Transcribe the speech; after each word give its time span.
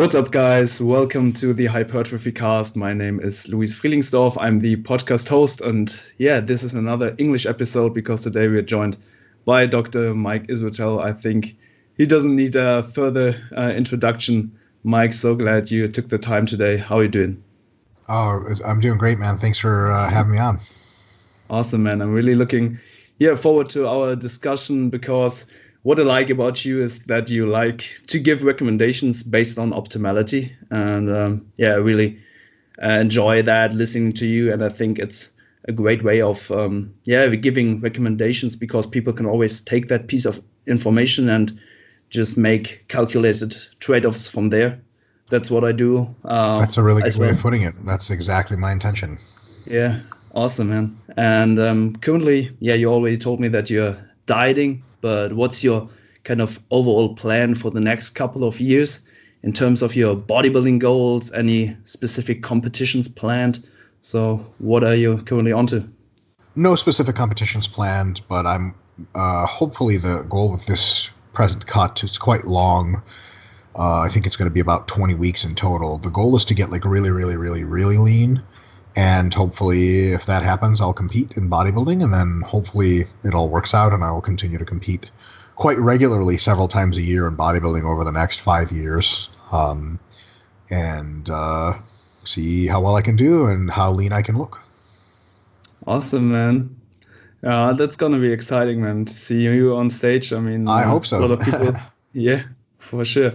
What's 0.00 0.14
up, 0.14 0.30
guys? 0.30 0.80
Welcome 0.80 1.30
to 1.34 1.52
the 1.52 1.66
Hypertrophy 1.66 2.32
Cast. 2.32 2.74
My 2.74 2.94
name 2.94 3.20
is 3.20 3.46
Luis 3.48 3.78
Frielingsdorf. 3.78 4.34
I'm 4.40 4.60
the 4.60 4.76
podcast 4.76 5.28
host, 5.28 5.60
and 5.60 5.94
yeah, 6.16 6.40
this 6.40 6.62
is 6.62 6.72
another 6.72 7.14
English 7.18 7.44
episode 7.44 7.92
because 7.92 8.22
today 8.22 8.48
we 8.48 8.56
are 8.56 8.62
joined 8.62 8.96
by 9.44 9.66
Dr. 9.66 10.14
Mike 10.14 10.46
Israetel. 10.46 11.04
I 11.04 11.12
think 11.12 11.54
he 11.98 12.06
doesn't 12.06 12.34
need 12.34 12.56
a 12.56 12.82
further 12.82 13.36
uh, 13.54 13.74
introduction. 13.76 14.50
Mike, 14.84 15.12
so 15.12 15.34
glad 15.34 15.70
you 15.70 15.86
took 15.86 16.08
the 16.08 16.16
time 16.16 16.46
today. 16.46 16.78
How 16.78 17.00
are 17.00 17.02
you 17.02 17.10
doing? 17.10 17.44
Oh, 18.08 18.42
I'm 18.64 18.80
doing 18.80 18.96
great, 18.96 19.18
man. 19.18 19.36
Thanks 19.36 19.58
for 19.58 19.92
uh, 19.92 20.08
having 20.08 20.32
me 20.32 20.38
on. 20.38 20.60
Awesome, 21.50 21.82
man. 21.82 22.00
I'm 22.00 22.14
really 22.14 22.34
looking 22.34 22.78
yeah 23.18 23.34
forward 23.34 23.68
to 23.68 23.86
our 23.86 24.16
discussion 24.16 24.88
because 24.88 25.44
what 25.82 25.98
I 25.98 26.02
like 26.02 26.30
about 26.30 26.64
you 26.64 26.82
is 26.82 27.00
that 27.04 27.30
you 27.30 27.46
like 27.46 27.84
to 28.08 28.18
give 28.18 28.42
recommendations 28.42 29.22
based 29.22 29.58
on 29.58 29.70
optimality, 29.70 30.50
and 30.70 31.10
um, 31.10 31.46
yeah, 31.56 31.72
I 31.72 31.76
really 31.76 32.18
uh, 32.82 32.88
enjoy 32.88 33.42
that 33.42 33.72
listening 33.72 34.12
to 34.14 34.26
you. 34.26 34.52
And 34.52 34.62
I 34.62 34.68
think 34.68 34.98
it's 34.98 35.32
a 35.64 35.72
great 35.72 36.02
way 36.02 36.20
of 36.20 36.50
um, 36.50 36.92
yeah 37.04 37.26
giving 37.28 37.80
recommendations 37.80 38.56
because 38.56 38.86
people 38.86 39.12
can 39.12 39.26
always 39.26 39.60
take 39.60 39.88
that 39.88 40.08
piece 40.08 40.26
of 40.26 40.42
information 40.66 41.28
and 41.28 41.58
just 42.10 42.36
make 42.36 42.84
calculated 42.88 43.56
trade-offs 43.78 44.28
from 44.28 44.50
there. 44.50 44.80
That's 45.30 45.50
what 45.50 45.64
I 45.64 45.70
do. 45.70 46.12
Uh, 46.24 46.58
That's 46.58 46.76
a 46.76 46.82
really 46.82 47.02
good 47.02 47.14
way 47.16 47.26
well. 47.26 47.36
of 47.36 47.40
putting 47.40 47.62
it. 47.62 47.74
That's 47.86 48.10
exactly 48.10 48.56
my 48.56 48.72
intention. 48.72 49.16
Yeah, 49.64 50.00
awesome, 50.34 50.70
man. 50.70 51.00
And 51.16 51.58
um, 51.60 51.96
currently, 51.96 52.50
yeah, 52.58 52.74
you 52.74 52.90
already 52.90 53.16
told 53.16 53.38
me 53.38 53.46
that 53.48 53.70
you're 53.70 53.96
dieting 54.26 54.82
but 55.00 55.32
what's 55.34 55.62
your 55.64 55.88
kind 56.24 56.40
of 56.40 56.60
overall 56.70 57.14
plan 57.14 57.54
for 57.54 57.70
the 57.70 57.80
next 57.80 58.10
couple 58.10 58.44
of 58.44 58.60
years 58.60 59.02
in 59.42 59.52
terms 59.52 59.82
of 59.82 59.96
your 59.96 60.16
bodybuilding 60.16 60.78
goals? 60.78 61.32
Any 61.32 61.76
specific 61.84 62.42
competitions 62.42 63.08
planned? 63.08 63.66
So, 64.02 64.36
what 64.58 64.82
are 64.84 64.94
you 64.94 65.18
currently 65.18 65.52
onto? 65.52 65.86
No 66.56 66.74
specific 66.74 67.14
competitions 67.14 67.68
planned, 67.68 68.20
but 68.28 68.46
I'm 68.46 68.74
uh, 69.14 69.46
hopefully 69.46 69.96
the 69.96 70.22
goal 70.22 70.50
with 70.50 70.66
this 70.66 71.08
present 71.32 71.66
cut 71.66 72.02
is 72.02 72.18
quite 72.18 72.46
long. 72.46 73.02
Uh, 73.76 74.00
I 74.00 74.08
think 74.08 74.26
it's 74.26 74.36
going 74.36 74.48
to 74.50 74.52
be 74.52 74.60
about 74.60 74.88
20 74.88 75.14
weeks 75.14 75.44
in 75.44 75.54
total. 75.54 75.98
The 75.98 76.10
goal 76.10 76.36
is 76.36 76.44
to 76.46 76.54
get 76.54 76.70
like 76.70 76.84
really, 76.84 77.10
really, 77.10 77.36
really, 77.36 77.64
really 77.64 77.98
lean 77.98 78.42
and 78.96 79.32
hopefully 79.32 80.08
if 80.08 80.26
that 80.26 80.42
happens 80.42 80.80
i'll 80.80 80.92
compete 80.92 81.32
in 81.36 81.48
bodybuilding 81.48 82.02
and 82.02 82.12
then 82.12 82.40
hopefully 82.42 83.06
it 83.24 83.34
all 83.34 83.48
works 83.48 83.74
out 83.74 83.92
and 83.92 84.02
i 84.02 84.10
will 84.10 84.20
continue 84.20 84.58
to 84.58 84.64
compete 84.64 85.10
quite 85.60 85.78
regularly 85.78 86.38
several 86.38 86.66
times 86.66 86.96
a 86.96 87.02
year 87.02 87.26
in 87.28 87.36
bodybuilding 87.36 87.84
over 87.84 88.02
the 88.02 88.10
next 88.10 88.40
five 88.40 88.72
years. 88.72 89.28
Um, 89.52 90.00
and 90.70 91.28
uh, 91.28 91.74
see 92.24 92.66
how 92.66 92.80
well 92.80 92.96
i 92.96 93.02
can 93.02 93.14
do 93.14 93.46
and 93.46 93.70
how 93.70 93.92
lean 93.92 94.12
i 94.12 94.22
can 94.22 94.38
look. 94.38 94.58
Awesome 95.86 96.32
man. 96.32 96.74
Uh, 97.44 97.74
that's 97.74 97.96
gonna 97.96 98.18
be 98.18 98.32
exciting 98.32 98.80
man 98.80 99.04
to 99.04 99.12
see 99.12 99.42
you 99.42 99.76
on 99.76 99.90
stage. 99.90 100.32
I 100.32 100.40
mean 100.40 100.66
i 100.66 100.82
hope 100.82 101.04
so. 101.04 101.18
a 101.18 101.20
lot 101.20 101.30
of 101.32 101.40
people 101.40 101.74
yeah 102.14 102.42
for 102.78 103.04
sure 103.04 103.32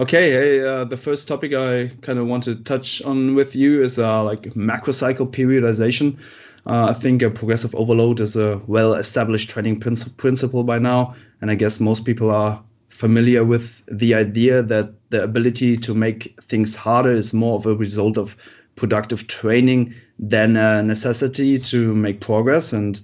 Okay, 0.00 0.60
uh, 0.60 0.84
the 0.84 0.96
first 0.96 1.28
topic 1.28 1.52
I 1.52 1.88
kind 2.00 2.18
of 2.18 2.26
want 2.26 2.44
to 2.44 2.54
touch 2.54 3.02
on 3.02 3.34
with 3.34 3.54
you 3.54 3.82
is 3.82 3.98
uh, 3.98 4.24
like 4.24 4.44
macrocycle 4.54 5.30
periodization. 5.30 6.18
Uh, 6.64 6.86
I 6.88 6.94
think 6.94 7.20
a 7.20 7.28
progressive 7.28 7.74
overload 7.74 8.18
is 8.18 8.34
a 8.34 8.62
well-established 8.66 9.50
training 9.50 9.78
princ- 9.78 10.16
principle 10.16 10.64
by 10.64 10.78
now, 10.78 11.14
and 11.42 11.50
I 11.50 11.54
guess 11.54 11.80
most 11.80 12.06
people 12.06 12.30
are 12.30 12.62
familiar 12.88 13.44
with 13.44 13.84
the 13.92 14.14
idea 14.14 14.62
that 14.62 14.94
the 15.10 15.22
ability 15.22 15.76
to 15.76 15.94
make 15.94 16.34
things 16.40 16.74
harder 16.74 17.10
is 17.10 17.34
more 17.34 17.56
of 17.56 17.66
a 17.66 17.76
result 17.76 18.16
of 18.16 18.34
productive 18.76 19.26
training 19.26 19.94
than 20.18 20.56
a 20.56 20.82
necessity 20.82 21.58
to 21.58 21.94
make 21.94 22.22
progress. 22.22 22.72
And 22.72 22.98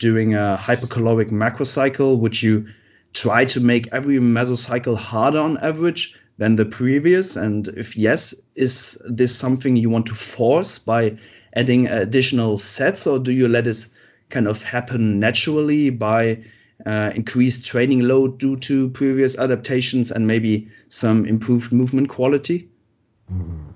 doing 0.00 0.34
a 0.34 0.58
hypercaloric 0.60 1.30
macrocycle, 1.30 2.18
which 2.18 2.42
you 2.42 2.66
try 3.14 3.46
to 3.46 3.60
make 3.60 3.88
every 3.90 4.18
mesocycle 4.18 4.98
harder 4.98 5.38
on 5.38 5.56
average, 5.58 6.14
than 6.38 6.56
the 6.56 6.64
previous? 6.64 7.36
And 7.36 7.68
if 7.68 7.96
yes, 7.96 8.34
is 8.54 9.00
this 9.08 9.34
something 9.34 9.76
you 9.76 9.90
want 9.90 10.06
to 10.06 10.14
force 10.14 10.78
by 10.78 11.16
adding 11.54 11.86
additional 11.86 12.58
sets, 12.58 13.06
or 13.06 13.18
do 13.18 13.32
you 13.32 13.48
let 13.48 13.66
it 13.66 13.86
kind 14.30 14.48
of 14.48 14.62
happen 14.62 15.20
naturally 15.20 15.90
by 15.90 16.38
uh, 16.86 17.12
increased 17.14 17.64
training 17.64 18.00
load 18.00 18.38
due 18.38 18.56
to 18.56 18.88
previous 18.90 19.38
adaptations 19.38 20.10
and 20.10 20.26
maybe 20.26 20.68
some 20.88 21.26
improved 21.26 21.72
movement 21.72 22.08
quality? 22.08 22.68
Mm-hmm. 23.32 23.72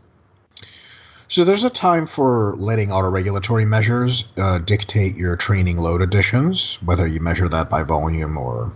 So 1.28 1.44
there's 1.44 1.64
a 1.64 1.70
time 1.70 2.06
for 2.06 2.54
letting 2.56 2.90
autoregulatory 2.90 3.66
measures 3.66 4.24
uh, 4.36 4.58
dictate 4.58 5.16
your 5.16 5.34
training 5.34 5.76
load 5.76 6.00
additions, 6.00 6.78
whether 6.84 7.06
you 7.06 7.18
measure 7.20 7.48
that 7.48 7.68
by 7.68 7.82
volume 7.82 8.36
or 8.36 8.72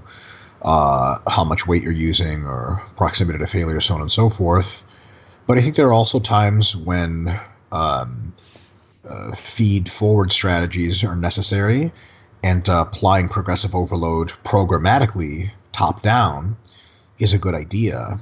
uh, 0.63 1.19
how 1.29 1.45
much 1.45 1.67
weight 1.67 1.83
you're 1.83 1.93
using 1.93 2.45
or 2.45 2.83
proximity 2.97 3.39
to 3.39 3.47
failure, 3.47 3.81
so 3.81 3.95
on 3.95 4.01
and 4.01 4.13
so 4.13 4.29
forth. 4.29 4.85
But 5.47 5.59
I 5.59 5.63
think 5.63 5.77
there 5.77 5.89
are 5.89 5.93
also 5.93 6.21
times 6.21 6.77
when 6.77 7.41
um, 7.73 8.35
uh, 9.09 9.35
feed 9.35 9.91
forward 9.91 10.33
strategies 10.33 11.03
are 11.03 11.17
necessary, 11.17 11.93
and 12.43 12.69
uh, 12.69 12.85
applying 12.87 13.29
progressive 13.29 13.75
overload 13.75 14.33
programmatically 14.45 15.51
top 15.73 16.03
down 16.03 16.57
is 17.19 17.33
a 17.33 17.39
good 17.39 17.55
idea. 17.55 18.21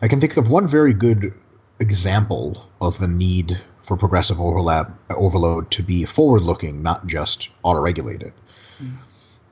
I 0.00 0.08
can 0.08 0.20
think 0.20 0.36
of 0.36 0.50
one 0.50 0.66
very 0.66 0.94
good 0.94 1.34
example 1.80 2.68
of 2.80 2.98
the 2.98 3.08
need 3.08 3.60
for 3.82 3.96
progressive 3.96 4.40
overlap 4.40 4.92
overload 5.10 5.70
to 5.72 5.82
be 5.82 6.04
forward 6.04 6.42
looking, 6.42 6.82
not 6.82 7.06
just 7.06 7.48
auto 7.62 7.80
regulated. 7.80 8.32
Mm 8.80 8.98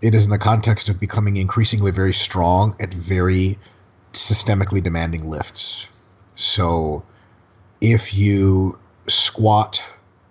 it 0.03 0.15
is 0.15 0.25
in 0.25 0.31
the 0.31 0.39
context 0.39 0.89
of 0.89 1.01
becoming 1.01 1.37
increasingly 1.37 1.91
very 1.91 2.13
strong 2.13 2.77
at 2.81 2.93
very 2.93 3.59
systemically 4.13 4.83
demanding 4.83 5.29
lifts. 5.29 5.89
So 6.35 7.03
if 7.81 8.15
you 8.15 8.79
squat 9.09 9.83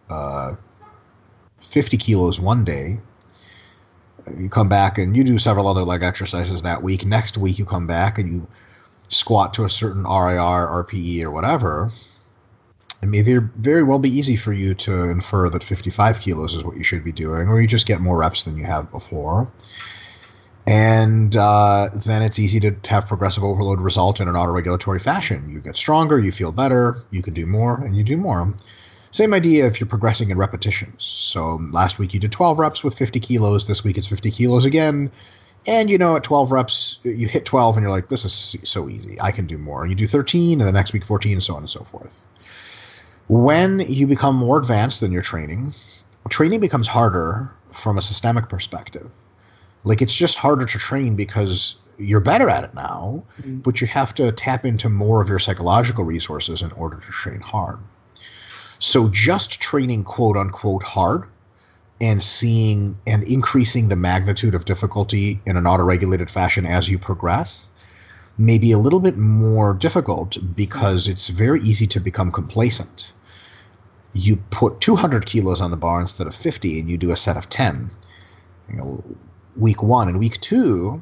uh, 0.09 0.55
50 1.61 1.97
kilos 1.97 2.39
one 2.39 2.63
day, 2.63 2.99
you 4.37 4.49
come 4.49 4.69
back 4.69 4.97
and 4.97 5.15
you 5.15 5.23
do 5.23 5.37
several 5.37 5.67
other 5.67 5.83
leg 5.83 6.03
exercises 6.03 6.61
that 6.63 6.81
week. 6.81 7.05
Next 7.05 7.37
week, 7.37 7.59
you 7.59 7.65
come 7.65 7.85
back 7.85 8.17
and 8.17 8.31
you 8.31 8.47
squat 9.07 9.53
to 9.55 9.65
a 9.65 9.69
certain 9.69 10.03
RIR, 10.03 10.83
RPE, 10.83 11.23
or 11.23 11.31
whatever 11.31 11.91
it 13.01 13.07
may 13.07 13.21
very, 13.21 13.83
well 13.83 13.99
be 13.99 14.09
easy 14.09 14.35
for 14.35 14.53
you 14.53 14.73
to 14.75 15.03
infer 15.03 15.49
that 15.49 15.63
55 15.63 16.19
kilos 16.19 16.55
is 16.55 16.63
what 16.63 16.77
you 16.77 16.83
should 16.83 17.03
be 17.03 17.11
doing, 17.11 17.47
or 17.47 17.61
you 17.61 17.67
just 17.67 17.85
get 17.85 18.01
more 18.01 18.17
reps 18.17 18.43
than 18.43 18.57
you 18.57 18.63
have 18.63 18.89
before. 18.91 19.47
And 20.67 21.35
uh, 21.35 21.89
then 21.93 22.23
it's 22.23 22.39
easy 22.39 22.59
to 22.61 22.75
have 22.89 23.07
progressive 23.07 23.43
overload 23.43 23.79
result 23.79 24.19
in 24.19 24.27
an 24.27 24.33
autoregulatory 24.33 24.99
fashion. 24.99 25.47
You 25.49 25.59
get 25.59 25.75
stronger, 25.75 26.17
you 26.17 26.31
feel 26.31 26.51
better, 26.51 27.03
you 27.11 27.21
can 27.21 27.33
do 27.33 27.45
more, 27.45 27.75
and 27.83 27.95
you 27.95 28.03
do 28.03 28.17
more. 28.17 28.51
Same 29.11 29.33
idea 29.33 29.67
if 29.67 29.79
you're 29.79 29.87
progressing 29.87 30.31
in 30.31 30.37
repetitions. 30.37 31.03
So 31.03 31.61
last 31.71 31.99
week 31.99 32.13
you 32.13 32.19
did 32.19 32.31
12 32.31 32.57
reps 32.59 32.83
with 32.83 32.97
50 32.97 33.19
kilos, 33.19 33.67
this 33.67 33.83
week 33.83 33.97
it's 33.97 34.07
50 34.07 34.31
kilos 34.31 34.65
again. 34.65 35.11
And 35.67 35.89
you 35.89 35.97
know, 35.97 36.15
at 36.15 36.23
12 36.23 36.51
reps, 36.51 36.99
you 37.03 37.27
hit 37.27 37.45
12 37.45 37.77
and 37.77 37.83
you're 37.83 37.91
like, 37.91 38.09
this 38.09 38.25
is 38.25 38.55
so 38.63 38.89
easy. 38.89 39.19
I 39.21 39.31
can 39.31 39.45
do 39.45 39.57
more. 39.57 39.83
And 39.83 39.91
you 39.91 39.95
do 39.95 40.07
13, 40.07 40.59
and 40.59 40.67
the 40.67 40.71
next 40.71 40.93
week 40.93 41.05
14, 41.05 41.33
and 41.33 41.43
so 41.43 41.55
on 41.55 41.61
and 41.61 41.69
so 41.69 41.83
forth. 41.83 42.13
When 43.27 43.79
you 43.79 44.07
become 44.07 44.35
more 44.35 44.57
advanced 44.57 45.01
in 45.01 45.11
your 45.11 45.23
training, 45.23 45.73
training 46.29 46.59
becomes 46.59 46.87
harder 46.87 47.51
from 47.71 47.97
a 47.97 48.01
systemic 48.01 48.49
perspective. 48.49 49.09
Like 49.83 50.01
it's 50.01 50.13
just 50.13 50.37
harder 50.37 50.65
to 50.65 50.77
train 50.77 51.15
because 51.15 51.75
you're 51.97 52.19
better 52.19 52.49
at 52.49 52.63
it 52.63 52.73
now, 52.73 53.23
mm-hmm. 53.39 53.57
but 53.59 53.81
you 53.81 53.87
have 53.87 54.13
to 54.15 54.31
tap 54.31 54.65
into 54.65 54.89
more 54.89 55.21
of 55.21 55.29
your 55.29 55.39
psychological 55.39 56.03
resources 56.03 56.61
in 56.61 56.71
order 56.73 56.97
to 56.97 57.11
train 57.11 57.39
hard. 57.39 57.79
So 58.79 59.09
just 59.09 59.61
training 59.61 60.03
quote 60.03 60.37
unquote 60.37 60.83
hard 60.83 61.25
and 62.01 62.21
seeing 62.21 62.97
and 63.07 63.23
increasing 63.23 63.87
the 63.87 63.95
magnitude 63.95 64.53
of 64.53 64.65
difficulty 64.65 65.39
in 65.45 65.55
an 65.55 65.63
autoregulated 65.63 66.29
fashion 66.29 66.65
as 66.65 66.89
you 66.89 66.99
progress 66.99 67.69
may 68.37 68.57
be 68.57 68.71
a 68.71 68.77
little 68.77 68.99
bit 68.99 69.17
more 69.17 69.73
difficult 69.73 70.37
because 70.55 71.07
it's 71.07 71.29
very 71.29 71.61
easy 71.61 71.87
to 71.87 71.99
become 71.99 72.31
complacent. 72.31 73.13
You 74.13 74.37
put 74.49 74.81
200 74.81 75.25
kilos 75.25 75.61
on 75.61 75.71
the 75.71 75.77
bar 75.77 76.01
instead 76.01 76.27
of 76.27 76.35
50 76.35 76.79
and 76.79 76.89
you 76.89 76.97
do 76.97 77.11
a 77.11 77.15
set 77.15 77.37
of 77.37 77.49
10 77.49 77.89
you 78.69 78.77
know, 78.77 79.03
week 79.55 79.83
one 79.83 80.07
and 80.07 80.19
week 80.19 80.39
two 80.41 81.01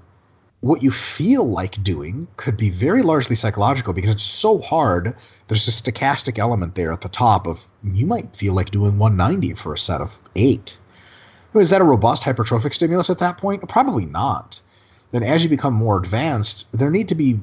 what 0.64 0.82
you 0.82 0.92
feel 0.92 1.44
like 1.44 1.84
doing 1.84 2.26
could 2.38 2.56
be 2.56 2.70
very 2.70 3.04
largely 3.04 3.36
psychological 3.36 3.92
because 3.92 4.12
it's 4.12 4.24
so 4.24 4.60
hard. 4.60 5.14
There's 5.48 5.68
a 5.68 5.72
stochastic 5.72 6.40
element 6.40 6.76
there 6.76 6.94
at 6.94 7.02
the 7.02 7.10
top 7.10 7.46
of 7.48 7.68
you 7.84 8.06
might 8.06 8.34
feel 8.34 8.54
like 8.54 8.72
doing 8.72 8.98
190 8.98 9.56
for 9.56 9.74
a 9.74 9.78
set 9.78 10.00
of 10.00 10.18
eight. 10.38 10.78
Is 11.54 11.70
that 11.70 11.82
a 11.82 11.84
robust 11.84 12.24
hypertrophic 12.24 12.74
stimulus 12.74 13.10
at 13.10 13.20
that 13.20 13.38
point? 13.38 13.68
Probably 13.68 14.06
not 14.06 14.62
then 15.14 15.24
as 15.24 15.44
you 15.44 15.50
become 15.50 15.74
more 15.74 15.98
advanced 15.98 16.68
there 16.74 16.92
need 16.92 17.08
to 17.08 17.16
be 17.16 17.40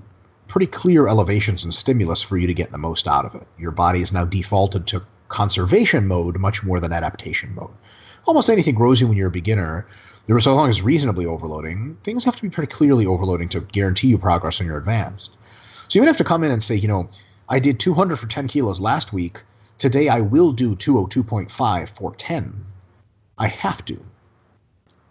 pretty 0.50 0.66
clear 0.66 1.06
elevations 1.06 1.62
and 1.62 1.72
stimulus 1.72 2.20
for 2.20 2.36
you 2.36 2.48
to 2.48 2.52
get 2.52 2.72
the 2.72 2.78
most 2.78 3.06
out 3.06 3.24
of 3.24 3.36
it. 3.36 3.46
Your 3.56 3.70
body 3.70 4.02
is 4.02 4.12
now 4.12 4.24
defaulted 4.24 4.86
to 4.88 5.02
conservation 5.28 6.08
mode 6.08 6.38
much 6.38 6.64
more 6.64 6.80
than 6.80 6.92
adaptation 6.92 7.54
mode. 7.54 7.70
Almost 8.26 8.50
anything 8.50 8.74
grows 8.74 9.00
you 9.00 9.06
when 9.06 9.16
you're 9.16 9.28
a 9.28 9.30
beginner. 9.30 9.86
There 10.26 10.36
as 10.36 10.46
long 10.46 10.68
as 10.68 10.82
reasonably 10.82 11.24
overloading, 11.24 11.96
things 12.02 12.24
have 12.24 12.34
to 12.36 12.42
be 12.42 12.50
pretty 12.50 12.70
clearly 12.72 13.06
overloading 13.06 13.48
to 13.50 13.60
guarantee 13.60 14.08
you 14.08 14.18
progress 14.18 14.58
when 14.58 14.66
you're 14.66 14.76
advanced. 14.76 15.36
So 15.88 15.96
you 15.96 16.00
would 16.00 16.08
have 16.08 16.18
to 16.18 16.24
come 16.24 16.42
in 16.42 16.50
and 16.50 16.62
say, 16.62 16.74
you 16.74 16.88
know, 16.88 17.08
I 17.48 17.60
did 17.60 17.78
200 17.78 18.16
for 18.16 18.26
10 18.26 18.48
kilos 18.48 18.80
last 18.80 19.12
week. 19.12 19.42
Today 19.78 20.08
I 20.08 20.20
will 20.20 20.50
do 20.50 20.74
202.5 20.74 21.88
for 21.88 22.14
10. 22.16 22.64
I 23.38 23.46
have 23.46 23.84
to. 23.84 24.04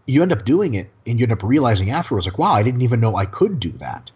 You 0.09 0.21
end 0.21 0.33
up 0.33 0.45
doing 0.45 0.73
it 0.73 0.89
and 1.05 1.19
you 1.19 1.23
end 1.23 1.31
up 1.31 1.43
realizing 1.43 1.91
afterwards, 1.91 2.25
like, 2.25 2.39
wow, 2.39 2.53
I 2.53 2.63
didn't 2.63 2.81
even 2.81 2.99
know 2.99 3.15
I 3.15 3.25
could 3.25 3.59
do 3.59 3.71
that. 3.73 4.11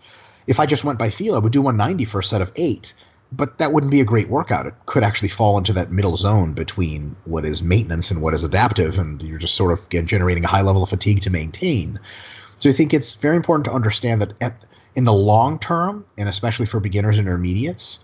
If 0.47 0.59
I 0.59 0.65
just 0.65 0.83
went 0.83 0.99
by 0.99 1.09
feel, 1.09 1.35
I 1.35 1.39
would 1.39 1.53
do 1.53 1.61
190 1.61 2.05
for 2.05 2.19
a 2.19 2.23
set 2.23 2.41
of 2.41 2.51
eight, 2.55 2.93
but 3.31 3.57
that 3.57 3.71
wouldn't 3.71 3.91
be 3.91 4.01
a 4.01 4.05
great 4.05 4.29
workout. 4.29 4.65
It 4.65 4.73
could 4.85 5.03
actually 5.03 5.29
fall 5.29 5.57
into 5.57 5.73
that 5.73 5.91
middle 5.91 6.17
zone 6.17 6.53
between 6.53 7.15
what 7.25 7.45
is 7.45 7.63
maintenance 7.63 8.11
and 8.11 8.21
what 8.21 8.33
is 8.33 8.43
adaptive, 8.43 8.97
and 8.97 9.21
you're 9.23 9.37
just 9.37 9.55
sort 9.55 9.71
of 9.71 9.87
generating 9.89 10.43
a 10.43 10.49
high 10.49 10.61
level 10.61 10.83
of 10.83 10.89
fatigue 10.89 11.21
to 11.21 11.29
maintain. 11.29 11.99
So 12.59 12.69
I 12.69 12.73
think 12.73 12.93
it's 12.93 13.13
very 13.13 13.35
important 13.35 13.65
to 13.65 13.73
understand 13.73 14.21
that 14.21 14.33
at, 14.41 14.55
in 14.95 15.05
the 15.05 15.13
long 15.13 15.59
term, 15.59 16.05
and 16.17 16.27
especially 16.27 16.65
for 16.65 16.79
beginners 16.79 17.17
and 17.17 17.27
intermediates, 17.27 17.99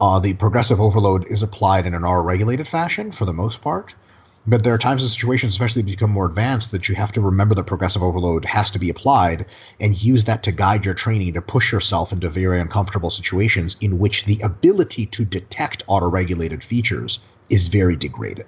uh, 0.00 0.18
the 0.18 0.34
progressive 0.34 0.80
overload 0.80 1.26
is 1.26 1.42
applied 1.42 1.86
in 1.86 1.94
an 1.94 2.04
R 2.04 2.22
regulated 2.22 2.68
fashion 2.68 3.12
for 3.12 3.24
the 3.24 3.32
most 3.32 3.60
part. 3.62 3.94
But 4.46 4.62
there 4.62 4.74
are 4.74 4.78
times 4.78 5.02
and 5.02 5.10
situations, 5.10 5.54
especially 5.54 5.82
you 5.82 5.88
become 5.88 6.10
more 6.10 6.26
advanced, 6.26 6.70
that 6.72 6.88
you 6.88 6.94
have 6.96 7.12
to 7.12 7.20
remember 7.20 7.54
that 7.54 7.64
progressive 7.64 8.02
overload 8.02 8.44
has 8.44 8.70
to 8.72 8.78
be 8.78 8.90
applied 8.90 9.46
and 9.80 10.02
use 10.02 10.24
that 10.24 10.42
to 10.42 10.52
guide 10.52 10.84
your 10.84 10.94
training 10.94 11.32
to 11.32 11.40
push 11.40 11.72
yourself 11.72 12.12
into 12.12 12.28
very 12.28 12.60
uncomfortable 12.60 13.10
situations 13.10 13.76
in 13.80 13.98
which 13.98 14.26
the 14.26 14.38
ability 14.40 15.06
to 15.06 15.24
detect 15.24 15.82
auto-regulated 15.86 16.62
features 16.62 17.20
is 17.48 17.68
very 17.68 17.96
degraded. 17.96 18.46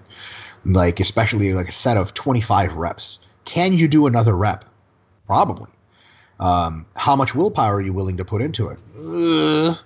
Like 0.66 1.00
especially 1.00 1.52
like 1.54 1.68
a 1.68 1.72
set 1.72 1.96
of 1.96 2.12
25 2.12 2.74
reps. 2.74 3.20
Can 3.46 3.72
you 3.72 3.88
do 3.88 4.06
another 4.06 4.36
rep? 4.36 4.64
Probably. 5.26 5.70
Um, 6.38 6.84
how 6.94 7.16
much 7.16 7.34
willpower 7.34 7.76
are 7.76 7.80
you 7.80 7.94
willing 7.94 8.18
to 8.18 8.24
put 8.24 8.42
into 8.42 8.68
it? 8.68 8.78
Uh, 8.98 9.76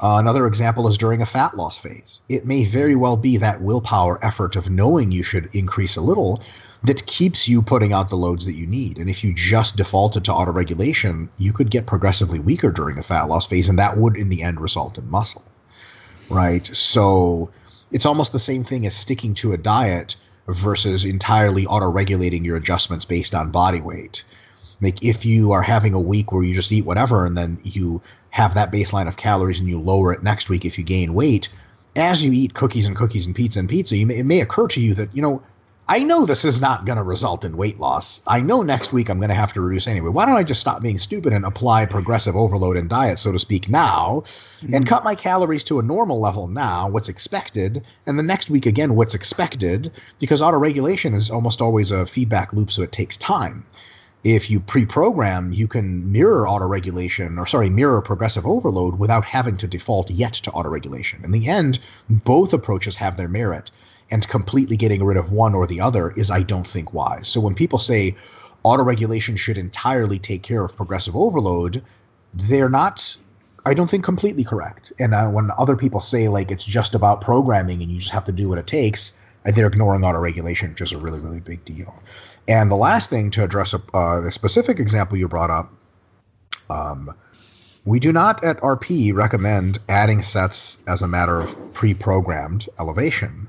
uh, 0.00 0.16
another 0.18 0.46
example 0.46 0.88
is 0.88 0.98
during 0.98 1.22
a 1.22 1.26
fat 1.26 1.56
loss 1.56 1.78
phase. 1.78 2.20
It 2.28 2.46
may 2.46 2.64
very 2.64 2.96
well 2.96 3.16
be 3.16 3.36
that 3.36 3.62
willpower 3.62 4.22
effort 4.24 4.56
of 4.56 4.70
knowing 4.70 5.12
you 5.12 5.22
should 5.22 5.48
increase 5.52 5.96
a 5.96 6.00
little 6.00 6.42
that 6.82 7.06
keeps 7.06 7.48
you 7.48 7.62
putting 7.62 7.92
out 7.92 8.10
the 8.10 8.16
loads 8.16 8.44
that 8.44 8.56
you 8.56 8.66
need. 8.66 8.98
And 8.98 9.08
if 9.08 9.24
you 9.24 9.32
just 9.32 9.76
defaulted 9.76 10.24
to 10.24 10.32
autoregulation, 10.32 11.28
you 11.38 11.52
could 11.52 11.70
get 11.70 11.86
progressively 11.86 12.38
weaker 12.38 12.70
during 12.70 12.98
a 12.98 13.02
fat 13.02 13.24
loss 13.24 13.46
phase, 13.46 13.68
and 13.68 13.78
that 13.78 13.96
would 13.96 14.16
in 14.16 14.28
the 14.28 14.42
end 14.42 14.60
result 14.60 14.98
in 14.98 15.10
muscle. 15.10 15.42
Right? 16.28 16.66
So 16.74 17.50
it's 17.90 18.04
almost 18.04 18.32
the 18.32 18.38
same 18.38 18.64
thing 18.64 18.86
as 18.86 18.94
sticking 18.94 19.32
to 19.34 19.52
a 19.52 19.58
diet 19.58 20.16
versus 20.48 21.04
entirely 21.04 21.64
auto-regulating 21.66 22.44
your 22.44 22.56
adjustments 22.56 23.06
based 23.06 23.34
on 23.34 23.50
body 23.50 23.80
weight. 23.80 24.24
Like 24.82 25.02
if 25.02 25.24
you 25.24 25.52
are 25.52 25.62
having 25.62 25.94
a 25.94 26.00
week 26.00 26.32
where 26.32 26.42
you 26.42 26.54
just 26.54 26.72
eat 26.72 26.84
whatever 26.84 27.24
and 27.24 27.38
then 27.38 27.58
you 27.62 28.02
have 28.34 28.52
that 28.52 28.72
baseline 28.72 29.06
of 29.06 29.16
calories 29.16 29.60
and 29.60 29.68
you 29.68 29.78
lower 29.78 30.12
it 30.12 30.24
next 30.24 30.48
week 30.48 30.64
if 30.64 30.76
you 30.76 30.82
gain 30.82 31.14
weight, 31.14 31.48
as 31.94 32.24
you 32.24 32.32
eat 32.32 32.52
cookies 32.52 32.84
and 32.84 32.96
cookies 32.96 33.26
and 33.26 33.36
pizza 33.36 33.60
and 33.60 33.68
pizza, 33.68 33.94
may, 34.04 34.16
it 34.16 34.26
may 34.26 34.40
occur 34.40 34.66
to 34.66 34.80
you 34.80 34.92
that, 34.92 35.08
you 35.14 35.22
know, 35.22 35.40
I 35.86 36.02
know 36.02 36.26
this 36.26 36.44
is 36.44 36.60
not 36.60 36.84
going 36.84 36.96
to 36.96 37.04
result 37.04 37.44
in 37.44 37.56
weight 37.56 37.78
loss. 37.78 38.22
I 38.26 38.40
know 38.40 38.62
next 38.62 38.92
week 38.92 39.08
I'm 39.08 39.18
going 39.18 39.28
to 39.28 39.36
have 39.36 39.52
to 39.52 39.60
reduce 39.60 39.86
anyway. 39.86 40.08
Why 40.08 40.26
don't 40.26 40.34
I 40.34 40.42
just 40.42 40.60
stop 40.60 40.82
being 40.82 40.98
stupid 40.98 41.32
and 41.32 41.44
apply 41.44 41.86
progressive 41.86 42.34
overload 42.34 42.76
in 42.76 42.88
diet, 42.88 43.20
so 43.20 43.30
to 43.30 43.38
speak, 43.38 43.68
now 43.68 44.24
mm-hmm. 44.26 44.74
and 44.74 44.84
cut 44.84 45.04
my 45.04 45.14
calories 45.14 45.62
to 45.64 45.78
a 45.78 45.82
normal 45.82 46.18
level 46.20 46.48
now, 46.48 46.88
what's 46.88 47.08
expected, 47.08 47.84
and 48.06 48.18
the 48.18 48.24
next 48.24 48.50
week 48.50 48.66
again, 48.66 48.96
what's 48.96 49.14
expected, 49.14 49.92
because 50.18 50.42
auto-regulation 50.42 51.14
is 51.14 51.30
almost 51.30 51.62
always 51.62 51.92
a 51.92 52.04
feedback 52.04 52.52
loop, 52.52 52.72
so 52.72 52.82
it 52.82 52.90
takes 52.90 53.16
time 53.16 53.64
if 54.24 54.50
you 54.50 54.58
pre-program, 54.58 55.52
you 55.52 55.68
can 55.68 56.10
mirror 56.10 56.48
auto-regulation, 56.48 57.38
or 57.38 57.46
sorry, 57.46 57.68
mirror 57.68 58.00
progressive 58.00 58.46
overload 58.46 58.98
without 58.98 59.24
having 59.24 59.56
to 59.58 59.68
default 59.68 60.10
yet 60.10 60.32
to 60.32 60.50
auto-regulation. 60.52 61.22
In 61.24 61.30
the 61.30 61.46
end, 61.46 61.78
both 62.08 62.54
approaches 62.54 62.96
have 62.96 63.18
their 63.18 63.28
merit, 63.28 63.70
and 64.10 64.26
completely 64.28 64.76
getting 64.76 65.04
rid 65.04 65.18
of 65.18 65.32
one 65.32 65.54
or 65.54 65.66
the 65.66 65.80
other 65.80 66.10
is, 66.12 66.30
I 66.30 66.42
don't 66.42 66.66
think, 66.66 66.92
wise. 66.92 67.28
So 67.28 67.40
when 67.40 67.54
people 67.54 67.78
say 67.78 68.16
auto-regulation 68.62 69.36
should 69.36 69.58
entirely 69.58 70.18
take 70.18 70.42
care 70.42 70.64
of 70.64 70.76
progressive 70.76 71.16
overload, 71.16 71.82
they're 72.32 72.68
not. 72.68 73.16
I 73.66 73.72
don't 73.72 73.88
think 73.88 74.04
completely 74.04 74.44
correct. 74.44 74.92
And 74.98 75.14
uh, 75.14 75.28
when 75.28 75.50
other 75.56 75.76
people 75.76 76.00
say 76.00 76.28
like 76.28 76.50
it's 76.50 76.66
just 76.66 76.94
about 76.94 77.22
programming 77.22 77.82
and 77.82 77.90
you 77.90 77.98
just 77.98 78.12
have 78.12 78.26
to 78.26 78.32
do 78.32 78.48
what 78.48 78.58
it 78.58 78.66
takes, 78.66 79.16
they're 79.44 79.66
ignoring 79.66 80.04
auto-regulation, 80.04 80.70
which 80.70 80.80
is 80.82 80.92
a 80.92 80.98
really, 80.98 81.20
really 81.20 81.40
big 81.40 81.64
deal. 81.64 81.94
And 82.46 82.70
the 82.70 82.76
last 82.76 83.08
thing 83.08 83.30
to 83.32 83.44
address 83.44 83.74
uh, 83.74 84.20
the 84.20 84.30
specific 84.30 84.78
example 84.78 85.16
you 85.16 85.28
brought 85.28 85.50
up, 85.50 85.72
um, 86.68 87.14
we 87.84 87.98
do 87.98 88.12
not 88.12 88.42
at 88.42 88.60
RP 88.60 89.14
recommend 89.14 89.78
adding 89.88 90.22
sets 90.22 90.78
as 90.86 91.02
a 91.02 91.08
matter 91.08 91.40
of 91.40 91.74
pre-programmed 91.74 92.68
elevation. 92.78 93.46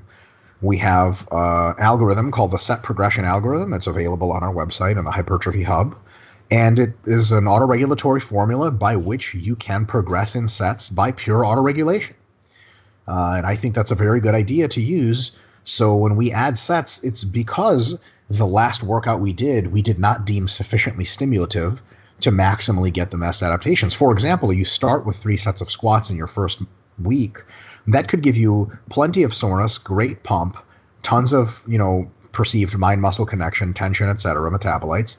We 0.62 0.76
have 0.78 1.28
an 1.30 1.38
uh, 1.38 1.74
algorithm 1.78 2.30
called 2.30 2.50
the 2.50 2.58
set 2.58 2.82
progression 2.82 3.24
algorithm. 3.24 3.72
It's 3.72 3.86
available 3.86 4.32
on 4.32 4.42
our 4.42 4.52
website 4.52 4.98
on 4.98 5.04
the 5.04 5.10
Hypertrophy 5.10 5.62
Hub. 5.62 5.94
And 6.50 6.78
it 6.78 6.92
is 7.06 7.32
an 7.32 7.44
autoregulatory 7.44 8.22
formula 8.22 8.70
by 8.70 8.96
which 8.96 9.34
you 9.34 9.56
can 9.56 9.84
progress 9.84 10.34
in 10.34 10.48
sets 10.48 10.88
by 10.88 11.12
pure 11.12 11.42
autoregulation. 11.42 12.14
Uh, 13.08 13.34
and 13.36 13.46
I 13.46 13.56
think 13.56 13.74
that's 13.74 13.90
a 13.90 13.96
very 13.96 14.20
good 14.20 14.34
idea 14.34 14.68
to 14.68 14.80
use. 14.80 15.32
So 15.64 15.96
when 15.96 16.16
we 16.16 16.32
add 16.32 16.58
sets, 16.58 17.02
it's 17.02 17.24
because 17.24 17.98
the 18.28 18.46
last 18.46 18.82
workout 18.82 19.20
we 19.20 19.32
did, 19.32 19.72
we 19.72 19.82
did 19.82 19.98
not 19.98 20.24
deem 20.24 20.48
sufficiently 20.48 21.04
stimulative 21.04 21.82
to 22.20 22.30
maximally 22.30 22.92
get 22.92 23.10
the 23.10 23.18
best 23.18 23.42
adaptations. 23.42 23.94
For 23.94 24.12
example, 24.12 24.52
you 24.52 24.64
start 24.64 25.06
with 25.06 25.16
three 25.16 25.36
sets 25.36 25.60
of 25.60 25.70
squats 25.70 26.10
in 26.10 26.16
your 26.16 26.26
first 26.26 26.62
week. 27.02 27.38
That 27.86 28.08
could 28.08 28.22
give 28.22 28.36
you 28.36 28.72
plenty 28.88 29.22
of 29.22 29.34
soreness, 29.34 29.78
great 29.78 30.22
pump, 30.22 30.56
tons 31.02 31.32
of, 31.32 31.62
you 31.66 31.78
know, 31.78 32.10
perceived 32.32 32.76
mind 32.76 33.00
muscle 33.00 33.26
connection, 33.26 33.72
tension, 33.72 34.08
etc., 34.08 34.50
metabolites. 34.50 35.16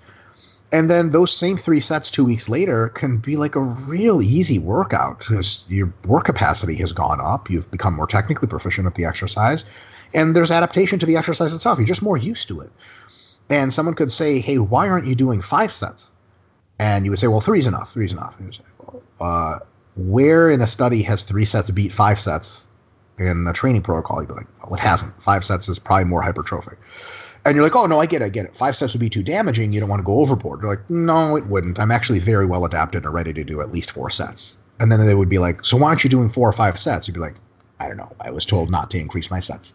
And 0.74 0.90
then 0.90 1.12
those 1.12 1.32
same 1.32 1.56
three 1.56 1.80
sets 1.80 2.12
two 2.12 2.26
weeks 2.26 2.50
later 2.50 2.90
can 2.90 3.20
be 3.20 3.38
like 3.38 3.56
a 3.56 3.62
real 3.62 4.22
easy 4.22 4.60
workout. 4.60 5.20
Because 5.20 5.64
your 5.70 5.94
work 6.06 6.26
capacity 6.26 6.76
has 6.76 6.92
gone 6.92 7.22
up. 7.22 7.50
You've 7.50 7.72
become 7.72 7.94
more 7.94 8.08
technically 8.08 8.50
proficient 8.50 8.86
at 8.86 8.96
the 8.96 9.06
exercise 9.06 9.64
and 10.14 10.36
there's 10.36 10.52
adaptation 10.52 11.00
to 11.00 11.06
the 11.06 11.18
exercise 11.18 11.54
itself. 11.54 11.78
You're 11.78 11.88
just 11.88 12.02
more 12.02 12.18
used 12.18 12.48
to 12.50 12.62
it. 12.62 12.72
And 13.50 13.74
someone 13.74 13.96
could 13.96 14.12
say, 14.12 14.40
"Hey, 14.40 14.58
why 14.58 14.90
aren't 14.90 15.06
you 15.06 15.16
doing 15.16 15.42
five 15.42 15.72
sets?" 15.72 16.10
And 16.80 17.06
you 17.06 17.12
would 17.12 17.20
say, 17.20 17.28
"Well, 17.28 17.42
three's 17.42 17.68
enough. 17.68 17.94
Three's 17.94 18.12
enough." 18.12 18.36
You 18.40 18.46
would 18.46 18.56
say, 18.56 18.64
well, 18.80 19.02
uh, 19.22 19.60
"Where 19.96 20.50
in 20.50 20.62
a 20.62 20.68
study 20.68 21.02
has 21.04 21.24
three 21.24 21.46
sets 21.46 21.72
beat 21.72 21.94
five 21.94 22.20
sets 22.20 22.68
in 23.18 23.48
a 23.48 23.54
training 23.54 23.82
protocol?" 23.82 24.22
You'd 24.22 24.28
be 24.28 24.36
like, 24.36 24.48
"Well, 24.64 24.74
it 24.74 24.80
hasn't. 24.80 25.14
Five 25.22 25.46
sets 25.46 25.70
is 25.70 25.80
probably 25.80 26.06
more 26.06 26.22
hypertrophic." 26.22 26.76
And 27.46 27.56
you're 27.56 27.64
like, 27.64 27.76
"Oh 27.76 27.86
no, 27.86 28.00
I 28.00 28.06
get 28.06 28.22
it. 28.22 28.26
I 28.26 28.30
get 28.30 28.46
it. 28.46 28.56
Five 28.56 28.76
sets 28.76 28.94
would 28.94 29.00
be 29.00 29.10
too 29.10 29.24
damaging. 29.24 29.72
You 29.72 29.80
don't 29.80 29.90
want 29.90 30.02
to 30.02 30.06
go 30.06 30.20
overboard." 30.20 30.62
You're 30.62 30.70
like, 30.70 30.90
"No, 30.90 31.38
it 31.38 31.48
wouldn't. 31.48 31.80
I'm 31.80 31.92
actually 31.92 32.20
very 32.20 32.46
well 32.46 32.66
adapted 32.66 33.06
and 33.06 33.14
ready 33.14 33.34
to 33.34 33.44
do 33.44 33.62
at 33.62 33.72
least 33.72 33.92
four 33.92 34.10
sets." 34.10 34.58
And 34.80 34.92
then 34.92 35.04
they 35.06 35.16
would 35.16 35.30
be 35.30 35.40
like, 35.40 35.64
"So 35.64 35.78
why 35.78 35.88
aren't 35.88 36.04
you 36.04 36.10
doing 36.10 36.30
four 36.30 36.48
or 36.48 36.54
five 36.54 36.78
sets?" 36.78 37.08
You'd 37.08 37.16
be 37.16 37.22
like, 37.22 37.36
I 37.80 37.88
don't 37.88 37.98
know. 37.98 38.12
I 38.20 38.32
was 38.32 38.46
told 38.46 38.72
not 38.72 38.90
to 38.92 39.00
increase 39.00 39.30
my 39.30 39.40
sets. 39.40 39.74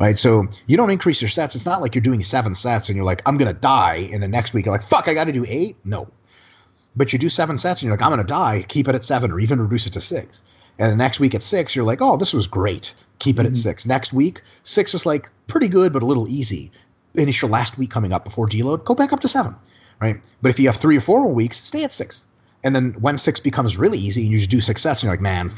Right. 0.00 0.18
So 0.18 0.46
you 0.66 0.76
don't 0.76 0.90
increase 0.90 1.20
your 1.20 1.28
sets. 1.28 1.54
It's 1.54 1.66
not 1.66 1.82
like 1.82 1.94
you're 1.94 2.02
doing 2.02 2.22
seven 2.22 2.54
sets 2.54 2.88
and 2.88 2.96
you're 2.96 3.04
like, 3.04 3.22
I'm 3.26 3.36
going 3.36 3.52
to 3.52 3.60
die. 3.60 4.08
And 4.12 4.22
the 4.22 4.28
next 4.28 4.54
week 4.54 4.64
you're 4.64 4.74
like, 4.74 4.82
fuck, 4.82 5.06
I 5.06 5.14
got 5.14 5.24
to 5.24 5.32
do 5.32 5.44
eight. 5.46 5.76
No. 5.84 6.08
But 6.96 7.12
you 7.12 7.18
do 7.18 7.28
seven 7.28 7.58
sets 7.58 7.82
and 7.82 7.86
you're 7.86 7.96
like, 7.96 8.02
I'm 8.02 8.10
going 8.10 8.18
to 8.18 8.24
die. 8.24 8.64
Keep 8.68 8.88
it 8.88 8.94
at 8.94 9.04
seven 9.04 9.30
or 9.30 9.40
even 9.40 9.60
reduce 9.60 9.86
it 9.86 9.92
to 9.94 10.00
six. 10.00 10.42
And 10.78 10.90
the 10.92 10.96
next 10.96 11.20
week 11.20 11.34
at 11.34 11.42
six, 11.42 11.76
you're 11.76 11.84
like, 11.84 12.00
oh, 12.00 12.16
this 12.16 12.32
was 12.32 12.46
great. 12.46 12.94
Keep 13.18 13.38
it 13.38 13.42
mm-hmm. 13.42 13.52
at 13.52 13.56
six. 13.56 13.86
Next 13.86 14.12
week, 14.12 14.42
six 14.62 14.94
is 14.94 15.04
like 15.04 15.30
pretty 15.46 15.68
good, 15.68 15.92
but 15.92 16.02
a 16.02 16.06
little 16.06 16.28
easy. 16.28 16.72
And 17.16 17.28
it's 17.28 17.42
your 17.42 17.50
last 17.50 17.76
week 17.76 17.90
coming 17.90 18.12
up 18.12 18.24
before 18.24 18.48
deload. 18.48 18.84
Go 18.84 18.94
back 18.94 19.12
up 19.12 19.20
to 19.20 19.28
seven. 19.28 19.54
Right. 20.00 20.20
But 20.40 20.48
if 20.48 20.58
you 20.58 20.66
have 20.66 20.76
three 20.76 20.96
or 20.96 21.00
four 21.00 21.20
more 21.20 21.32
weeks, 21.32 21.64
stay 21.64 21.84
at 21.84 21.92
six. 21.92 22.26
And 22.64 22.76
then 22.76 22.92
when 23.00 23.18
six 23.18 23.40
becomes 23.40 23.76
really 23.76 23.98
easy 23.98 24.22
and 24.22 24.30
you 24.30 24.38
just 24.38 24.50
do 24.50 24.60
success 24.60 25.00
and 25.00 25.08
you're 25.08 25.12
like, 25.12 25.20
man, 25.20 25.50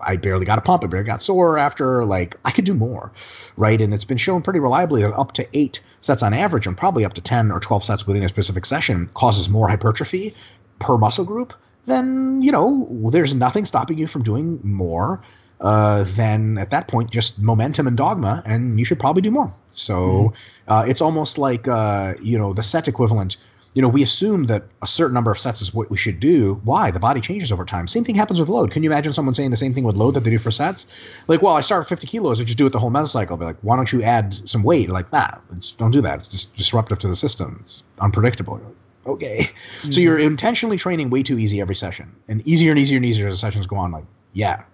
I 0.00 0.16
barely 0.16 0.44
got 0.44 0.58
a 0.58 0.60
pump, 0.60 0.82
I 0.82 0.88
barely 0.88 1.06
got 1.06 1.22
sore 1.22 1.56
after, 1.56 2.04
like, 2.04 2.36
I 2.44 2.50
could 2.50 2.64
do 2.64 2.74
more, 2.74 3.12
right? 3.56 3.80
And 3.80 3.94
it's 3.94 4.04
been 4.04 4.18
shown 4.18 4.42
pretty 4.42 4.58
reliably 4.58 5.02
that 5.02 5.12
up 5.14 5.32
to 5.32 5.46
eight 5.52 5.80
sets 6.00 6.22
on 6.22 6.34
average 6.34 6.66
and 6.66 6.76
probably 6.76 7.04
up 7.04 7.14
to 7.14 7.20
10 7.20 7.52
or 7.52 7.60
12 7.60 7.84
sets 7.84 8.06
within 8.06 8.24
a 8.24 8.28
specific 8.28 8.66
session 8.66 9.08
causes 9.14 9.48
more 9.48 9.68
hypertrophy 9.68 10.34
per 10.80 10.98
muscle 10.98 11.24
group, 11.24 11.54
then, 11.86 12.42
you 12.42 12.50
know, 12.50 12.88
there's 13.12 13.34
nothing 13.34 13.64
stopping 13.64 13.96
you 13.96 14.06
from 14.06 14.22
doing 14.22 14.60
more 14.62 15.20
uh, 15.60 16.04
then 16.08 16.58
at 16.58 16.70
that 16.70 16.88
point, 16.88 17.10
just 17.10 17.40
momentum 17.40 17.86
and 17.86 17.96
dogma, 17.96 18.42
and 18.46 18.78
you 18.78 18.84
should 18.84 19.00
probably 19.00 19.22
do 19.22 19.30
more. 19.30 19.52
So 19.72 19.94
mm-hmm. 19.94 20.72
uh, 20.72 20.84
it's 20.86 21.00
almost 21.00 21.38
like, 21.38 21.66
uh, 21.66 22.14
you 22.22 22.38
know, 22.38 22.52
the 22.52 22.62
set 22.62 22.88
equivalent 22.88 23.36
you 23.78 23.82
know, 23.82 23.88
we 23.88 24.02
assume 24.02 24.46
that 24.46 24.64
a 24.82 24.88
certain 24.88 25.14
number 25.14 25.30
of 25.30 25.38
sets 25.38 25.62
is 25.62 25.72
what 25.72 25.88
we 25.88 25.96
should 25.96 26.18
do. 26.18 26.60
Why? 26.64 26.90
The 26.90 26.98
body 26.98 27.20
changes 27.20 27.52
over 27.52 27.64
time. 27.64 27.86
Same 27.86 28.02
thing 28.02 28.16
happens 28.16 28.40
with 28.40 28.48
load. 28.48 28.72
Can 28.72 28.82
you 28.82 28.90
imagine 28.90 29.12
someone 29.12 29.34
saying 29.34 29.52
the 29.52 29.56
same 29.56 29.72
thing 29.72 29.84
with 29.84 29.94
load 29.94 30.14
that 30.14 30.24
they 30.24 30.30
do 30.30 30.38
for 30.40 30.50
sets? 30.50 30.88
Like, 31.28 31.42
well, 31.42 31.54
I 31.54 31.60
start 31.60 31.82
with 31.82 31.88
50 31.88 32.08
kilos, 32.08 32.40
I 32.40 32.44
just 32.44 32.58
do 32.58 32.66
it 32.66 32.70
the 32.70 32.80
whole 32.80 32.90
mesocycle. 32.90 33.38
Be 33.38 33.44
like, 33.44 33.56
why 33.62 33.76
don't 33.76 33.92
you 33.92 34.02
add 34.02 34.36
some 34.50 34.64
weight? 34.64 34.88
Like, 34.88 35.12
nah, 35.12 35.30
don't 35.76 35.92
do 35.92 36.00
that. 36.00 36.18
It's 36.18 36.26
just 36.26 36.56
disruptive 36.56 36.98
to 36.98 37.06
the 37.06 37.14
system. 37.14 37.60
It's 37.62 37.84
unpredictable. 38.00 38.60
okay. 39.06 39.42
Mm-hmm. 39.42 39.92
So 39.92 40.00
you're 40.00 40.18
intentionally 40.18 40.76
training 40.76 41.10
way 41.10 41.22
too 41.22 41.38
easy 41.38 41.60
every 41.60 41.76
session, 41.76 42.12
and 42.26 42.44
easier 42.48 42.72
and 42.72 42.80
easier 42.80 42.96
and 42.96 43.06
easier 43.06 43.28
as 43.28 43.34
the 43.34 43.38
sessions 43.38 43.68
go 43.68 43.76
on. 43.76 43.92
Like, 43.92 44.06
yeah. 44.32 44.64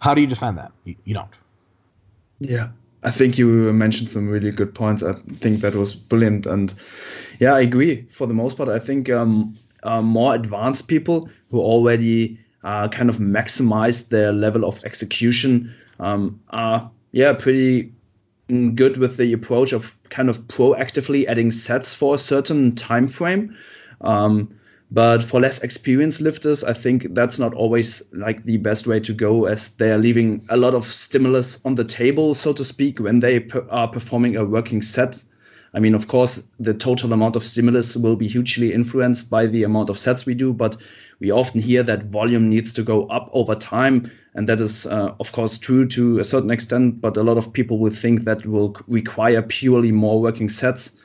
How 0.00 0.12
do 0.12 0.20
you 0.20 0.26
defend 0.26 0.58
that? 0.58 0.70
you, 0.84 0.96
you 1.06 1.14
don't. 1.14 1.32
Yeah. 2.40 2.68
I 3.02 3.10
think 3.10 3.38
you 3.38 3.72
mentioned 3.72 4.10
some 4.10 4.28
really 4.28 4.50
good 4.50 4.74
points. 4.74 5.02
I 5.02 5.14
think 5.38 5.62
that 5.62 5.74
was 5.74 5.94
brilliant. 5.94 6.44
And 6.44 6.74
yeah, 7.40 7.54
I 7.54 7.60
agree 7.60 8.02
for 8.02 8.26
the 8.26 8.34
most 8.34 8.56
part. 8.56 8.68
I 8.68 8.78
think 8.78 9.10
um, 9.10 9.56
uh, 9.82 10.02
more 10.02 10.34
advanced 10.34 10.88
people 10.88 11.28
who 11.50 11.60
already 11.60 12.38
uh, 12.62 12.88
kind 12.88 13.08
of 13.08 13.16
maximize 13.16 14.08
their 14.10 14.30
level 14.32 14.64
of 14.64 14.84
execution 14.84 15.74
um, 15.98 16.38
are, 16.50 16.90
yeah, 17.12 17.32
pretty 17.32 17.92
good 18.74 18.98
with 18.98 19.16
the 19.16 19.32
approach 19.32 19.72
of 19.72 19.96
kind 20.10 20.28
of 20.28 20.40
proactively 20.48 21.26
adding 21.26 21.50
sets 21.50 21.94
for 21.94 22.14
a 22.14 22.18
certain 22.18 22.74
time 22.74 23.08
frame. 23.08 23.56
Um, 24.02 24.54
but 24.90 25.22
for 25.22 25.40
less 25.40 25.62
experienced 25.62 26.20
lifters, 26.20 26.64
I 26.64 26.74
think 26.74 27.14
that's 27.14 27.38
not 27.38 27.54
always 27.54 28.02
like 28.12 28.44
the 28.44 28.58
best 28.58 28.86
way 28.86 29.00
to 29.00 29.14
go, 29.14 29.46
as 29.46 29.76
they 29.76 29.92
are 29.92 29.98
leaving 29.98 30.44
a 30.50 30.56
lot 30.56 30.74
of 30.74 30.84
stimulus 30.84 31.64
on 31.64 31.76
the 31.76 31.84
table, 31.84 32.34
so 32.34 32.52
to 32.52 32.64
speak, 32.64 32.98
when 32.98 33.20
they 33.20 33.40
per- 33.40 33.66
are 33.70 33.88
performing 33.88 34.36
a 34.36 34.44
working 34.44 34.82
set. 34.82 35.24
I 35.72 35.80
mean, 35.80 35.94
of 35.94 36.08
course, 36.08 36.42
the 36.58 36.74
total 36.74 37.12
amount 37.12 37.36
of 37.36 37.44
stimulus 37.44 37.96
will 37.96 38.16
be 38.16 38.26
hugely 38.26 38.72
influenced 38.72 39.30
by 39.30 39.46
the 39.46 39.62
amount 39.62 39.90
of 39.90 39.98
sets 39.98 40.26
we 40.26 40.34
do, 40.34 40.52
but 40.52 40.76
we 41.20 41.30
often 41.30 41.60
hear 41.60 41.82
that 41.84 42.06
volume 42.06 42.48
needs 42.48 42.72
to 42.72 42.82
go 42.82 43.06
up 43.06 43.30
over 43.32 43.54
time. 43.54 44.10
And 44.34 44.48
that 44.48 44.60
is, 44.60 44.86
uh, 44.86 45.14
of 45.20 45.32
course, 45.32 45.58
true 45.58 45.86
to 45.88 46.18
a 46.18 46.24
certain 46.24 46.50
extent, 46.50 47.00
but 47.00 47.16
a 47.16 47.22
lot 47.22 47.36
of 47.36 47.52
people 47.52 47.78
will 47.78 47.92
think 47.92 48.24
that 48.24 48.46
will 48.46 48.76
require 48.88 49.42
purely 49.42 49.92
more 49.92 50.20
working 50.20 50.48
sets 50.48 50.96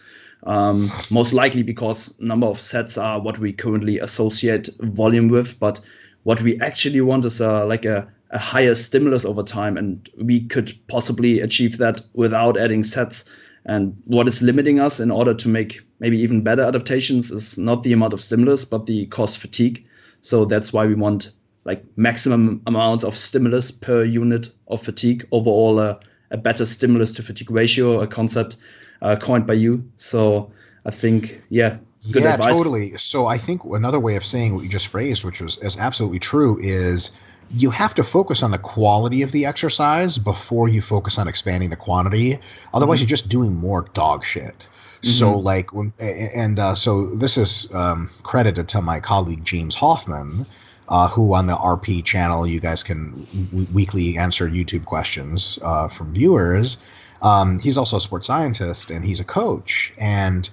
um, 0.46 0.92
most 1.10 1.34
likely 1.34 1.64
because 1.64 2.14
number 2.20 2.48
of 2.48 2.60
sets 2.60 2.98
are 2.98 3.20
what 3.20 3.40
we 3.40 3.52
currently 3.52 4.00
associate 4.00 4.70
volume 4.80 5.28
with, 5.28 5.60
but 5.60 5.80
what 6.24 6.42
we 6.42 6.60
actually 6.62 7.02
want 7.02 7.26
is 7.26 7.42
uh, 7.42 7.66
like 7.66 7.86
a, 7.86 8.08
a 8.32 8.38
higher 8.38 8.76
stimulus 8.76 9.26
over 9.26 9.44
time, 9.44 9.78
and 9.78 10.10
we 10.18 10.42
could 10.42 10.78
possibly 10.88 11.40
achieve 11.40 11.78
that 11.78 12.02
without 12.14 12.58
adding 12.58 12.84
sets. 12.84 13.30
And 13.66 13.96
what 14.06 14.28
is 14.28 14.42
limiting 14.42 14.80
us 14.80 15.00
in 15.00 15.10
order 15.10 15.34
to 15.34 15.48
make 15.48 15.82
maybe 16.00 16.20
even 16.20 16.42
better 16.42 16.64
adaptations 16.64 17.32
is 17.32 17.58
not 17.58 17.84
the 17.84 17.94
amount 17.94 18.14
of 18.14 18.22
stimulus, 18.22 18.64
but 18.64 18.86
the 18.86 19.08
cost 19.08 19.40
fatigue. 19.40 19.86
So 20.22 20.46
that's 20.46 20.72
why 20.72 20.86
we 20.86 20.96
want 20.96 21.32
like 21.64 21.84
maximum 21.96 22.62
amounts 22.68 23.04
of 23.04 23.18
stimulus 23.18 23.72
per 23.72 24.04
unit 24.04 24.50
of 24.68 24.82
fatigue 24.82 25.28
overall, 25.32 25.80
uh, 25.80 25.98
a 26.32 26.38
better 26.38 26.66
stimulus 26.66 27.12
to 27.14 27.24
fatigue 27.24 27.50
ratio, 27.50 28.02
a 28.02 28.08
concept 28.08 28.58
uh, 29.02 29.16
coined 29.16 29.48
by 29.48 29.54
you. 29.54 29.84
So 29.98 30.52
I 30.86 30.92
think, 30.92 31.42
yeah, 31.50 31.78
good 32.12 32.24
yeah, 32.24 32.36
advice. 32.36 32.56
totally. 32.56 32.96
So 32.98 33.26
I 33.26 33.38
think 33.38 33.64
another 33.66 34.00
way 34.00 34.16
of 34.16 34.24
saying 34.24 34.54
what 34.54 34.64
you 34.64 34.70
just 34.70 34.88
phrased, 34.88 35.24
which 35.24 35.42
was 35.42 35.58
is 35.58 35.78
absolutely 35.78 36.20
true, 36.20 36.60
is 36.62 37.12
you 37.52 37.70
have 37.70 37.94
to 37.96 38.04
focus 38.04 38.44
on 38.44 38.52
the 38.52 38.58
quality 38.58 39.22
of 39.22 39.32
the 39.32 39.46
exercise 39.46 40.18
before 40.18 40.68
you 40.68 40.82
focus 40.82 41.18
on 41.18 41.28
expanding 41.28 41.70
the 41.70 41.76
quantity. 41.76 42.40
Otherwise, 42.74 42.98
mm-hmm. 42.98 43.04
you're 43.04 43.10
just 43.10 43.30
doing 43.30 43.54
more 43.54 43.86
dog 43.94 44.24
shit. 44.24 44.58
Mm-hmm. 44.58 45.10
So 45.10 45.38
like 45.38 45.74
when 45.74 45.94
and 46.00 46.60
uh, 46.60 46.76
so 46.76 47.08
this 47.08 47.38
is 47.38 47.72
um, 47.74 48.10
credited 48.24 48.68
to 48.70 48.82
my 48.82 49.00
colleague 49.00 49.44
James 49.46 49.76
Hoffmann. 49.76 50.46
Uh, 50.88 51.08
who 51.08 51.34
on 51.34 51.48
the 51.48 51.56
RP 51.56 52.06
channel 52.06 52.46
you 52.46 52.60
guys 52.60 52.84
can 52.84 53.26
w- 53.50 53.66
weekly 53.74 54.20
answer 54.20 54.48
YouTube 54.48 54.86
questions 54.86 55.58
uh, 55.64 55.88
from 55.88 56.14
viewers. 56.14 56.78
Um, 57.24 57.58
he's 57.58 57.76
also 57.76 57.98
a 57.98 58.02
sports 58.02 58.28
scientist 58.28 58.92
and 58.92 59.04
he's 59.04 59.20
a 59.20 59.24
coach. 59.24 59.92
And 59.98 60.48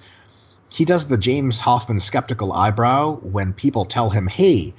he 0.69 0.85
does 0.85 1.07
the 1.07 1.17
James 1.17 1.59
Hoffmann 1.59 1.99
skeptical 1.99 2.51
eyebrow 2.51 3.17
when 3.17 3.53
people 3.53 3.85
tell 3.85 4.09
him, 4.09 4.25
hey, 4.25 4.73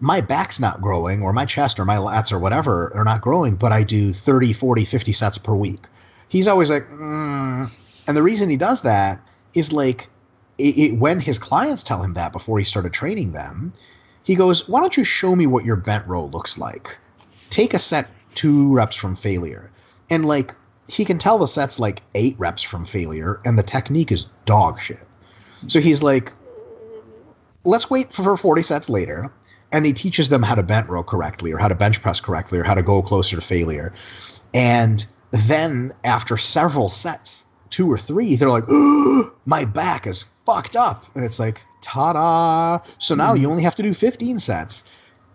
my 0.00 0.20
back's 0.20 0.58
not 0.58 0.80
growing 0.80 1.22
or 1.22 1.32
my 1.32 1.44
chest 1.44 1.78
or 1.78 1.84
my 1.84 1.96
lats 1.96 2.32
or 2.32 2.38
whatever 2.38 2.92
are 2.94 3.04
not 3.04 3.20
growing, 3.20 3.56
but 3.56 3.72
I 3.72 3.82
do 3.82 4.12
30, 4.12 4.52
40, 4.52 4.84
50 4.84 5.12
sets 5.12 5.38
per 5.38 5.54
week. 5.54 5.80
He's 6.28 6.48
always 6.48 6.70
like, 6.70 6.88
mm. 6.90 7.70
and 8.06 8.16
the 8.16 8.22
reason 8.22 8.48
he 8.48 8.56
does 8.56 8.82
that 8.82 9.20
is 9.54 9.72
like 9.72 10.08
it, 10.58 10.78
it, 10.78 10.98
when 10.98 11.20
his 11.20 11.38
clients 11.38 11.82
tell 11.82 12.02
him 12.02 12.14
that 12.14 12.32
before 12.32 12.58
he 12.58 12.64
started 12.64 12.92
training 12.92 13.32
them, 13.32 13.72
he 14.22 14.34
goes, 14.34 14.68
why 14.68 14.80
don't 14.80 14.96
you 14.96 15.04
show 15.04 15.34
me 15.34 15.46
what 15.46 15.64
your 15.64 15.76
bent 15.76 16.06
row 16.06 16.26
looks 16.26 16.58
like? 16.58 16.98
Take 17.48 17.74
a 17.74 17.78
set 17.78 18.08
two 18.34 18.72
reps 18.72 18.96
from 18.96 19.16
failure. 19.16 19.70
And 20.08 20.26
like 20.26 20.54
he 20.88 21.04
can 21.04 21.18
tell 21.18 21.38
the 21.38 21.46
set's 21.46 21.78
like 21.78 22.02
eight 22.14 22.36
reps 22.38 22.62
from 22.62 22.84
failure, 22.84 23.40
and 23.44 23.58
the 23.58 23.62
technique 23.62 24.10
is 24.10 24.26
dog 24.44 24.80
shit. 24.80 25.06
So 25.68 25.80
he's 25.80 26.02
like, 26.02 26.32
let's 27.64 27.90
wait 27.90 28.12
for 28.12 28.36
40 28.36 28.62
sets 28.62 28.88
later. 28.88 29.30
And 29.72 29.86
he 29.86 29.92
teaches 29.92 30.28
them 30.28 30.42
how 30.42 30.54
to 30.54 30.62
bent 30.62 30.88
row 30.88 31.02
correctly, 31.02 31.52
or 31.52 31.58
how 31.58 31.68
to 31.68 31.74
bench 31.74 32.02
press 32.02 32.20
correctly, 32.20 32.58
or 32.58 32.64
how 32.64 32.74
to 32.74 32.82
go 32.82 33.02
closer 33.02 33.36
to 33.36 33.42
failure. 33.42 33.92
And 34.52 35.06
then 35.30 35.92
after 36.04 36.36
several 36.36 36.90
sets, 36.90 37.46
two 37.70 37.90
or 37.90 37.98
three, 37.98 38.34
they're 38.36 38.50
like, 38.50 38.64
oh, 38.68 39.32
my 39.46 39.64
back 39.64 40.06
is 40.06 40.24
fucked 40.44 40.76
up. 40.76 41.06
And 41.14 41.24
it's 41.24 41.38
like, 41.38 41.62
ta 41.82 42.12
da. 42.12 42.84
So 42.98 43.14
now 43.14 43.34
mm. 43.34 43.40
you 43.40 43.50
only 43.50 43.62
have 43.62 43.76
to 43.76 43.82
do 43.82 43.94
15 43.94 44.38
sets. 44.40 44.84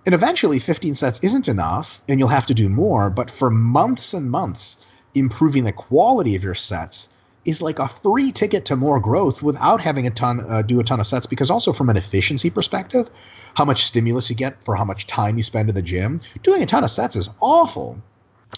And 0.06 0.14
eventually, 0.14 0.60
15 0.60 0.94
sets 0.94 1.24
isn't 1.24 1.48
enough, 1.48 2.00
and 2.08 2.20
you'll 2.20 2.30
have 2.30 2.46
to 2.46 2.54
do 2.54 2.70
more. 2.70 3.10
But 3.10 3.32
for 3.32 3.50
months 3.50 4.14
and 4.14 4.30
months, 4.30 4.86
improving 5.16 5.64
the 5.64 5.72
quality 5.72 6.36
of 6.36 6.44
your 6.44 6.54
sets 6.54 7.10
is 7.46 7.62
like 7.62 7.80
a 7.80 7.88
free 7.88 8.32
ticket 8.32 8.66
to 8.66 8.76
more 8.76 9.00
growth 9.00 9.42
without 9.42 9.80
having 9.80 10.08
a 10.08 10.10
ton 10.10 10.46
uh, 10.50 10.62
do 10.62 10.80
a 10.80 10.84
ton 10.84 11.00
of 11.00 11.08
sets 11.08 11.26
because 11.26 11.50
also 11.50 11.72
from 11.72 11.90
an 11.90 11.98
efficiency 11.98 12.50
perspective 12.50 13.10
how 13.56 13.64
much 13.64 13.86
stimulus 13.86 14.30
you 14.30 14.36
get 14.36 14.62
for 14.64 14.76
how 14.76 14.84
much 14.84 15.08
time 15.08 15.38
you 15.38 15.44
spend 15.44 15.70
in 15.70 15.76
the 15.76 15.82
gym 15.82 16.20
doing 16.44 16.62
a 16.62 16.66
ton 16.66 16.84
of 16.84 16.92
sets 16.92 17.16
is 17.16 17.30
awful. 17.40 18.02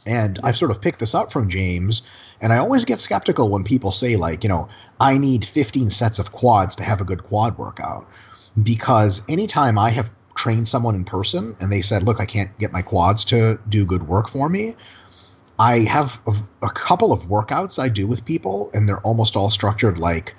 And 0.06 0.40
i've 0.44 0.58
sort 0.58 0.72
of 0.72 0.82
picked 0.82 1.00
this 1.00 1.16
up 1.16 1.32
from 1.32 1.50
james 1.50 2.02
and 2.42 2.54
i 2.54 2.58
always 2.58 2.86
get 2.86 3.00
skeptical 3.00 3.50
when 3.50 3.64
people 3.64 3.92
say 3.92 4.16
like 4.16 4.44
you 4.44 4.50
know 4.50 4.68
i 5.00 5.18
need 5.18 5.44
15 5.44 5.90
sets 5.90 6.20
of 6.20 6.32
quads 6.32 6.76
to 6.78 6.84
have 6.84 7.02
a 7.02 7.06
good 7.06 7.24
quad 7.24 7.58
workout. 7.58 8.08
Because 8.64 9.22
anytime 9.28 9.78
i 9.78 9.90
have 9.90 10.12
trained 10.36 10.70
someone 10.70 10.96
in 10.96 11.04
person 11.04 11.56
and 11.60 11.72
they 11.72 11.82
said 11.82 12.04
look 12.04 12.20
i 12.20 12.26
can't 12.26 12.58
get 12.60 12.72
my 12.72 12.82
quads 12.82 13.26
to 13.26 13.60
do 13.70 13.86
good 13.86 14.08
work 14.08 14.30
for 14.30 14.50
me 14.50 14.76
I 15.60 15.80
have 15.80 16.22
a, 16.28 16.36
a, 16.66 16.70
couple 16.70 17.12
of 17.12 17.30
workouts 17.30 17.80
I 17.80 17.90
do 17.90 18.06
with 18.06 18.26
people, 18.26 18.70
and 18.74 18.88
they're 18.88 19.00
almost 19.00 19.36
all 19.36 19.50
structured 19.50 19.98
like 19.98 20.36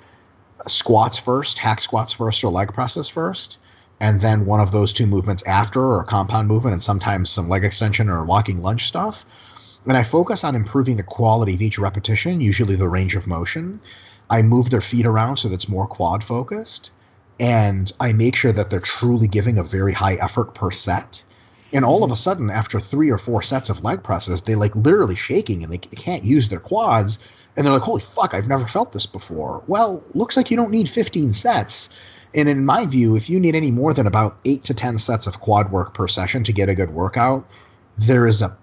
squats 0.65 1.17
first, 1.19 1.59
hack 1.59 1.81
squats 1.81 2.13
first, 2.13 2.41
or 2.43 2.49
leg 2.49 2.73
presses 2.73 3.09
first, 3.09 3.59
and 3.99 4.21
then 4.21 4.45
one 4.45 4.61
of 4.61 4.71
those 4.71 4.93
two 4.93 5.05
movements 5.05 5.43
after, 5.43 5.81
or 5.81 6.05
compound 6.05 6.47
movement, 6.47 6.73
and 6.73 6.83
sometimes 6.83 7.29
some 7.29 7.49
leg 7.49 7.65
extension 7.65 8.09
or 8.09 8.23
walking 8.23 8.61
lunge 8.61 8.87
stuff. 8.87 9.25
And 9.85 9.97
I 9.97 10.03
focus 10.03 10.45
on 10.45 10.55
improving 10.55 10.95
the 10.95 11.03
quality 11.03 11.53
of 11.53 11.61
each 11.61 11.79
repetition, 11.79 12.39
usually 12.39 12.77
the 12.77 12.87
range 12.87 13.15
of 13.15 13.27
motion. 13.27 13.81
I 14.29 14.41
move 14.41 14.69
their 14.69 14.81
feet 14.81 15.05
around 15.05 15.37
so 15.37 15.49
that's 15.49 15.67
more 15.67 15.87
quad 15.87 16.23
focused. 16.23 16.91
And 17.41 17.91
I 17.99 18.13
make 18.13 18.35
sure 18.35 18.51
that 18.53 18.69
they're 18.69 18.79
truly 18.79 19.27
giving 19.27 19.57
a 19.57 19.63
very 19.63 19.93
high 19.93 20.15
effort 20.15 20.53
per 20.53 20.71
set 20.71 21.23
and 21.73 21.85
all 21.85 22.03
of 22.03 22.11
a 22.11 22.15
sudden, 22.15 22.49
after 22.49 22.79
three 22.79 23.09
or 23.09 23.17
four 23.17 23.41
sets 23.41 23.69
of 23.69 23.83
leg 23.83 24.03
presses, 24.03 24.41
they 24.41 24.55
like 24.55 24.75
literally 24.75 25.15
shaking 25.15 25.63
and 25.63 25.71
they, 25.71 25.77
they 25.77 25.97
can't 25.97 26.23
use 26.23 26.49
their 26.49 26.59
quads. 26.59 27.19
And 27.55 27.65
they're 27.65 27.73
like, 27.73 27.83
holy 27.83 28.01
fuck, 28.01 28.33
I've 28.33 28.47
never 28.47 28.67
felt 28.67 28.93
this 28.93 29.05
before. 29.05 29.63
Well, 29.67 30.03
looks 30.13 30.37
like 30.37 30.49
you 30.49 30.57
don't 30.57 30.71
need 30.71 30.89
15 30.89 31.33
sets. 31.33 31.89
And 32.33 32.47
in 32.47 32.65
my 32.65 32.85
view, 32.85 33.15
if 33.15 33.29
you 33.29 33.39
need 33.39 33.55
any 33.55 33.71
more 33.71 33.93
than 33.93 34.07
about 34.07 34.37
eight 34.45 34.63
to 34.65 34.73
10 34.73 34.97
sets 34.99 35.27
of 35.27 35.39
quad 35.39 35.71
work 35.71 35.93
per 35.93 36.07
session 36.07 36.43
to 36.43 36.53
get 36.53 36.69
a 36.69 36.75
good 36.75 36.91
workout, 36.91 37.47
there 37.97 38.27
is 38.27 38.41
a 38.41 38.55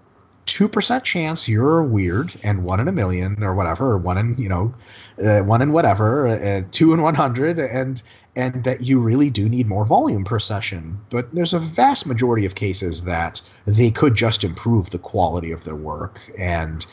2% 0.47 1.03
chance 1.03 1.47
you're 1.47 1.83
weird 1.83 2.33
and 2.43 2.63
one 2.63 2.79
in 2.79 2.87
a 2.87 2.91
million 2.91 3.43
or 3.43 3.53
whatever, 3.53 3.91
or 3.91 3.97
one 3.97 4.17
in, 4.17 4.37
you 4.37 4.47
know, 4.47 4.73
uh, 5.23 5.39
one 5.39 5.61
in 5.61 5.73
whatever, 5.73 6.27
uh, 6.29 6.61
two 6.71 6.93
in 6.93 7.01
100. 7.01 7.59
And, 7.59 8.01
and 8.37 8.63
that 8.63 8.81
you 8.81 8.99
really 8.99 9.31
do 9.31 9.49
need 9.49 9.67
more 9.67 9.83
volume 9.83 10.23
per 10.23 10.37
session. 10.37 10.99
But 11.09 11.33
there's 11.33 11.53
a 11.53 11.59
vast 11.59 12.05
majority 12.05 12.45
of 12.45 12.53
cases 12.53 13.01
that 13.01 13.41
they 13.65 13.89
could 13.89 14.13
just 14.13 14.43
improve 14.43 14.91
the 14.91 14.99
quality 14.99 15.51
of 15.51 15.63
their 15.63 15.75
work. 15.75 16.21
And 16.37 16.85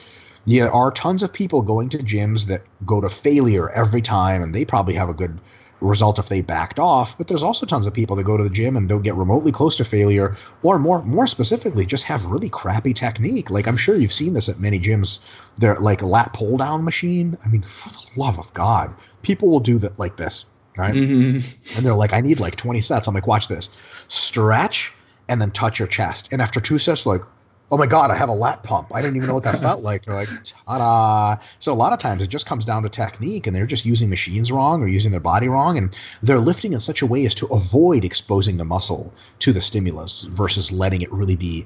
there 0.46 0.72
are 0.72 0.90
tons 0.90 1.22
of 1.22 1.34
people 1.34 1.60
going 1.60 1.90
to 1.90 1.98
gyms 1.98 2.46
that 2.46 2.62
go 2.86 2.98
to 3.02 3.10
failure 3.10 3.68
every 3.70 4.00
time, 4.00 4.42
and 4.42 4.54
they 4.54 4.64
probably 4.64 4.94
have 4.94 5.10
a 5.10 5.14
good 5.14 5.38
result 5.82 6.18
if 6.18 6.30
they 6.30 6.40
backed 6.40 6.78
off. 6.78 7.16
But 7.18 7.28
there's 7.28 7.42
also 7.42 7.66
tons 7.66 7.86
of 7.86 7.92
people 7.92 8.16
that 8.16 8.24
go 8.24 8.38
to 8.38 8.44
the 8.44 8.48
gym 8.48 8.74
and 8.74 8.88
don't 8.88 9.02
get 9.02 9.14
remotely 9.14 9.52
close 9.52 9.76
to 9.76 9.84
failure, 9.84 10.34
or 10.62 10.78
more 10.78 11.02
more 11.02 11.26
specifically, 11.26 11.84
just 11.84 12.04
have 12.04 12.24
really 12.24 12.48
crappy 12.48 12.94
technique. 12.94 13.50
Like 13.50 13.68
I'm 13.68 13.76
sure 13.76 13.96
you've 13.96 14.14
seen 14.14 14.32
this 14.32 14.48
at 14.48 14.60
many 14.60 14.80
gyms. 14.80 15.18
They're 15.58 15.78
like 15.78 16.00
lat 16.00 16.32
pull 16.32 16.56
down 16.56 16.84
machine. 16.84 17.36
I 17.44 17.48
mean, 17.48 17.64
for 17.64 17.90
the 17.90 18.06
love 18.16 18.38
of 18.38 18.52
God, 18.54 18.94
people 19.20 19.50
will 19.50 19.60
do 19.60 19.78
that 19.80 19.98
like 19.98 20.16
this 20.16 20.46
right? 20.76 20.94
Mm-hmm. 20.94 21.76
And 21.76 21.86
they're 21.86 21.94
like, 21.94 22.12
I 22.12 22.20
need 22.20 22.40
like 22.40 22.56
20 22.56 22.80
sets. 22.80 23.06
I'm 23.06 23.14
like, 23.14 23.26
watch 23.26 23.48
this. 23.48 23.68
Stretch 24.08 24.92
and 25.28 25.40
then 25.40 25.50
touch 25.50 25.78
your 25.78 25.88
chest. 25.88 26.28
And 26.32 26.42
after 26.42 26.60
two 26.60 26.78
sets, 26.78 27.06
like, 27.06 27.22
oh 27.70 27.76
my 27.76 27.86
God, 27.86 28.10
I 28.10 28.14
have 28.14 28.28
a 28.28 28.34
lat 28.34 28.62
pump. 28.62 28.94
I 28.94 29.00
didn't 29.00 29.16
even 29.16 29.28
know 29.28 29.34
what 29.34 29.42
that 29.44 29.58
felt 29.58 29.82
like. 29.82 30.04
They're 30.04 30.14
like, 30.14 30.28
ta-da. 30.66 31.42
So 31.58 31.72
a 31.72 31.74
lot 31.74 31.92
of 31.92 31.98
times 31.98 32.22
it 32.22 32.28
just 32.28 32.46
comes 32.46 32.64
down 32.64 32.82
to 32.82 32.88
technique 32.88 33.46
and 33.46 33.56
they're 33.56 33.66
just 33.66 33.84
using 33.84 34.10
machines 34.10 34.52
wrong 34.52 34.82
or 34.82 34.86
using 34.86 35.10
their 35.10 35.20
body 35.20 35.48
wrong. 35.48 35.78
And 35.78 35.98
they're 36.22 36.40
lifting 36.40 36.72
in 36.72 36.80
such 36.80 37.02
a 37.02 37.06
way 37.06 37.24
as 37.24 37.34
to 37.36 37.46
avoid 37.46 38.04
exposing 38.04 38.58
the 38.58 38.64
muscle 38.64 39.12
to 39.40 39.52
the 39.52 39.60
stimulus 39.60 40.22
versus 40.22 40.70
letting 40.72 41.02
it 41.02 41.12
really 41.12 41.36
be 41.36 41.64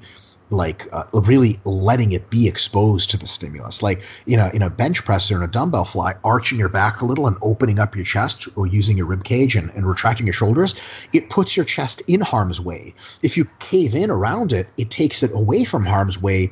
like 0.49 0.87
uh, 0.91 1.03
really 1.13 1.59
letting 1.65 2.11
it 2.11 2.29
be 2.29 2.47
exposed 2.47 3.09
to 3.09 3.17
the 3.17 3.27
stimulus 3.27 3.83
like 3.83 4.01
you 4.25 4.35
know 4.35 4.49
in 4.53 4.61
a 4.61 4.69
bench 4.69 5.03
press 5.05 5.31
or 5.31 5.37
in 5.37 5.43
a 5.43 5.47
dumbbell 5.47 5.85
fly 5.85 6.15
arching 6.23 6.57
your 6.57 6.69
back 6.69 7.01
a 7.01 7.05
little 7.05 7.27
and 7.27 7.37
opening 7.41 7.79
up 7.79 7.95
your 7.95 8.05
chest 8.05 8.47
or 8.55 8.65
using 8.65 8.97
your 8.97 9.05
rib 9.05 9.23
cage 9.23 9.55
and, 9.55 9.69
and 9.71 9.87
retracting 9.87 10.25
your 10.25 10.33
shoulders 10.33 10.75
it 11.13 11.29
puts 11.29 11.55
your 11.55 11.65
chest 11.65 12.01
in 12.07 12.21
harm's 12.21 12.59
way 12.59 12.93
if 13.21 13.37
you 13.37 13.45
cave 13.59 13.93
in 13.93 14.09
around 14.09 14.51
it 14.51 14.67
it 14.77 14.89
takes 14.89 15.21
it 15.23 15.31
away 15.33 15.63
from 15.63 15.85
harm's 15.85 16.21
way 16.21 16.49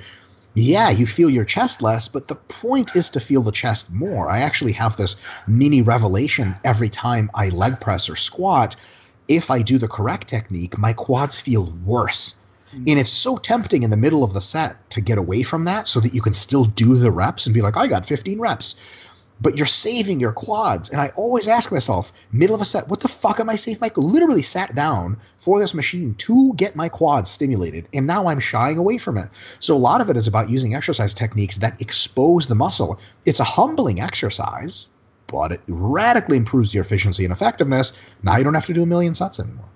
yeah, 0.59 0.89
you 0.89 1.05
feel 1.05 1.29
your 1.29 1.45
chest 1.45 1.83
less, 1.83 2.07
but 2.07 2.27
the 2.27 2.35
point 2.35 2.95
is 2.95 3.11
to 3.11 3.19
feel 3.19 3.43
the 3.43 3.51
chest 3.51 3.91
more. 3.91 4.27
I 4.27 4.39
actually 4.39 4.71
have 4.71 4.97
this 4.97 5.15
mini 5.45 5.83
revelation 5.83 6.55
every 6.63 6.89
time 6.89 7.29
I 7.35 7.49
leg 7.49 7.79
press 7.79 8.09
or 8.09 8.15
squat. 8.15 8.75
If 9.27 9.51
I 9.51 9.61
do 9.61 9.77
the 9.77 9.87
correct 9.87 10.27
technique, 10.27 10.75
my 10.75 10.93
quads 10.93 11.39
feel 11.39 11.71
worse. 11.85 12.33
And 12.73 12.99
it's 12.99 13.09
so 13.09 13.37
tempting 13.37 13.83
in 13.83 13.89
the 13.89 13.97
middle 13.97 14.23
of 14.23 14.33
the 14.33 14.41
set 14.41 14.89
to 14.91 15.01
get 15.01 15.17
away 15.17 15.43
from 15.43 15.65
that 15.65 15.87
so 15.87 15.99
that 16.01 16.13
you 16.13 16.21
can 16.21 16.33
still 16.33 16.65
do 16.65 16.95
the 16.95 17.11
reps 17.11 17.45
and 17.45 17.53
be 17.53 17.61
like, 17.61 17.77
I 17.77 17.87
got 17.87 18.05
15 18.05 18.39
reps. 18.39 18.75
But 19.39 19.55
you're 19.55 19.67
saving 19.67 20.19
your 20.19 20.31
quads. 20.31 20.89
And 20.89 20.99
I 20.99 21.09
always 21.15 21.47
ask 21.47 21.71
myself, 21.71 22.11
middle 22.31 22.55
of 22.55 22.61
a 22.61 22.65
set, 22.65 22.87
what 22.87 22.99
the 22.99 23.07
fuck 23.07 23.39
am 23.39 23.49
I 23.49 23.55
saving? 23.55 23.83
I 23.83 23.91
literally 23.95 24.41
sat 24.41 24.73
down 24.73 25.17
for 25.37 25.59
this 25.59 25.75
machine 25.75 26.15
to 26.15 26.53
get 26.55 26.75
my 26.75 26.89
quads 26.89 27.29
stimulated. 27.29 27.87
And 27.93 28.07
now 28.07 28.27
I'm 28.27 28.39
shying 28.39 28.79
away 28.79 28.97
from 28.97 29.17
it. 29.17 29.29
So 29.59 29.75
a 29.75 29.77
lot 29.77 30.01
of 30.01 30.09
it 30.09 30.17
is 30.17 30.27
about 30.27 30.49
using 30.49 30.73
exercise 30.73 31.13
techniques 31.13 31.59
that 31.59 31.79
expose 31.79 32.47
the 32.47 32.55
muscle. 32.55 32.99
It's 33.25 33.39
a 33.39 33.43
humbling 33.43 34.01
exercise, 34.01 34.87
but 35.27 35.51
it 35.51 35.61
radically 35.67 36.37
improves 36.37 36.73
your 36.73 36.81
efficiency 36.81 37.23
and 37.23 37.31
effectiveness. 37.31 37.93
Now 38.23 38.37
you 38.37 38.43
don't 38.43 38.55
have 38.55 38.65
to 38.65 38.73
do 38.73 38.83
a 38.83 38.87
million 38.87 39.13
sets 39.13 39.39
anymore. 39.39 39.69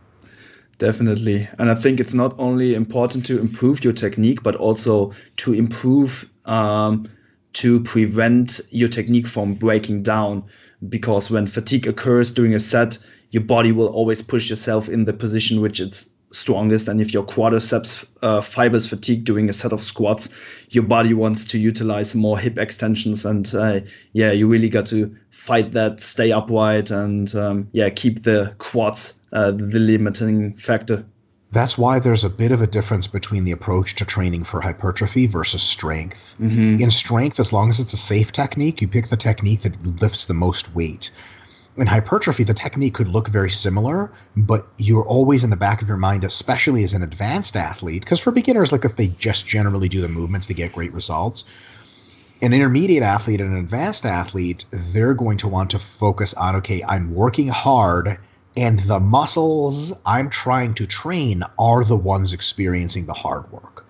Definitely. 0.82 1.48
And 1.60 1.70
I 1.70 1.76
think 1.76 2.00
it's 2.00 2.16
not 2.16 2.34
only 2.40 2.74
important 2.74 3.24
to 3.28 3.40
improve 3.40 3.84
your 3.84 3.94
technique, 3.94 4.42
but 4.42 4.56
also 4.56 5.12
to 5.38 5.54
improve, 5.54 6.28
um, 6.46 7.08
to 7.54 7.82
prevent 7.82 8.60
your 8.72 8.90
technique 8.90 9.28
from 9.28 9.54
breaking 9.54 10.02
down. 10.02 10.44
Because 10.90 11.30
when 11.30 11.46
fatigue 11.46 11.86
occurs 11.86 12.34
during 12.34 12.56
a 12.56 12.60
set, 12.60 12.98
your 13.30 13.44
body 13.44 13.72
will 13.72 13.90
always 13.90 14.24
push 14.24 14.50
yourself 14.50 14.90
in 14.90 15.06
the 15.06 15.14
position 15.14 15.62
which 15.62 15.80
it's 15.80 16.10
strongest. 16.32 16.88
And 16.88 17.00
if 17.00 17.14
your 17.14 17.26
quadriceps 17.26 18.04
uh, 18.24 18.42
fibers 18.42 18.88
fatigue 18.88 19.24
during 19.24 19.50
a 19.50 19.54
set 19.54 19.74
of 19.74 19.82
squats, 19.82 20.36
your 20.72 20.84
body 20.84 21.14
wants 21.14 21.46
to 21.46 21.60
utilize 21.60 22.16
more 22.16 22.40
hip 22.40 22.58
extensions. 22.58 23.24
And 23.24 23.54
uh, 23.54 23.82
yeah, 24.14 24.32
you 24.32 24.48
really 24.48 24.70
got 24.70 24.88
to 24.88 25.16
fight 25.30 25.74
that, 25.74 26.00
stay 26.00 26.32
upright, 26.32 26.90
and 26.90 27.36
um, 27.36 27.68
yeah, 27.72 27.92
keep 27.92 28.24
the 28.24 28.56
quads 28.58 29.21
uh, 29.34 29.52
the 29.52 29.80
limiting 29.80 30.54
factor. 30.56 31.06
That's 31.52 31.78
why 31.78 32.00
there's 32.00 32.24
a 32.24 32.30
bit 32.30 32.52
of 32.52 32.62
a 32.62 32.68
difference 32.68 33.08
between 33.08 33.44
the 33.44 33.52
approach 33.52 33.96
to 33.96 34.06
training 34.06 34.46
for 34.46 34.62
hypertrophy 34.62 35.28
versus 35.28 35.62
strength. 35.62 36.36
Mm-hmm. 36.40 36.82
In 36.82 36.92
strength, 36.92 37.42
as 37.42 37.52
long 37.52 37.70
as 37.70 37.80
it's 37.80 37.92
a 37.92 37.98
safe 37.98 38.32
technique, 38.32 38.82
you 38.82 38.88
pick 38.88 39.10
the 39.10 39.18
technique 39.18 39.62
that 39.64 40.02
lifts 40.02 40.26
the 40.26 40.34
most 40.34 40.74
weight 40.74 41.12
in 41.78 41.88
hypertrophy, 41.88 42.44
the 42.44 42.54
technique 42.54 42.94
could 42.94 43.08
look 43.08 43.30
very 43.30 43.50
similar, 43.50 44.12
but 44.36 44.68
you're 44.78 45.06
always 45.06 45.44
in 45.44 45.50
the 45.50 45.56
back 45.56 45.82
of 45.82 45.88
your 45.88 45.98
mind, 45.98 46.24
especially 46.26 46.84
as 46.84 46.94
an 46.94 47.02
advanced 47.02 47.56
athlete, 47.56 48.04
because 48.04 48.20
for 48.20 48.32
beginners, 48.32 48.72
like 48.72 48.84
if 48.84 48.98
they 48.98 49.08
just 49.08 49.48
generally 49.48 49.88
do 49.88 50.02
the 50.02 50.10
movements, 50.10 50.48
they 50.48 50.54
get 50.54 50.74
great 50.74 50.94
results. 50.94 51.46
An 52.42 52.54
intermediate 52.54 53.04
athlete 53.04 53.40
and 53.40 53.54
an 53.54 53.60
advanced 53.60 54.06
athlete, 54.06 54.66
they're 54.72 55.14
going 55.14 55.38
to 55.38 55.48
want 55.48 55.70
to 55.70 55.80
focus 55.80 56.34
on 56.34 56.56
okay, 56.58 56.84
I'm 56.88 57.14
working 57.14 57.48
hard, 57.48 58.18
and 58.58 58.80
the 58.82 59.00
muscles 59.00 59.94
I'm 60.06 60.30
trying 60.30 60.74
to 60.76 60.86
train 60.86 61.44
are 61.58 61.84
the 61.84 61.98
ones 61.98 62.34
experiencing 62.34 63.06
the 63.06 63.14
hard 63.14 63.50
work. 63.52 63.86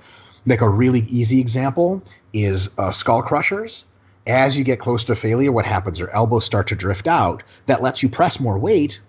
Like 0.46 0.62
a 0.62 0.70
really 0.70 1.02
easy 1.02 1.40
example 1.40 2.02
is 2.34 2.78
uh, 2.78 2.92
skull 2.92 3.22
crushers 3.22 3.86
as 4.28 4.58
you 4.58 4.64
get 4.64 4.80
close 4.80 5.04
to 5.06 5.16
failure, 5.16 5.52
what 5.52 5.66
happens? 5.66 6.00
Your 6.00 6.10
elbows 6.12 6.46
start 6.46 6.68
to 6.68 6.76
drift 6.76 7.08
out. 7.08 7.44
That 7.66 7.82
lets 7.82 8.04
you 8.04 8.10
press 8.10 8.40
more 8.40 8.58
weight. 8.58 9.02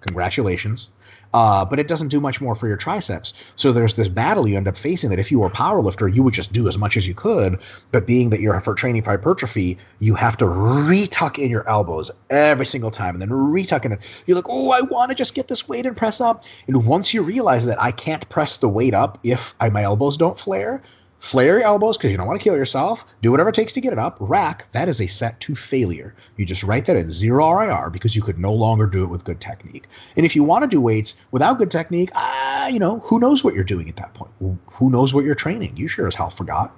Congratulations. 0.00 0.90
Uh, 1.34 1.64
but 1.64 1.80
it 1.80 1.88
doesn't 1.88 2.08
do 2.08 2.20
much 2.20 2.40
more 2.40 2.54
for 2.54 2.68
your 2.68 2.76
triceps. 2.76 3.34
So 3.56 3.72
there's 3.72 3.94
this 3.94 4.08
battle 4.08 4.46
you 4.46 4.56
end 4.56 4.68
up 4.68 4.76
facing 4.76 5.10
that 5.10 5.18
if 5.18 5.32
you 5.32 5.40
were 5.40 5.48
a 5.48 5.50
power 5.50 5.82
lifter, 5.82 6.06
you 6.06 6.22
would 6.22 6.32
just 6.32 6.52
do 6.52 6.68
as 6.68 6.78
much 6.78 6.96
as 6.96 7.08
you 7.08 7.14
could. 7.14 7.58
But 7.90 8.06
being 8.06 8.30
that 8.30 8.40
you're 8.40 8.58
for 8.60 8.72
training 8.72 9.02
for 9.02 9.10
hypertrophy, 9.10 9.76
you 9.98 10.14
have 10.14 10.36
to 10.36 10.44
retuck 10.44 11.38
in 11.38 11.50
your 11.50 11.68
elbows 11.68 12.10
every 12.30 12.66
single 12.66 12.92
time 12.92 13.16
and 13.16 13.20
then 13.20 13.30
retuck 13.30 13.84
in 13.84 13.90
it. 13.92 14.22
You're 14.26 14.36
like, 14.36 14.48
oh, 14.48 14.70
I 14.70 14.82
want 14.82 15.10
to 15.10 15.16
just 15.16 15.34
get 15.34 15.48
this 15.48 15.68
weight 15.68 15.86
and 15.86 15.96
press 15.96 16.20
up. 16.20 16.44
And 16.68 16.86
once 16.86 17.12
you 17.12 17.22
realize 17.22 17.66
that 17.66 17.82
I 17.82 17.90
can't 17.90 18.28
press 18.28 18.56
the 18.58 18.68
weight 18.68 18.94
up 18.94 19.18
if 19.24 19.56
I, 19.58 19.70
my 19.70 19.82
elbows 19.82 20.16
don't 20.16 20.38
flare, 20.38 20.82
Flare 21.24 21.54
your 21.54 21.62
elbows 21.62 21.96
because 21.96 22.10
you 22.10 22.18
don't 22.18 22.26
want 22.26 22.38
to 22.38 22.44
kill 22.44 22.54
yourself. 22.54 23.06
Do 23.22 23.30
whatever 23.30 23.48
it 23.48 23.54
takes 23.54 23.72
to 23.72 23.80
get 23.80 23.94
it 23.94 23.98
up. 23.98 24.18
Rack, 24.20 24.70
that 24.72 24.90
is 24.90 25.00
a 25.00 25.06
set 25.06 25.40
to 25.40 25.54
failure. 25.54 26.14
You 26.36 26.44
just 26.44 26.62
write 26.62 26.84
that 26.84 26.96
in 26.96 27.10
zero 27.10 27.50
RIR 27.50 27.88
because 27.88 28.14
you 28.14 28.20
could 28.20 28.38
no 28.38 28.52
longer 28.52 28.86
do 28.86 29.04
it 29.04 29.06
with 29.06 29.24
good 29.24 29.40
technique. 29.40 29.86
And 30.18 30.26
if 30.26 30.36
you 30.36 30.44
want 30.44 30.64
to 30.64 30.68
do 30.68 30.82
weights 30.82 31.14
without 31.30 31.56
good 31.56 31.70
technique, 31.70 32.10
ah, 32.14 32.66
you 32.66 32.78
know, 32.78 32.98
who 32.98 33.18
knows 33.18 33.42
what 33.42 33.54
you're 33.54 33.64
doing 33.64 33.88
at 33.88 33.96
that 33.96 34.12
point? 34.12 34.32
Who 34.38 34.90
knows 34.90 35.14
what 35.14 35.24
you're 35.24 35.34
training? 35.34 35.78
You 35.78 35.88
sure 35.88 36.06
as 36.06 36.14
hell 36.14 36.28
forgot. 36.28 36.74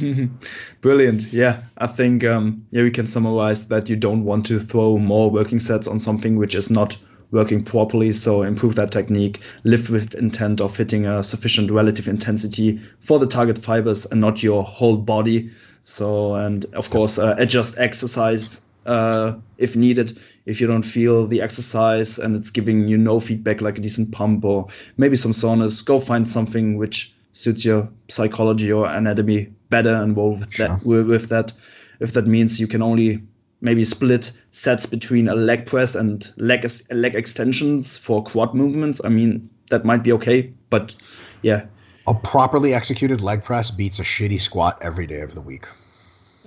You 0.00 0.14
know? 0.14 0.28
Brilliant. 0.80 1.30
Yeah, 1.30 1.60
I 1.76 1.86
think 1.86 2.24
um, 2.24 2.66
yeah 2.70 2.82
we 2.82 2.90
can 2.90 3.06
summarize 3.06 3.68
that 3.68 3.90
you 3.90 3.96
don't 3.96 4.24
want 4.24 4.46
to 4.46 4.60
throw 4.60 4.96
more 4.96 5.30
working 5.30 5.58
sets 5.58 5.86
on 5.86 5.98
something 5.98 6.36
which 6.36 6.54
is 6.54 6.70
not 6.70 6.96
working 7.30 7.62
properly. 7.62 8.12
So 8.12 8.42
improve 8.42 8.74
that 8.74 8.90
technique, 8.90 9.40
lift 9.64 9.90
with 9.90 10.14
intent 10.14 10.60
of 10.60 10.76
hitting 10.76 11.06
a 11.06 11.22
sufficient 11.22 11.70
relative 11.70 12.08
intensity 12.08 12.80
for 12.98 13.18
the 13.18 13.26
target 13.26 13.58
fibers 13.58 14.06
and 14.06 14.20
not 14.20 14.42
your 14.42 14.64
whole 14.64 14.96
body. 14.96 15.50
So, 15.82 16.34
and 16.34 16.64
of 16.74 16.90
course, 16.90 17.18
uh, 17.18 17.34
adjust 17.38 17.78
exercise 17.78 18.62
uh, 18.86 19.34
if 19.58 19.76
needed. 19.76 20.18
If 20.46 20.60
you 20.60 20.66
don't 20.66 20.82
feel 20.82 21.26
the 21.26 21.40
exercise 21.40 22.18
and 22.18 22.34
it's 22.34 22.50
giving 22.50 22.88
you 22.88 22.98
no 22.98 23.20
feedback, 23.20 23.60
like 23.60 23.78
a 23.78 23.80
decent 23.80 24.10
pump 24.12 24.44
or 24.44 24.66
maybe 24.96 25.16
some 25.16 25.32
soreness, 25.32 25.82
go 25.82 25.98
find 25.98 26.28
something 26.28 26.76
which 26.76 27.14
suits 27.32 27.64
your 27.64 27.88
psychology 28.08 28.72
or 28.72 28.86
anatomy 28.86 29.52
better 29.68 29.94
and 29.94 30.16
roll 30.16 30.36
with 30.36 30.52
sure. 30.52 30.68
that. 30.68 30.84
With 30.84 31.28
that, 31.28 31.52
if 32.00 32.12
that 32.14 32.26
means 32.26 32.58
you 32.58 32.66
can 32.66 32.82
only 32.82 33.20
maybe 33.60 33.84
split 33.84 34.32
sets 34.50 34.86
between 34.86 35.28
a 35.28 35.34
leg 35.34 35.66
press 35.66 35.94
and 35.94 36.32
leg 36.36 36.66
leg 36.90 37.14
extensions 37.14 37.98
for 37.98 38.22
quad 38.22 38.54
movements. 38.54 39.00
I 39.04 39.08
mean, 39.08 39.50
that 39.70 39.84
might 39.84 40.02
be 40.02 40.12
okay, 40.12 40.52
but 40.70 40.94
yeah. 41.42 41.66
A 42.06 42.14
properly 42.14 42.74
executed 42.74 43.20
leg 43.20 43.44
press 43.44 43.70
beats 43.70 43.98
a 43.98 44.02
shitty 44.02 44.40
squat 44.40 44.78
every 44.80 45.06
day 45.06 45.20
of 45.20 45.34
the 45.34 45.40
week. 45.40 45.66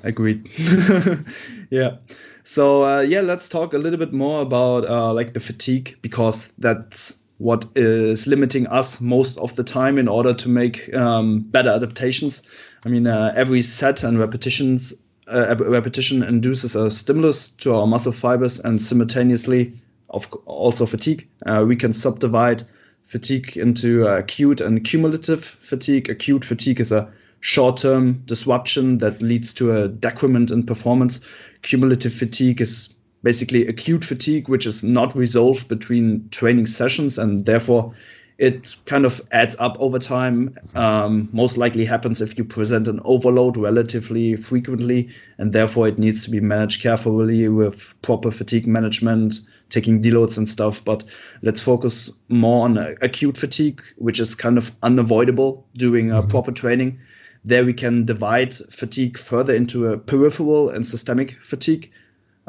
Agreed. 0.03 0.49
yeah. 1.69 1.97
So 2.43 2.83
uh, 2.83 3.01
yeah, 3.01 3.21
let's 3.21 3.47
talk 3.47 3.73
a 3.73 3.77
little 3.77 3.99
bit 3.99 4.11
more 4.11 4.41
about 4.41 4.87
uh, 4.89 5.13
like 5.13 5.33
the 5.33 5.39
fatigue 5.39 5.97
because 6.01 6.47
that's 6.57 7.23
what 7.37 7.65
is 7.75 8.27
limiting 8.27 8.67
us 8.67 9.01
most 9.01 9.37
of 9.39 9.55
the 9.55 9.63
time 9.63 9.97
in 9.97 10.07
order 10.07 10.33
to 10.33 10.49
make 10.49 10.93
um, 10.93 11.41
better 11.41 11.69
adaptations. 11.69 12.43
I 12.85 12.89
mean, 12.89 13.07
uh, 13.07 13.33
every 13.35 13.61
set 13.61 14.03
and 14.03 14.19
repetitions 14.19 14.93
uh, 15.27 15.55
repetition 15.59 16.23
induces 16.23 16.75
a 16.75 16.89
stimulus 16.89 17.49
to 17.49 17.73
our 17.73 17.87
muscle 17.87 18.11
fibers 18.11 18.59
and 18.59 18.81
simultaneously 18.81 19.73
of 20.09 20.31
also 20.45 20.85
fatigue. 20.85 21.27
Uh, 21.45 21.65
we 21.67 21.75
can 21.75 21.93
subdivide 21.93 22.63
fatigue 23.03 23.57
into 23.57 24.07
uh, 24.07 24.17
acute 24.19 24.61
and 24.61 24.83
cumulative 24.83 25.43
fatigue. 25.43 26.09
Acute 26.09 26.45
fatigue 26.45 26.79
is 26.79 26.91
a 26.91 27.11
short-term 27.41 28.13
disruption 28.25 28.99
that 28.99 29.21
leads 29.21 29.53
to 29.53 29.75
a 29.75 29.87
decrement 29.89 30.51
in 30.51 30.63
performance. 30.63 31.19
Cumulative 31.61 32.13
fatigue 32.13 32.61
is 32.61 32.93
basically 33.21 33.67
acute 33.67 34.05
fatigue, 34.05 34.47
which 34.47 34.65
is 34.65 34.83
not 34.83 35.15
resolved 35.15 35.67
between 35.67 36.27
training 36.29 36.67
sessions 36.67 37.17
and 37.17 37.45
therefore 37.45 37.93
it 38.37 38.75
kind 38.85 39.05
of 39.05 39.21
adds 39.31 39.55
up 39.59 39.77
over 39.79 39.99
time. 39.99 40.55
Um, 40.75 41.29
most 41.31 41.57
likely 41.57 41.85
happens 41.85 42.21
if 42.21 42.37
you 42.37 42.43
present 42.43 42.87
an 42.87 42.99
overload 43.03 43.57
relatively 43.57 44.35
frequently, 44.35 45.09
and 45.37 45.53
therefore 45.53 45.87
it 45.87 45.99
needs 45.99 46.23
to 46.25 46.31
be 46.31 46.39
managed 46.39 46.81
carefully 46.81 47.47
with 47.47 47.93
proper 48.01 48.31
fatigue 48.31 48.67
management, 48.67 49.35
taking 49.69 50.01
deloads 50.01 50.37
and 50.37 50.49
stuff. 50.49 50.83
But 50.83 51.03
let's 51.41 51.61
focus 51.61 52.11
more 52.29 52.65
on 52.65 52.77
acute 53.01 53.37
fatigue, 53.37 53.81
which 53.97 54.19
is 54.19 54.35
kind 54.35 54.57
of 54.57 54.75
unavoidable 54.81 55.65
during 55.75 56.07
mm-hmm. 56.07 56.27
proper 56.27 56.51
training. 56.51 56.99
There 57.45 57.65
we 57.65 57.73
can 57.73 58.05
divide 58.05 58.53
fatigue 58.53 59.17
further 59.17 59.53
into 59.53 59.87
a 59.87 59.97
peripheral 59.97 60.69
and 60.69 60.85
systemic 60.85 61.41
fatigue. 61.41 61.91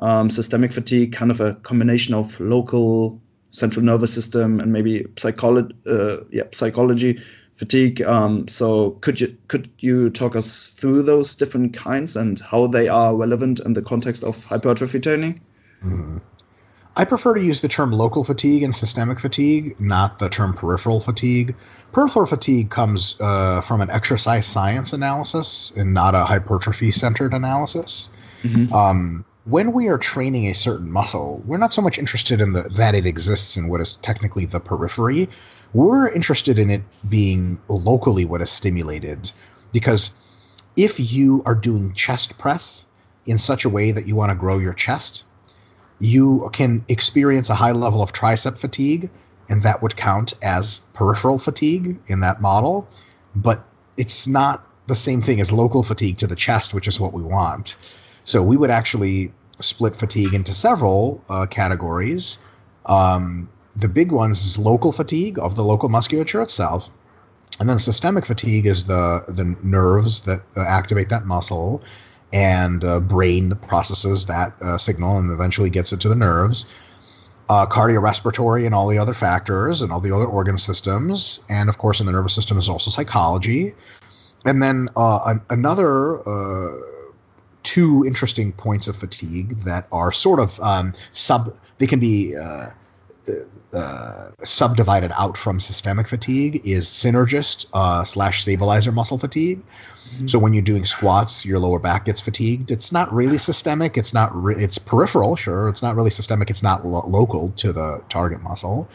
um, 0.01 0.29
systemic 0.31 0.73
fatigue, 0.73 1.13
kind 1.13 1.31
of 1.31 1.41
a 1.41 1.55
combination 1.57 2.15
of 2.15 2.39
local 2.41 3.21
central 3.55 3.85
nervous 3.85 4.13
system 4.13 4.59
and 4.59 4.73
maybe 4.73 5.07
psychology, 5.17 5.75
uh, 5.87 6.19
yeah, 6.31 6.43
psychology 6.53 7.21
fatigue. 7.57 8.03
Um, 8.03 8.49
so 8.49 8.91
could 9.01 9.21
you 9.21 9.37
could 9.49 9.71
you 9.79 10.11
talk 10.11 10.35
us 10.35 10.69
through 10.69 11.03
those 11.03 11.35
different 11.37 11.73
kinds 11.73 12.17
and 12.17 12.41
how 12.41 12.67
they 12.67 12.89
are 12.89 13.15
relevant 13.15 13.61
in 13.61 13.75
the 13.75 13.83
context 13.83 14.25
of 14.25 14.45
hypertrophy 14.45 15.01
training? 15.01 15.41
Mm. 15.85 16.21
I 16.97 17.05
prefer 17.05 17.35
to 17.35 17.43
use 17.43 17.61
the 17.61 17.69
term 17.69 17.91
local 17.91 18.23
fatigue 18.23 18.63
and 18.63 18.75
systemic 18.75 19.19
fatigue, 19.19 19.79
not 19.81 20.19
the 20.19 20.29
term 20.29 20.55
peripheral 20.55 21.01
fatigue. 21.01 21.55
Peripheral 21.93 22.27
fatigue 22.27 22.71
comes 22.71 23.17
uh, 23.21 23.61
from 23.61 23.81
an 23.81 23.91
exercise 23.91 24.47
science 24.47 24.93
analysis 24.93 25.73
and 25.77 25.93
not 25.93 26.15
a 26.15 26.25
hypertrophy 26.25 26.93
centered 26.93 27.35
analysis. 27.35 28.09
Mm-hmm. 28.45 28.73
Um, 28.73 29.25
when 29.45 29.73
we 29.73 29.89
are 29.89 29.99
training 29.99 30.47
a 30.47 30.55
certain 30.55 30.91
muscle, 30.91 31.43
we're 31.45 31.59
not 31.59 31.73
so 31.73 31.83
much 31.83 31.99
interested 31.99 32.41
in 32.41 32.55
the 32.55 32.63
that 32.63 32.95
it 32.95 33.07
exists 33.07 33.57
in 33.57 33.69
what 33.69 33.81
is 33.81 33.95
technically 33.95 34.47
the 34.47 34.61
periphery. 34.61 35.29
We're 35.75 36.09
interested 36.09 36.59
in 36.59 36.71
it 36.71 36.83
being 37.09 37.59
locally 37.69 38.25
what 38.25 38.41
is 38.41 38.51
stimulated. 38.51 39.33
Because 39.73 40.13
if 40.77 40.99
you 40.99 41.43
are 41.45 41.55
doing 41.55 41.93
chest 41.95 42.39
press 42.39 42.87
in 43.27 43.39
such 43.39 43.65
a 43.65 43.69
way 43.69 43.91
that 43.91 44.07
you 44.07 44.17
want 44.17 44.31
to 44.31 44.35
grow 44.35 44.59
your 44.59 44.73
chest, 44.73 45.25
you 46.01 46.49
can 46.53 46.85
experience 46.89 47.51
a 47.51 47.55
high 47.55 47.73
level 47.73 48.03
of 48.03 48.13
tricep 48.13 48.57
fatigue, 48.57 49.11
and 49.49 49.63
that 49.63 49.83
would 49.83 49.97
count 49.97 50.33
as 50.43 50.81
peripheral 50.95 51.39
fatigue 51.39 51.99
in 52.07 52.21
that 52.21 52.41
model. 52.41 52.89
But 53.37 53.65
it's 53.97 54.27
not 54.27 54.67
the 54.87 54.95
same 54.95 55.21
thing 55.23 55.41
as 55.41 55.53
local 55.53 55.83
fatigue 55.83 56.19
to 56.19 56.27
the 56.27 56.37
chest, 56.37 56.73
which 56.73 56.89
is 56.89 56.99
what 56.99 57.13
we 57.13 57.23
want. 57.23 57.77
So 58.25 58.43
we 58.43 58.57
would 58.57 58.71
actually 58.71 59.33
split 59.61 59.95
fatigue 59.97 60.35
into 60.35 60.55
several 60.55 61.23
uh, 61.29 61.47
categories. 61.47 62.39
Um, 62.87 63.49
the 63.77 63.89
big 63.89 64.13
ones 64.13 64.45
is 64.47 64.59
local 64.59 64.93
fatigue 64.93 65.39
of 65.39 65.57
the 65.57 65.65
local 65.65 65.89
musculature 65.89 66.43
itself, 66.43 66.91
and 67.61 67.69
then 67.69 67.79
systemic 67.79 68.27
fatigue 68.27 68.67
is 68.67 68.85
the 68.85 69.25
the 69.29 69.57
nerves 69.63 70.23
that 70.23 70.43
uh, 70.57 70.63
activate 70.63 71.09
that 71.11 71.27
muscle, 71.27 71.83
and 72.33 72.85
uh, 72.85 73.01
brain 73.01 73.55
processes 73.69 74.27
that 74.27 74.55
uh, 74.63 74.79
signal 74.79 75.19
and 75.19 75.31
eventually 75.31 75.71
gets 75.71 75.93
it 75.93 76.01
to 76.01 76.09
the 76.09 76.15
nerves. 76.15 76.67
Uh, 77.51 77.67
cardiorespiratory 77.67 78.65
and 78.65 78.75
all 78.75 78.89
the 78.89 78.97
other 78.97 79.13
factors 79.13 79.83
and 79.83 79.93
all 79.93 80.01
the 80.01 80.15
other 80.15 80.25
organ 80.25 80.57
systems, 80.57 81.45
and 81.51 81.69
of 81.69 81.77
course 81.77 82.01
in 82.01 82.07
the 82.07 82.13
nervous 82.13 82.35
system 82.35 82.57
is 82.57 82.71
also 82.71 82.91
psychology, 82.91 83.75
and 84.47 84.63
then 84.63 84.89
uh, 84.97 85.19
an- 85.27 85.43
another 85.51 86.27
two 87.65 88.05
interesting 88.07 88.53
points 88.53 88.87
of 88.87 88.95
fatigue 88.97 89.57
that 89.61 89.89
are 89.91 90.13
sort 90.13 90.39
of 90.39 90.61
um, 90.61 90.93
sub. 91.13 91.57
They 91.79 91.87
can 91.89 91.99
be 91.99 92.37
uh, 92.37 92.69
uh, 93.73 94.31
subdivided 94.45 95.11
out 95.17 95.37
from 95.37 95.59
systemic 95.59 96.07
fatigue. 96.07 96.61
Is 96.65 96.87
synergist 96.87 97.67
uh, 97.73 98.05
slash 98.05 98.43
stabilizer 98.43 98.93
muscle 98.93 99.19
fatigue. 99.19 99.61
Mm-hmm. 99.61 100.29
So 100.29 100.39
when 100.39 100.55
you're 100.55 100.63
doing 100.63 100.85
squats, 100.85 101.45
your 101.45 101.59
lower 101.59 101.81
back 101.81 102.05
gets 102.05 102.21
fatigued. 102.21 102.71
It's 102.71 102.93
not 102.93 103.13
really 103.13 103.39
systemic. 103.39 103.99
It's 103.99 104.15
not. 104.15 104.31
Re- 104.35 104.55
it's 104.57 104.79
peripheral. 104.79 105.35
Sure, 105.35 105.69
it's 105.69 105.83
not 105.83 105.97
really 105.97 106.11
systemic. 106.11 106.51
It's 106.51 106.63
not 106.63 106.87
lo- 106.87 107.05
local 107.09 107.51
to 107.57 107.73
the 107.73 108.01
target 108.09 108.43
muscle. 108.43 108.89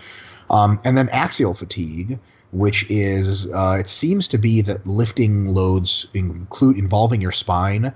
Um, 0.50 0.80
and 0.84 0.98
then 0.98 1.10
axial 1.10 1.54
fatigue, 1.54 2.18
which 2.52 2.90
is 2.90 3.52
uh, 3.52 3.78
it 3.80 3.90
seems 3.90 4.28
to 4.30 4.38
be 4.38 4.62
that 4.62 4.86
lifting 4.88 5.48
loads 5.48 6.08
include 6.14 6.78
involving 6.78 7.22
your 7.22 7.32
spine 7.32 7.94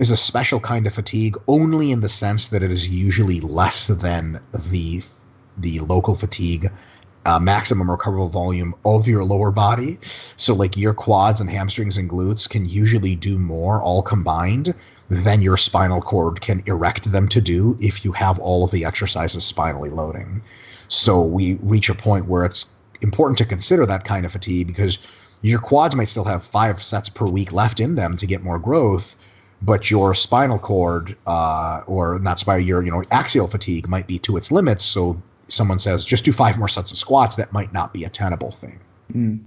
is 0.00 0.10
a 0.10 0.16
special 0.16 0.58
kind 0.58 0.86
of 0.86 0.94
fatigue 0.94 1.36
only 1.46 1.92
in 1.92 2.00
the 2.00 2.08
sense 2.08 2.48
that 2.48 2.62
it 2.62 2.72
is 2.72 2.88
usually 2.88 3.38
less 3.40 3.86
than 3.86 4.40
the 4.70 5.02
the 5.58 5.78
local 5.80 6.14
fatigue 6.14 6.70
uh, 7.26 7.38
maximum 7.38 7.90
recoverable 7.90 8.30
volume 8.30 8.74
of 8.86 9.06
your 9.06 9.22
lower 9.22 9.50
body. 9.50 9.98
So, 10.38 10.54
like 10.54 10.74
your 10.76 10.94
quads 10.94 11.40
and 11.40 11.50
hamstrings 11.50 11.98
and 11.98 12.08
glutes 12.08 12.48
can 12.48 12.66
usually 12.66 13.14
do 13.14 13.38
more 13.38 13.82
all 13.82 14.02
combined 14.02 14.74
than 15.10 15.42
your 15.42 15.58
spinal 15.58 16.00
cord 16.00 16.40
can 16.40 16.62
erect 16.64 17.12
them 17.12 17.28
to 17.28 17.40
do 17.42 17.76
if 17.78 18.04
you 18.04 18.12
have 18.12 18.38
all 18.38 18.64
of 18.64 18.70
the 18.70 18.86
exercises 18.86 19.44
spinally 19.44 19.90
loading. 19.90 20.40
So, 20.88 21.20
we 21.20 21.54
reach 21.62 21.90
a 21.90 21.94
point 21.94 22.24
where 22.24 22.44
it's 22.46 22.64
important 23.02 23.36
to 23.38 23.44
consider 23.44 23.84
that 23.84 24.06
kind 24.06 24.24
of 24.24 24.32
fatigue 24.32 24.68
because 24.68 24.98
your 25.42 25.58
quads 25.58 25.94
might 25.94 26.08
still 26.08 26.24
have 26.24 26.42
five 26.42 26.82
sets 26.82 27.10
per 27.10 27.26
week 27.26 27.52
left 27.52 27.80
in 27.80 27.96
them 27.96 28.16
to 28.16 28.26
get 28.26 28.42
more 28.42 28.58
growth 28.58 29.14
but 29.62 29.90
your 29.90 30.14
spinal 30.14 30.58
cord 30.58 31.16
uh, 31.26 31.82
or 31.86 32.18
not 32.18 32.38
spinal 32.38 32.64
your 32.64 32.82
you 32.82 32.90
know 32.90 33.02
axial 33.10 33.48
fatigue 33.48 33.88
might 33.88 34.06
be 34.06 34.18
to 34.20 34.36
its 34.36 34.50
limits. 34.50 34.84
So 34.84 35.20
someone 35.48 35.78
says 35.78 36.04
just 36.04 36.24
do 36.24 36.32
five 36.32 36.58
more 36.58 36.68
sets 36.68 36.92
of 36.92 36.98
squats 36.98 37.36
that 37.36 37.52
might 37.52 37.72
not 37.72 37.92
be 37.92 38.04
a 38.04 38.08
tenable 38.08 38.52
thing. 38.52 38.78
Mm. 39.12 39.40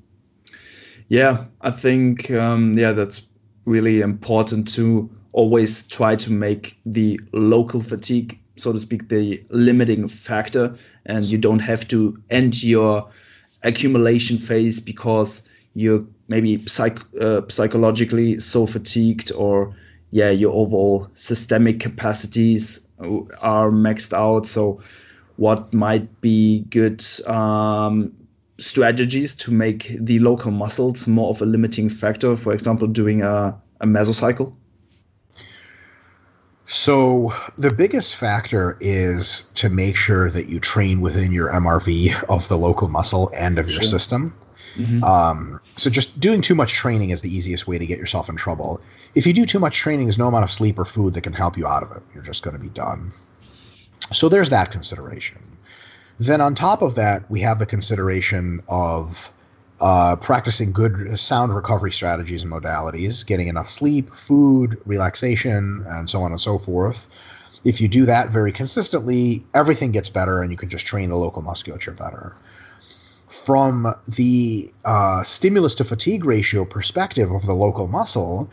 yeah 1.07 1.45
i 1.61 1.71
think 1.71 2.29
um, 2.31 2.73
yeah 2.73 2.91
that's 2.91 3.27
really 3.63 4.01
important 4.01 4.67
to 4.75 5.09
always 5.31 5.87
try 5.87 6.17
to 6.17 6.29
make 6.29 6.77
the 6.85 7.17
local 7.31 7.79
fatigue 7.79 8.37
so 8.55 8.71
to 8.71 8.79
speak 8.79 9.09
the 9.09 9.43
limiting 9.49 10.07
factor. 10.07 10.75
And 11.05 11.25
you 11.25 11.37
don't 11.37 11.59
have 11.59 11.87
to 11.89 12.17
end 12.29 12.63
your 12.63 13.09
accumulation 13.63 14.37
phase 14.37 14.79
because 14.79 15.47
you're 15.73 16.05
maybe 16.27 16.65
psych- 16.67 16.99
uh, 17.19 17.41
psychologically 17.49 18.39
so 18.39 18.65
fatigued 18.65 19.31
or 19.33 19.75
yeah, 20.13 20.29
your 20.29 20.53
overall 20.53 21.09
systemic 21.15 21.79
capacities 21.79 22.87
are 22.99 23.71
maxed 23.71 24.13
out. 24.13 24.45
So, 24.45 24.79
what 25.37 25.73
might 25.73 26.21
be 26.21 26.59
good 26.69 27.03
um, 27.25 28.13
strategies 28.59 29.33
to 29.37 29.51
make 29.51 29.91
the 29.99 30.19
local 30.19 30.51
muscles 30.51 31.07
more 31.07 31.29
of 31.29 31.41
a 31.41 31.47
limiting 31.47 31.89
factor? 31.89 32.37
For 32.37 32.53
example, 32.53 32.85
doing 32.85 33.23
a, 33.23 33.59
a 33.81 33.87
mesocycle. 33.87 34.53
So, 36.67 37.33
the 37.57 37.73
biggest 37.73 38.15
factor 38.15 38.77
is 38.79 39.47
to 39.55 39.67
make 39.69 39.95
sure 39.95 40.29
that 40.29 40.47
you 40.47 40.59
train 40.59 41.01
within 41.01 41.31
your 41.31 41.51
MRV 41.51 42.23
of 42.29 42.47
the 42.49 42.57
local 42.57 42.87
muscle 42.87 43.31
and 43.35 43.57
of 43.57 43.65
sure. 43.65 43.73
your 43.73 43.81
system. 43.81 44.35
Mm-hmm. 44.75 45.03
Um, 45.03 45.59
so 45.75 45.89
just 45.89 46.19
doing 46.19 46.41
too 46.41 46.55
much 46.55 46.73
training 46.73 47.11
is 47.11 47.21
the 47.21 47.35
easiest 47.35 47.67
way 47.67 47.77
to 47.77 47.85
get 47.85 47.97
yourself 47.97 48.29
in 48.29 48.35
trouble. 48.35 48.81
If 49.15 49.25
you 49.25 49.33
do 49.33 49.45
too 49.45 49.59
much 49.59 49.77
training, 49.77 50.07
there's 50.07 50.17
no 50.17 50.27
amount 50.27 50.43
of 50.43 50.51
sleep 50.51 50.79
or 50.79 50.85
food 50.85 51.13
that 51.13 51.21
can 51.21 51.33
help 51.33 51.57
you 51.57 51.67
out 51.67 51.83
of 51.83 51.91
it. 51.91 52.01
You're 52.13 52.23
just 52.23 52.43
going 52.43 52.55
to 52.55 52.61
be 52.61 52.69
done. 52.69 53.11
So 54.11 54.29
there's 54.29 54.49
that 54.49 54.71
consideration. 54.71 55.39
Then 56.19 56.41
on 56.41 56.55
top 56.55 56.81
of 56.81 56.95
that, 56.95 57.29
we 57.29 57.39
have 57.41 57.59
the 57.59 57.65
consideration 57.65 58.61
of 58.67 59.31
uh, 59.81 60.15
practicing 60.15 60.71
good 60.71 61.19
sound 61.19 61.53
recovery 61.53 61.91
strategies 61.91 62.43
and 62.43 62.51
modalities, 62.51 63.25
getting 63.25 63.47
enough 63.47 63.69
sleep, 63.69 64.13
food, 64.13 64.79
relaxation, 64.85 65.85
and 65.89 66.09
so 66.09 66.21
on 66.21 66.31
and 66.31 66.39
so 66.39 66.57
forth. 66.57 67.07
If 67.65 67.79
you 67.81 67.87
do 67.87 68.05
that 68.05 68.29
very 68.29 68.51
consistently, 68.51 69.43
everything 69.53 69.91
gets 69.91 70.09
better, 70.09 70.41
and 70.41 70.51
you 70.51 70.57
can 70.57 70.69
just 70.69 70.85
train 70.85 71.09
the 71.09 71.15
local 71.15 71.41
musculature 71.41 71.91
better 71.91 72.35
from 73.33 73.93
the 74.07 74.71
uh, 74.85 75.23
stimulus 75.23 75.73
to 75.75 75.83
fatigue 75.83 76.23
ratio 76.23 76.63
perspective 76.65 77.31
of 77.31 77.45
the 77.45 77.53
local 77.53 77.87
muscle, 77.87 78.49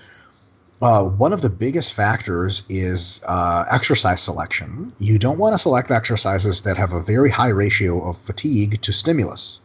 uh, 0.80 1.04
one 1.04 1.32
of 1.34 1.42
the 1.42 1.50
biggest 1.50 1.92
factors 1.92 2.62
is 2.70 3.20
uh, 3.26 3.66
exercise 3.70 4.22
selection. 4.22 4.90
You 4.98 5.18
don't 5.18 5.38
want 5.38 5.52
to 5.52 5.58
select 5.58 5.90
exercises 5.90 6.62
that 6.62 6.78
have 6.78 6.92
a 6.92 7.00
very 7.00 7.28
high 7.28 7.48
ratio 7.48 8.08
of 8.08 8.16
fatigue 8.16 8.80
to 8.80 8.92
stimulus. 8.92 9.60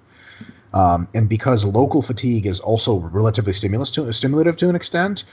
Um, 0.74 1.08
and 1.14 1.30
because 1.30 1.64
local 1.64 2.02
fatigue 2.02 2.46
is 2.46 2.60
also 2.60 3.00
relatively 3.00 3.54
stimulus 3.54 3.90
to, 3.92 4.12
stimulative 4.12 4.58
to 4.58 4.70
an 4.70 4.76
extent, 4.76 5.24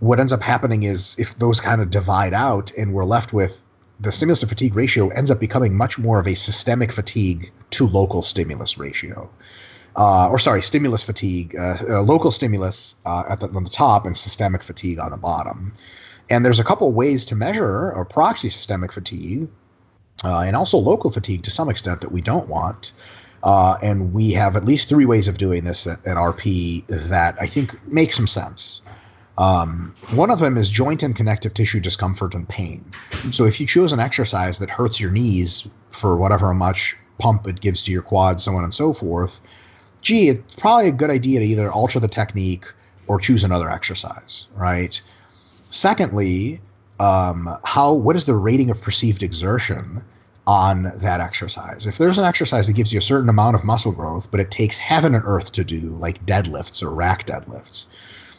what 0.00 0.20
ends 0.20 0.32
up 0.32 0.42
happening 0.42 0.82
is 0.82 1.18
if 1.18 1.38
those 1.38 1.60
kind 1.60 1.80
of 1.80 1.90
divide 1.90 2.34
out 2.34 2.70
and 2.76 2.92
we're 2.92 3.04
left 3.04 3.32
with 3.32 3.62
the 3.98 4.12
stimulus 4.12 4.40
to 4.40 4.46
fatigue 4.46 4.76
ratio 4.76 5.08
ends 5.08 5.30
up 5.30 5.40
becoming 5.40 5.74
much 5.74 5.98
more 5.98 6.18
of 6.18 6.26
a 6.26 6.34
systemic 6.34 6.92
fatigue 6.92 7.50
to 7.70 7.86
local 7.86 8.22
stimulus 8.22 8.78
ratio. 8.78 9.30
Uh, 9.96 10.28
or 10.28 10.38
sorry, 10.38 10.62
stimulus 10.62 11.02
fatigue, 11.02 11.56
uh, 11.56 11.76
uh, 11.88 12.02
local 12.02 12.30
stimulus 12.30 12.94
uh, 13.06 13.24
at 13.28 13.40
the, 13.40 13.48
on 13.50 13.64
the 13.64 13.70
top 13.70 14.06
and 14.06 14.16
systemic 14.16 14.62
fatigue 14.62 14.98
on 14.98 15.10
the 15.10 15.16
bottom. 15.16 15.72
And 16.30 16.44
there's 16.44 16.60
a 16.60 16.64
couple 16.64 16.90
ways 16.92 17.24
to 17.26 17.34
measure 17.34 17.92
or 17.92 18.04
proxy 18.04 18.48
systemic 18.48 18.92
fatigue 18.92 19.48
uh, 20.24 20.40
and 20.40 20.54
also 20.54 20.78
local 20.78 21.10
fatigue 21.10 21.42
to 21.42 21.50
some 21.50 21.68
extent 21.68 22.00
that 22.02 22.12
we 22.12 22.20
don't 22.20 22.48
want. 22.48 22.92
Uh, 23.42 23.78
and 23.82 24.12
we 24.12 24.30
have 24.32 24.54
at 24.54 24.64
least 24.64 24.88
three 24.88 25.06
ways 25.06 25.26
of 25.26 25.38
doing 25.38 25.64
this 25.64 25.86
at, 25.86 25.98
at 26.06 26.16
RP 26.16 26.86
that 26.86 27.36
I 27.40 27.46
think 27.46 27.74
make 27.88 28.12
some 28.12 28.26
sense. 28.26 28.82
Um, 29.38 29.94
one 30.10 30.30
of 30.30 30.38
them 30.38 30.58
is 30.58 30.68
joint 30.68 31.02
and 31.02 31.16
connective 31.16 31.54
tissue 31.54 31.80
discomfort 31.80 32.34
and 32.34 32.46
pain. 32.46 32.84
So 33.32 33.46
if 33.46 33.58
you 33.58 33.66
choose 33.66 33.92
an 33.92 33.98
exercise 33.98 34.58
that 34.58 34.68
hurts 34.68 35.00
your 35.00 35.10
knees 35.10 35.66
for 35.90 36.16
whatever 36.16 36.52
much 36.52 36.96
pump 37.20 37.46
it 37.46 37.60
gives 37.60 37.82
to 37.84 37.92
your 37.92 38.02
quads, 38.02 38.42
so 38.44 38.56
on 38.56 38.64
and 38.64 38.74
so 38.74 38.92
forth, 38.92 39.40
gee, 40.02 40.28
it's 40.30 40.54
probably 40.56 40.88
a 40.88 40.92
good 40.92 41.10
idea 41.10 41.40
to 41.40 41.46
either 41.46 41.70
alter 41.70 42.00
the 42.00 42.08
technique 42.08 42.64
or 43.06 43.20
choose 43.20 43.44
another 43.44 43.70
exercise, 43.70 44.46
right? 44.56 45.00
Secondly, 45.70 46.60
um, 46.98 47.56
how 47.64 47.92
what 47.92 48.16
is 48.16 48.24
the 48.24 48.34
rating 48.34 48.70
of 48.70 48.80
perceived 48.80 49.22
exertion 49.22 50.02
on 50.46 50.92
that 50.96 51.20
exercise. 51.20 51.86
If 51.86 51.98
there's 51.98 52.18
an 52.18 52.24
exercise 52.24 52.66
that 52.66 52.72
gives 52.72 52.92
you 52.92 52.98
a 52.98 53.02
certain 53.02 53.28
amount 53.28 53.54
of 53.54 53.62
muscle 53.62 53.92
growth, 53.92 54.28
but 54.32 54.40
it 54.40 54.50
takes 54.50 54.76
heaven 54.78 55.14
and 55.14 55.22
earth 55.24 55.52
to 55.52 55.62
do, 55.62 55.96
like 56.00 56.26
deadlifts 56.26 56.82
or 56.82 56.90
rack 56.90 57.24
deadlifts. 57.24 57.86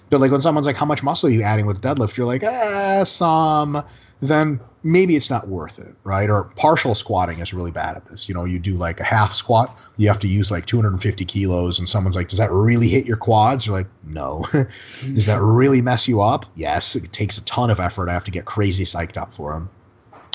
But 0.10 0.20
like 0.20 0.30
when 0.30 0.42
someone's 0.42 0.68
like, 0.68 0.76
"How 0.76 0.86
much 0.86 1.04
muscle 1.04 1.30
are 1.30 1.32
you 1.32 1.42
adding 1.42 1.66
with 1.66 1.82
deadlift?" 1.82 2.18
You're 2.18 2.28
like, 2.28 2.44
"Ah, 2.44 3.06
some." 3.06 3.82
Then 4.20 4.60
maybe 4.84 5.16
it's 5.16 5.30
not 5.30 5.48
worth 5.48 5.80
it, 5.80 5.94
right? 6.04 6.30
Or 6.30 6.46
partial 6.56 6.96
squatting 6.96 7.40
is 7.40 7.54
really 7.54 7.72
bad 7.72 7.96
at 7.96 8.06
this. 8.06 8.28
You 8.28 8.36
know, 8.36 8.46
you 8.46 8.60
do 8.60 8.76
like 8.76 9.00
a 9.00 9.04
half 9.04 9.34
squat, 9.34 9.78
you 9.98 10.08
have 10.08 10.20
to 10.20 10.28
use 10.28 10.50
like 10.52 10.66
250 10.66 11.26
kilos, 11.26 11.78
and 11.80 11.88
someone's 11.88 12.16
like, 12.16 12.30
"Does 12.30 12.40
that 12.40 12.52
really 12.52 12.88
hit 12.88 13.06
your 13.06 13.18
quads?" 13.18 13.66
You're 13.66 13.76
like, 13.76 13.88
"No." 14.04 14.46
Does 15.14 15.26
that 15.26 15.42
really 15.42 15.82
mess 15.82 16.08
you 16.08 16.22
up? 16.22 16.46
Yes. 16.56 16.96
It 16.96 17.12
takes 17.12 17.38
a 17.38 17.46
ton 17.46 17.70
of 17.70 17.80
effort. 17.80 18.10
I 18.10 18.14
have 18.14 18.24
to 18.26 18.32
get 18.32 18.46
crazy 18.46 18.84
psyched 18.84 19.18
up 19.18 19.34
for 19.34 19.54
them. 19.54 19.70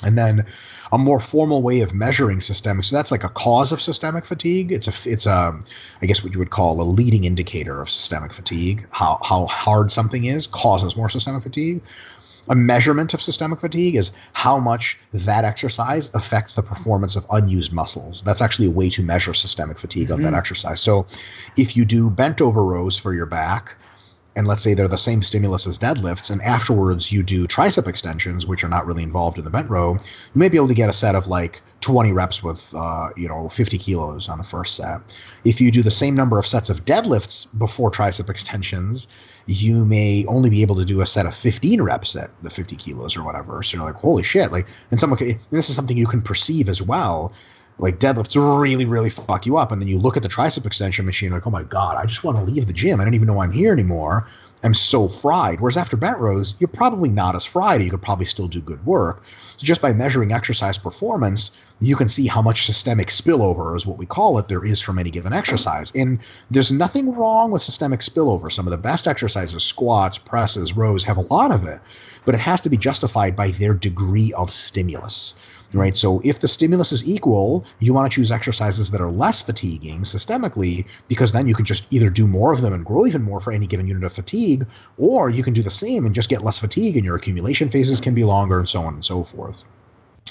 And 0.04 0.18
then 0.18 0.44
a 0.92 0.98
more 0.98 1.18
formal 1.18 1.62
way 1.62 1.80
of 1.80 1.94
measuring 1.94 2.40
systemic. 2.40 2.84
So 2.84 2.94
that's 2.94 3.10
like 3.10 3.24
a 3.24 3.28
cause 3.30 3.72
of 3.72 3.80
systemic 3.80 4.24
fatigue. 4.24 4.70
It's 4.70 4.86
a 4.86 5.10
it's 5.10 5.26
a 5.26 5.58
I 6.02 6.06
guess 6.06 6.22
what 6.22 6.32
you 6.32 6.38
would 6.38 6.50
call 6.50 6.80
a 6.80 6.84
leading 6.84 7.24
indicator 7.24 7.80
of 7.80 7.90
systemic 7.90 8.32
fatigue. 8.32 8.86
How 8.90 9.18
how 9.24 9.46
hard 9.46 9.90
something 9.90 10.26
is 10.26 10.46
causes 10.46 10.96
more 10.96 11.08
systemic 11.08 11.42
fatigue. 11.42 11.82
A 12.48 12.54
measurement 12.54 13.12
of 13.14 13.22
systemic 13.22 13.60
fatigue 13.60 13.96
is 13.96 14.12
how 14.32 14.58
much 14.58 14.98
that 15.12 15.44
exercise 15.44 16.10
affects 16.14 16.54
the 16.54 16.62
performance 16.62 17.16
of 17.16 17.26
unused 17.30 17.72
muscles. 17.72 18.22
That's 18.22 18.42
actually 18.42 18.68
a 18.68 18.70
way 18.70 18.90
to 18.90 19.02
measure 19.02 19.34
systemic 19.34 19.78
fatigue 19.78 20.04
mm-hmm. 20.04 20.12
of 20.12 20.20
that 20.20 20.26
mm-hmm. 20.28 20.36
exercise. 20.36 20.80
So 20.80 21.06
if 21.56 21.76
you 21.76 21.84
do 21.84 22.10
bent 22.10 22.40
over 22.40 22.64
rows 22.64 22.96
for 22.96 23.14
your 23.14 23.26
back, 23.26 23.76
and 24.36 24.46
let's 24.46 24.62
say 24.62 24.74
they're 24.74 24.86
the 24.86 24.98
same 24.98 25.22
stimulus 25.22 25.66
as 25.66 25.78
deadlifts, 25.78 26.30
and 26.30 26.42
afterwards 26.42 27.10
you 27.10 27.22
do 27.22 27.46
tricep 27.46 27.88
extensions, 27.88 28.46
which 28.46 28.62
are 28.62 28.68
not 28.68 28.86
really 28.86 29.02
involved 29.02 29.38
in 29.38 29.44
the 29.44 29.50
bent 29.50 29.68
row, 29.70 29.94
you 29.94 30.38
may 30.38 30.50
be 30.50 30.58
able 30.58 30.68
to 30.68 30.74
get 30.74 30.90
a 30.90 30.92
set 30.92 31.14
of 31.14 31.26
like 31.26 31.62
20 31.80 32.12
reps 32.12 32.42
with, 32.42 32.72
uh, 32.74 33.08
you 33.16 33.28
know, 33.28 33.48
50 33.48 33.78
kilos 33.78 34.28
on 34.28 34.38
the 34.38 34.44
first 34.44 34.76
set. 34.76 35.00
If 35.44 35.60
you 35.60 35.70
do 35.70 35.82
the 35.82 35.90
same 35.90 36.14
number 36.14 36.38
of 36.38 36.46
sets 36.46 36.68
of 36.68 36.84
deadlifts 36.84 37.46
before 37.58 37.90
tricep 37.90 38.28
extensions, 38.28 39.08
you 39.46 39.84
may 39.84 40.24
only 40.26 40.50
be 40.50 40.62
able 40.62 40.76
to 40.76 40.84
do 40.84 41.00
a 41.00 41.06
set 41.06 41.26
of 41.26 41.36
15 41.36 41.80
reps 41.82 42.16
at 42.16 42.30
the 42.42 42.50
50 42.50 42.76
kilos 42.76 43.16
or 43.16 43.22
whatever. 43.22 43.62
So 43.62 43.76
you're 43.76 43.86
like, 43.86 43.94
holy 43.94 44.22
shit! 44.22 44.52
Like, 44.52 44.66
and 44.90 44.98
someone, 44.98 45.18
this 45.50 45.70
is 45.70 45.76
something 45.76 45.96
you 45.96 46.06
can 46.06 46.22
perceive 46.22 46.68
as 46.68 46.82
well 46.82 47.32
like 47.78 47.98
deadlifts 47.98 48.36
really, 48.36 48.84
really 48.84 49.10
fuck 49.10 49.46
you 49.46 49.56
up. 49.56 49.70
And 49.72 49.80
then 49.80 49.88
you 49.88 49.98
look 49.98 50.16
at 50.16 50.22
the 50.22 50.28
tricep 50.28 50.66
extension 50.66 51.04
machine, 51.04 51.32
like, 51.32 51.46
oh 51.46 51.50
my 51.50 51.64
God, 51.64 51.96
I 51.96 52.06
just 52.06 52.24
want 52.24 52.38
to 52.38 52.44
leave 52.44 52.66
the 52.66 52.72
gym. 52.72 53.00
I 53.00 53.04
don't 53.04 53.14
even 53.14 53.26
know 53.26 53.34
why 53.34 53.44
I'm 53.44 53.52
here 53.52 53.72
anymore. 53.72 54.28
I'm 54.62 54.74
so 54.74 55.08
fried. 55.08 55.60
Whereas 55.60 55.76
after 55.76 55.96
bent 55.96 56.18
rows, 56.18 56.54
you're 56.58 56.68
probably 56.68 57.10
not 57.10 57.36
as 57.36 57.44
fried. 57.44 57.82
You 57.82 57.90
could 57.90 58.02
probably 58.02 58.26
still 58.26 58.48
do 58.48 58.60
good 58.60 58.84
work. 58.86 59.22
So 59.56 59.66
just 59.66 59.82
by 59.82 59.92
measuring 59.92 60.32
exercise 60.32 60.78
performance, 60.78 61.58
you 61.80 61.96
can 61.96 62.08
see 62.08 62.26
how 62.26 62.40
much 62.40 62.64
systemic 62.64 63.08
spillover 63.08 63.76
is 63.76 63.86
what 63.86 63.98
we 63.98 64.06
call 64.06 64.38
it 64.38 64.48
there 64.48 64.64
is 64.64 64.80
from 64.80 64.98
any 64.98 65.10
given 65.10 65.32
exercise. 65.32 65.92
And 65.94 66.18
there's 66.50 66.72
nothing 66.72 67.14
wrong 67.14 67.50
with 67.50 67.62
systemic 67.62 68.00
spillover. 68.00 68.50
Some 68.50 68.66
of 68.66 68.70
the 68.70 68.78
best 68.78 69.06
exercises, 69.06 69.62
squats, 69.62 70.16
presses, 70.16 70.76
rows, 70.76 71.04
have 71.04 71.18
a 71.18 71.32
lot 71.32 71.50
of 71.50 71.66
it, 71.66 71.80
but 72.24 72.34
it 72.34 72.40
has 72.40 72.60
to 72.62 72.70
be 72.70 72.76
justified 72.78 73.36
by 73.36 73.50
their 73.50 73.74
degree 73.74 74.32
of 74.32 74.52
stimulus 74.52 75.34
right? 75.74 75.96
So 75.96 76.20
if 76.24 76.40
the 76.40 76.48
stimulus 76.48 76.92
is 76.92 77.06
equal, 77.08 77.64
you 77.80 77.92
want 77.92 78.10
to 78.10 78.14
choose 78.14 78.30
exercises 78.30 78.90
that 78.90 79.00
are 79.00 79.10
less 79.10 79.42
fatiguing 79.42 80.02
systemically 80.02 80.86
because 81.08 81.32
then 81.32 81.46
you 81.46 81.54
can 81.54 81.64
just 81.64 81.92
either 81.92 82.08
do 82.08 82.26
more 82.26 82.52
of 82.52 82.62
them 82.62 82.72
and 82.72 82.84
grow 82.84 83.06
even 83.06 83.22
more 83.22 83.40
for 83.40 83.52
any 83.52 83.66
given 83.66 83.86
unit 83.86 84.04
of 84.04 84.12
fatigue, 84.12 84.66
or 84.96 85.28
you 85.28 85.42
can 85.42 85.52
do 85.52 85.62
the 85.62 85.70
same 85.70 86.06
and 86.06 86.14
just 86.14 86.30
get 86.30 86.44
less 86.44 86.58
fatigue 86.58 86.96
and 86.96 87.04
your 87.04 87.16
accumulation 87.16 87.68
phases 87.68 88.00
can 88.00 88.14
be 88.14 88.24
longer 88.24 88.58
and 88.58 88.68
so 88.68 88.80
on 88.80 88.94
and 88.94 89.04
so 89.04 89.24
forth. 89.24 89.62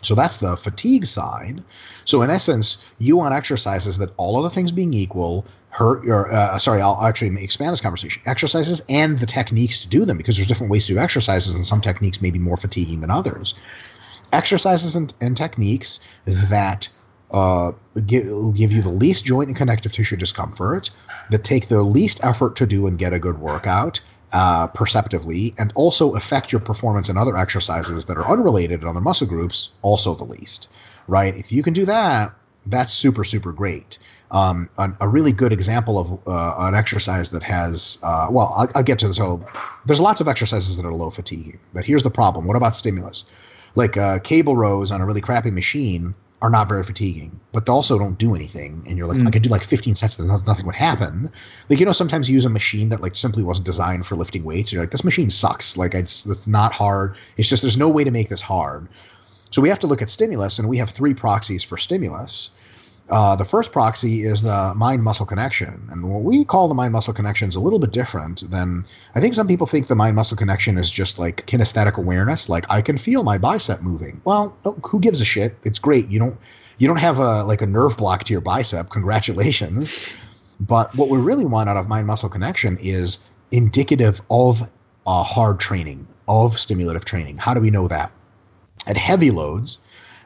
So 0.01 0.13
that's 0.13 0.37
the 0.37 0.55
fatigue 0.55 1.05
side. 1.05 1.63
So 2.05 2.21
in 2.21 2.29
essence, 2.29 2.85
you 2.99 3.17
want 3.17 3.33
exercises 3.33 3.97
that 3.97 4.13
all 4.17 4.37
other 4.37 4.49
things 4.49 4.71
being 4.71 4.93
equal 4.93 5.45
hurt 5.69 6.03
your. 6.03 6.31
Uh, 6.31 6.57
sorry, 6.59 6.81
I'll 6.81 7.01
actually 7.01 7.43
expand 7.43 7.73
this 7.73 7.81
conversation. 7.81 8.21
Exercises 8.25 8.81
and 8.87 9.19
the 9.19 9.25
techniques 9.25 9.81
to 9.81 9.87
do 9.87 10.05
them 10.05 10.17
because 10.17 10.35
there's 10.35 10.47
different 10.47 10.71
ways 10.71 10.85
to 10.87 10.93
do 10.93 10.99
exercises, 10.99 11.53
and 11.53 11.65
some 11.65 11.81
techniques 11.81 12.21
may 12.21 12.31
be 12.31 12.39
more 12.39 12.57
fatiguing 12.57 13.01
than 13.01 13.09
others 13.09 13.55
exercises 14.33 14.95
and, 14.95 15.13
and 15.21 15.35
techniques 15.37 15.99
that 16.25 16.89
uh, 17.31 17.71
give, 18.05 18.25
give 18.55 18.71
you 18.71 18.81
the 18.81 18.89
least 18.89 19.25
joint 19.25 19.47
and 19.47 19.57
connective 19.57 19.91
tissue 19.91 20.15
discomfort, 20.15 20.91
that 21.31 21.43
take 21.43 21.67
the 21.67 21.81
least 21.81 22.19
effort 22.23 22.55
to 22.55 22.65
do 22.65 22.87
and 22.87 22.99
get 22.99 23.13
a 23.13 23.19
good 23.19 23.39
workout 23.39 23.99
uh, 24.35 24.67
perceptively, 24.67 25.55
and 25.57 25.71
also 25.75 26.13
affect 26.15 26.51
your 26.51 26.59
performance 26.59 27.07
in 27.07 27.17
other 27.17 27.37
exercises 27.37 28.03
that 28.05 28.17
are 28.17 28.27
unrelated 28.29 28.81
to 28.81 28.87
other 28.89 28.99
muscle 28.99 29.25
groups, 29.25 29.69
also 29.81 30.13
the 30.13 30.25
least, 30.25 30.67
right? 31.07 31.35
If 31.37 31.53
you 31.53 31.63
can 31.63 31.73
do 31.73 31.85
that, 31.85 32.33
that's 32.65 32.93
super, 32.93 33.23
super 33.23 33.53
great. 33.53 33.97
Um, 34.31 34.69
a, 34.77 35.07
really 35.07 35.31
good 35.31 35.53
example 35.53 35.97
of 35.97 36.27
uh, 36.27 36.67
an 36.67 36.75
exercise 36.75 37.29
that 37.29 37.43
has, 37.43 37.97
uh, 38.03 38.27
well, 38.29 38.53
I'll, 38.57 38.69
I'll, 38.75 38.83
get 38.83 38.99
to 38.99 39.07
this. 39.07 39.17
So 39.17 39.45
there's 39.85 40.01
lots 40.01 40.19
of 40.19 40.27
exercises 40.27 40.75
that 40.75 40.85
are 40.85 40.93
low 40.93 41.11
fatigue, 41.11 41.57
but 41.73 41.85
here's 41.85 42.03
the 42.03 42.09
problem. 42.09 42.45
What 42.45 42.57
about 42.57 42.75
stimulus? 42.75 43.23
like 43.75 43.97
uh, 43.97 44.19
cable 44.19 44.55
rows 44.55 44.91
on 44.91 45.01
a 45.01 45.05
really 45.05 45.21
crappy 45.21 45.51
machine 45.51 46.15
are 46.41 46.49
not 46.49 46.67
very 46.67 46.83
fatiguing, 46.83 47.39
but 47.53 47.65
they 47.65 47.71
also 47.71 47.97
don't 47.97 48.17
do 48.17 48.35
anything. 48.35 48.83
And 48.87 48.97
you're 48.97 49.07
like, 49.07 49.19
mm. 49.19 49.27
I 49.27 49.31
could 49.31 49.41
do 49.41 49.49
like 49.49 49.63
15 49.63 49.95
sets, 49.95 50.19
and 50.19 50.27
nothing 50.45 50.65
would 50.65 50.75
happen. 50.75 51.31
Like 51.69 51.79
you 51.79 51.85
know, 51.85 51.91
sometimes 51.91 52.29
you 52.29 52.35
use 52.35 52.45
a 52.45 52.49
machine 52.49 52.89
that 52.89 53.01
like 53.01 53.15
simply 53.15 53.43
wasn't 53.43 53.65
designed 53.65 54.05
for 54.05 54.15
lifting 54.15 54.43
weights. 54.43 54.71
You're 54.71 54.81
like, 54.81 54.91
this 54.91 55.03
machine 55.03 55.29
sucks. 55.29 55.77
Like 55.77 55.93
it's 55.93 56.25
it's 56.25 56.47
not 56.47 56.73
hard. 56.73 57.15
It's 57.37 57.49
just 57.49 57.61
there's 57.61 57.77
no 57.77 57.89
way 57.89 58.03
to 58.03 58.11
make 58.11 58.29
this 58.29 58.41
hard. 58.41 58.87
So 59.51 59.61
we 59.61 59.69
have 59.69 59.79
to 59.79 59.87
look 59.87 60.01
at 60.01 60.09
stimulus, 60.09 60.59
and 60.59 60.67
we 60.67 60.77
have 60.77 60.89
three 60.89 61.13
proxies 61.13 61.63
for 61.63 61.77
stimulus. 61.77 62.51
Uh, 63.09 63.35
the 63.35 63.45
first 63.45 63.71
proxy 63.71 64.23
is 64.23 64.41
the 64.41 64.73
mind 64.75 65.03
muscle 65.03 65.25
connection. 65.25 65.87
And 65.91 66.11
what 66.11 66.23
we 66.23 66.43
call 66.43 66.67
the 66.67 66.73
mind 66.73 66.91
muscle 66.91 67.13
connection 67.13 67.47
is 67.47 67.55
a 67.55 67.59
little 67.59 67.77
bit 67.77 67.91
different 67.91 68.49
than 68.49 68.83
I 69.13 69.19
think 69.19 69.35
some 69.35 69.47
people 69.47 69.67
think 69.67 69.87
the 69.87 69.95
mind 69.95 70.15
muscle 70.15 70.35
connection 70.35 70.77
is 70.77 70.89
just 70.89 71.19
like 71.19 71.45
kinesthetic 71.45 71.97
awareness, 71.97 72.49
like 72.49 72.65
I 72.69 72.81
can 72.81 72.97
feel 72.97 73.23
my 73.23 73.37
bicep 73.37 73.81
moving. 73.81 74.21
Well, 74.25 74.57
who 74.83 74.99
gives 74.99 75.21
a 75.21 75.25
shit? 75.25 75.55
It's 75.63 75.77
great. 75.77 76.07
You 76.09 76.17
don't 76.17 76.37
you 76.79 76.87
don't 76.87 76.97
have 76.97 77.19
a 77.19 77.43
like 77.43 77.61
a 77.61 77.67
nerve 77.67 77.95
block 77.95 78.23
to 78.23 78.33
your 78.33 78.41
bicep. 78.41 78.89
Congratulations. 78.97 80.15
But 80.59 80.95
what 80.95 81.09
we 81.09 81.19
really 81.19 81.45
want 81.45 81.69
out 81.69 81.77
of 81.77 81.87
mind 81.87 82.07
muscle 82.07 82.29
connection 82.29 82.77
is 82.81 83.19
indicative 83.51 84.21
of 84.31 84.67
uh, 85.05 85.21
hard 85.21 85.59
training, 85.59 86.07
of 86.27 86.59
stimulative 86.59 87.05
training. 87.05 87.37
How 87.37 87.53
do 87.53 87.59
we 87.59 87.69
know 87.69 87.87
that? 87.87 88.11
At 88.87 88.97
heavy 88.97 89.31
loads, 89.31 89.77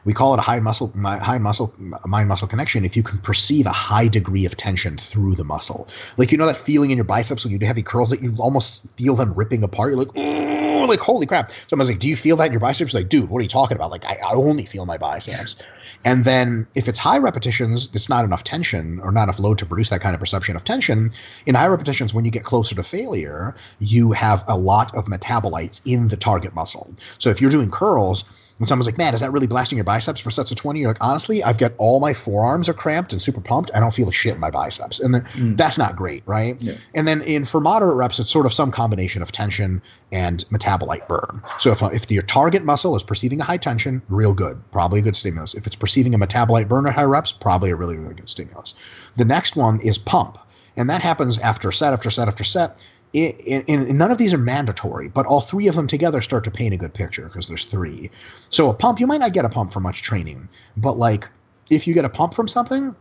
we 0.04 0.14
call 0.14 0.34
it 0.34 0.38
a 0.38 0.42
high 0.42 0.60
muscle 0.60 0.92
high 0.96 1.38
muscle 1.38 1.74
mind 2.06 2.28
muscle 2.28 2.48
connection 2.48 2.84
if 2.84 2.96
you 2.96 3.02
can 3.02 3.18
perceive 3.18 3.66
a 3.66 3.72
high 3.72 4.08
degree 4.08 4.44
of 4.44 4.56
tension 4.56 4.96
through 4.96 5.34
the 5.34 5.44
muscle. 5.44 5.88
Like 6.16 6.32
you 6.32 6.38
know 6.38 6.46
that 6.46 6.56
feeling 6.56 6.90
in 6.90 6.96
your 6.96 7.04
biceps 7.04 7.44
when 7.44 7.52
you 7.52 7.58
do 7.58 7.66
heavy 7.66 7.82
curls 7.82 8.10
that 8.10 8.22
you 8.22 8.34
almost 8.38 8.88
feel 8.96 9.14
them 9.14 9.34
ripping 9.34 9.62
apart? 9.62 9.90
You're 9.90 9.98
like 9.98 10.10
oh 10.16 10.86
like 10.86 11.00
holy 11.00 11.26
crap. 11.26 11.52
Someone's 11.68 11.90
like 11.90 11.98
do 11.98 12.08
you 12.08 12.16
feel 12.16 12.36
that 12.36 12.46
in 12.46 12.52
your 12.52 12.60
biceps? 12.60 12.94
Like 12.94 13.08
dude 13.08 13.28
what 13.28 13.40
are 13.40 13.42
you 13.42 13.48
talking 13.48 13.76
about? 13.76 13.90
Like 13.90 14.04
i, 14.04 14.18
I 14.26 14.32
only 14.32 14.64
feel 14.64 14.86
my 14.86 14.96
biceps. 14.98 15.56
And 16.04 16.24
then 16.24 16.66
if 16.74 16.88
it's 16.88 16.98
high 16.98 17.18
repetitions 17.18 17.90
it's 17.92 18.08
not 18.08 18.24
enough 18.24 18.44
tension 18.44 19.00
or 19.00 19.12
not 19.12 19.24
enough 19.24 19.38
load 19.38 19.58
to 19.58 19.66
produce 19.66 19.90
that 19.90 20.00
kind 20.00 20.14
of 20.14 20.20
perception 20.20 20.56
of 20.56 20.64
tension. 20.64 21.10
In 21.46 21.54
high 21.54 21.66
repetitions 21.66 22.14
when 22.14 22.24
you 22.24 22.30
get 22.30 22.44
closer 22.44 22.74
to 22.74 22.82
failure 22.82 23.54
you 23.78 24.12
have 24.12 24.44
a 24.48 24.56
lot 24.56 24.94
of 24.94 25.06
metabolites 25.06 25.80
in 25.84 26.08
the 26.08 26.16
target 26.16 26.54
muscle. 26.54 26.94
So 27.18 27.30
if 27.30 27.40
you're 27.40 27.50
doing 27.50 27.70
curls 27.70 28.24
when 28.60 28.66
someone's 28.66 28.84
like, 28.84 28.98
man, 28.98 29.14
is 29.14 29.20
that 29.20 29.32
really 29.32 29.46
blasting 29.46 29.78
your 29.78 29.86
biceps 29.86 30.20
for 30.20 30.30
sets 30.30 30.50
of 30.50 30.58
20? 30.58 30.80
You're 30.80 30.90
like, 30.90 30.98
honestly, 31.00 31.42
I've 31.42 31.56
got 31.56 31.72
all 31.78 31.98
my 31.98 32.12
forearms 32.12 32.68
are 32.68 32.74
cramped 32.74 33.10
and 33.10 33.22
super 33.22 33.40
pumped. 33.40 33.70
I 33.72 33.80
don't 33.80 33.94
feel 33.94 34.06
a 34.10 34.12
shit 34.12 34.34
in 34.34 34.40
my 34.40 34.50
biceps. 34.50 35.00
And 35.00 35.14
then, 35.14 35.22
mm. 35.32 35.56
that's 35.56 35.78
not 35.78 35.96
great, 35.96 36.22
right? 36.26 36.62
Yeah. 36.62 36.74
And 36.94 37.08
then 37.08 37.22
in 37.22 37.46
for 37.46 37.58
moderate 37.58 37.96
reps, 37.96 38.18
it's 38.18 38.30
sort 38.30 38.44
of 38.44 38.52
some 38.52 38.70
combination 38.70 39.22
of 39.22 39.32
tension 39.32 39.80
and 40.12 40.44
metabolite 40.50 41.08
burn. 41.08 41.40
So 41.58 41.72
if, 41.72 41.82
uh, 41.82 41.86
if 41.86 42.10
your 42.10 42.22
target 42.22 42.62
muscle 42.62 42.94
is 42.96 43.02
perceiving 43.02 43.40
a 43.40 43.44
high 43.44 43.56
tension, 43.56 44.02
real 44.10 44.34
good, 44.34 44.60
probably 44.72 44.98
a 44.98 45.02
good 45.02 45.16
stimulus. 45.16 45.54
If 45.54 45.66
it's 45.66 45.76
perceiving 45.76 46.14
a 46.14 46.18
metabolite 46.18 46.68
burn 46.68 46.86
at 46.86 46.94
high 46.94 47.04
reps, 47.04 47.32
probably 47.32 47.70
a 47.70 47.76
really, 47.76 47.96
really 47.96 48.14
good 48.14 48.28
stimulus. 48.28 48.74
The 49.16 49.24
next 49.24 49.56
one 49.56 49.80
is 49.80 49.96
pump. 49.96 50.36
And 50.76 50.90
that 50.90 51.00
happens 51.00 51.38
after 51.38 51.72
set 51.72 51.94
after 51.94 52.10
set 52.10 52.28
after 52.28 52.44
set 52.44 52.78
and 53.14 53.98
none 53.98 54.10
of 54.10 54.18
these 54.18 54.32
are 54.32 54.38
mandatory, 54.38 55.08
but 55.08 55.26
all 55.26 55.40
three 55.40 55.66
of 55.66 55.74
them 55.74 55.86
together 55.86 56.20
start 56.20 56.44
to 56.44 56.50
paint 56.50 56.74
a 56.74 56.76
good 56.76 56.94
picture 56.94 57.24
because 57.24 57.48
there's 57.48 57.64
three. 57.64 58.10
So 58.50 58.70
a 58.70 58.74
pump, 58.74 59.00
you 59.00 59.06
might 59.06 59.20
not 59.20 59.32
get 59.32 59.44
a 59.44 59.48
pump 59.48 59.72
from 59.72 59.82
much 59.82 60.02
training, 60.02 60.48
but 60.76 60.96
like 60.96 61.28
if 61.70 61.86
you 61.86 61.94
get 61.94 62.04
a 62.04 62.08
pump 62.08 62.34
from 62.34 62.46
something, 62.46 62.94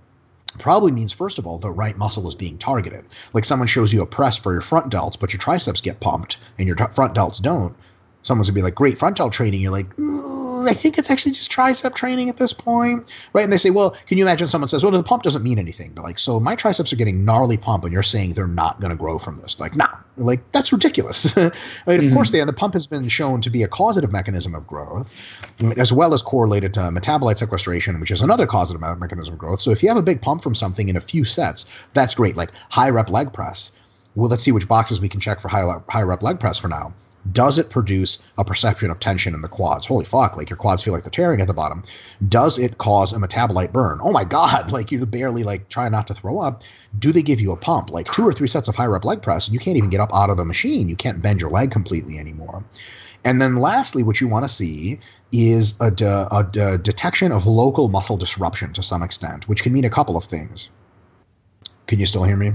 probably 0.58 0.92
means 0.92 1.12
first 1.12 1.38
of 1.38 1.46
all 1.46 1.60
the 1.60 1.70
right 1.70 1.98
muscle 1.98 2.28
is 2.28 2.36
being 2.36 2.58
targeted. 2.58 3.06
Like 3.34 3.46
someone 3.46 3.68
shows 3.68 3.94
you 3.94 4.02
a 4.02 4.08
press 4.08 4.36
for 4.36 4.52
your 4.52 4.62
front 4.62 4.92
delts, 4.92 5.20
but 5.20 5.32
your 5.32 5.40
triceps 5.40 5.82
get 5.82 6.00
pumped 6.00 6.38
and 6.58 6.68
your 6.68 6.78
front 6.78 7.14
delts 7.14 7.40
don't. 7.42 7.76
Someone's 8.24 8.50
gonna 8.50 8.56
be 8.56 8.64
like, 8.64 8.76
"Great 8.76 8.98
front 8.98 9.18
delt 9.18 9.32
training." 9.32 9.62
You're 9.62 9.72
like, 9.72 9.88
I 10.68 10.74
think 10.74 10.98
it's 10.98 11.10
actually 11.10 11.32
just 11.32 11.52
tricep 11.52 11.96
training 11.96 12.30
at 12.30 12.38
this 12.38 12.54
point, 12.54 13.06
right? 13.34 13.44
And 13.44 13.54
they 13.54 13.58
say, 13.58 13.70
well, 13.70 13.92
can 14.08 14.18
you 14.18 14.24
imagine 14.24 14.48
someone 14.48 14.68
says, 14.68 14.84
well, 14.84 14.92
the 14.92 15.04
pump 15.04 15.24
doesn't 15.24 15.44
mean 15.44 15.60
anything, 15.60 15.92
but 15.94 16.04
like, 16.04 16.20
so 16.20 16.40
my 16.40 16.56
triceps 16.56 16.92
are 16.92 16.96
getting 16.96 17.24
gnarly 17.24 17.58
pump, 17.58 17.84
and 17.84 17.94
you're 17.94 18.04
saying 18.04 18.34
they're 18.34 18.48
not 18.48 18.80
going 18.80 18.90
to 18.90 18.96
grow 18.96 19.18
from 19.18 19.40
this? 19.40 19.60
Like, 19.60 19.76
nah, 19.76 19.90
like 20.18 20.40
that's 20.52 20.72
ridiculous. 20.72 21.36
right? 21.38 21.54
Of 21.88 21.96
mm-hmm. 22.02 22.14
course, 22.14 22.32
they 22.32 22.44
the 22.44 22.54
pump 22.54 22.74
has 22.74 22.88
been 22.88 23.08
shown 23.10 23.42
to 23.42 23.50
be 23.50 23.64
a 23.64 23.68
causative 23.68 24.12
mechanism 24.12 24.56
of 24.56 24.66
growth, 24.66 25.14
as 25.78 25.94
well 25.94 26.14
as 26.14 26.22
correlated 26.22 26.74
to 26.76 26.82
metabolite 26.82 27.38
sequestration, 27.38 28.00
which 28.00 28.12
is 28.12 28.22
another 28.22 28.48
causative 28.48 28.82
mechanism 29.00 29.34
of 29.34 29.40
growth. 29.40 29.62
So 29.62 29.72
if 29.72 29.84
you 29.84 29.90
have 29.90 29.98
a 29.98 30.04
big 30.04 30.22
pump 30.22 30.42
from 30.42 30.56
something 30.56 30.90
in 30.90 30.96
a 30.96 31.02
few 31.02 31.26
sets, 31.26 31.66
that's 31.94 32.16
great. 32.16 32.36
Like 32.36 32.52
high 32.70 32.90
rep 32.90 33.10
leg 33.10 33.34
press. 33.34 33.72
Well, 34.16 34.30
let's 34.30 34.44
see 34.44 34.52
which 34.52 34.68
boxes 34.68 35.00
we 35.00 35.10
can 35.10 35.20
check 35.20 35.40
for 35.40 35.48
high, 35.48 35.80
high 35.90 36.02
rep 36.02 36.24
leg 36.24 36.40
press 36.40 36.58
for 36.58 36.68
now 36.68 36.94
does 37.32 37.60
it 37.60 37.70
produce 37.70 38.20
a 38.38 38.46
perception 38.46 38.90
of 38.90 39.00
tension 39.00 39.34
in 39.34 39.42
the 39.42 39.48
quads? 39.48 39.86
Holy 39.86 40.06
fuck, 40.06 40.38
like 40.38 40.50
your 40.50 40.58
quads 40.58 40.84
feel 40.84 40.94
like 40.94 41.04
they're 41.04 41.12
tearing 41.12 41.42
at 41.42 41.48
the 41.48 41.54
bottom. 41.54 41.84
Does 42.28 42.58
it 42.58 42.78
cause 42.78 43.14
a 43.14 43.18
metabolite 43.18 43.72
burn? 43.72 44.00
Oh 44.02 44.12
my 44.12 44.24
God, 44.24 44.72
like 44.72 44.92
you're 44.92 45.06
barely 45.06 45.44
like 45.44 45.70
trying 45.70 45.92
not 45.92 46.08
to 46.08 46.14
throw 46.14 46.40
up. 46.40 46.64
Do 46.98 47.12
they 47.12 47.22
give 47.22 47.40
you 47.40 47.52
a 47.52 47.58
pump? 47.58 47.92
Like 47.92 48.12
two 48.12 48.28
or 48.28 48.34
three 48.34 48.48
sets 48.48 48.68
of 48.68 48.76
high 48.76 48.86
rep 48.86 49.06
leg 49.06 49.22
press, 49.22 49.48
and 49.48 49.54
you 49.54 49.60
can't 49.60 49.78
even 49.78 49.90
get 49.90 50.00
up 50.00 50.14
out 50.14 50.30
of 50.30 50.38
the 50.38 50.46
machine. 50.46 50.90
You 50.90 50.96
can't 50.96 51.22
bend 51.22 51.42
your 51.42 51.52
leg 51.52 51.72
completely 51.72 52.18
anymore. 52.18 52.64
And 53.26 53.42
then 53.42 53.58
lastly, 53.58 54.02
what 54.02 54.22
you 54.22 54.28
want 54.28 54.46
to 54.46 54.50
see 54.50 55.00
is 55.32 55.76
a, 55.82 55.92
de- 55.92 56.28
a 56.32 56.44
de- 56.44 56.78
detection 56.78 57.32
of 57.32 57.46
local 57.46 57.90
muscle 57.90 58.16
disruption 58.18 58.72
to 58.74 58.82
some 58.82 59.04
extent, 59.04 59.48
which 59.50 59.62
can 59.62 59.74
mean 59.74 59.84
a 59.84 59.90
couple 59.90 60.16
of 60.16 60.24
things. 60.24 60.70
Can 61.88 62.00
you 62.00 62.06
still 62.06 62.24
hear 62.24 62.38
me? 62.38 62.54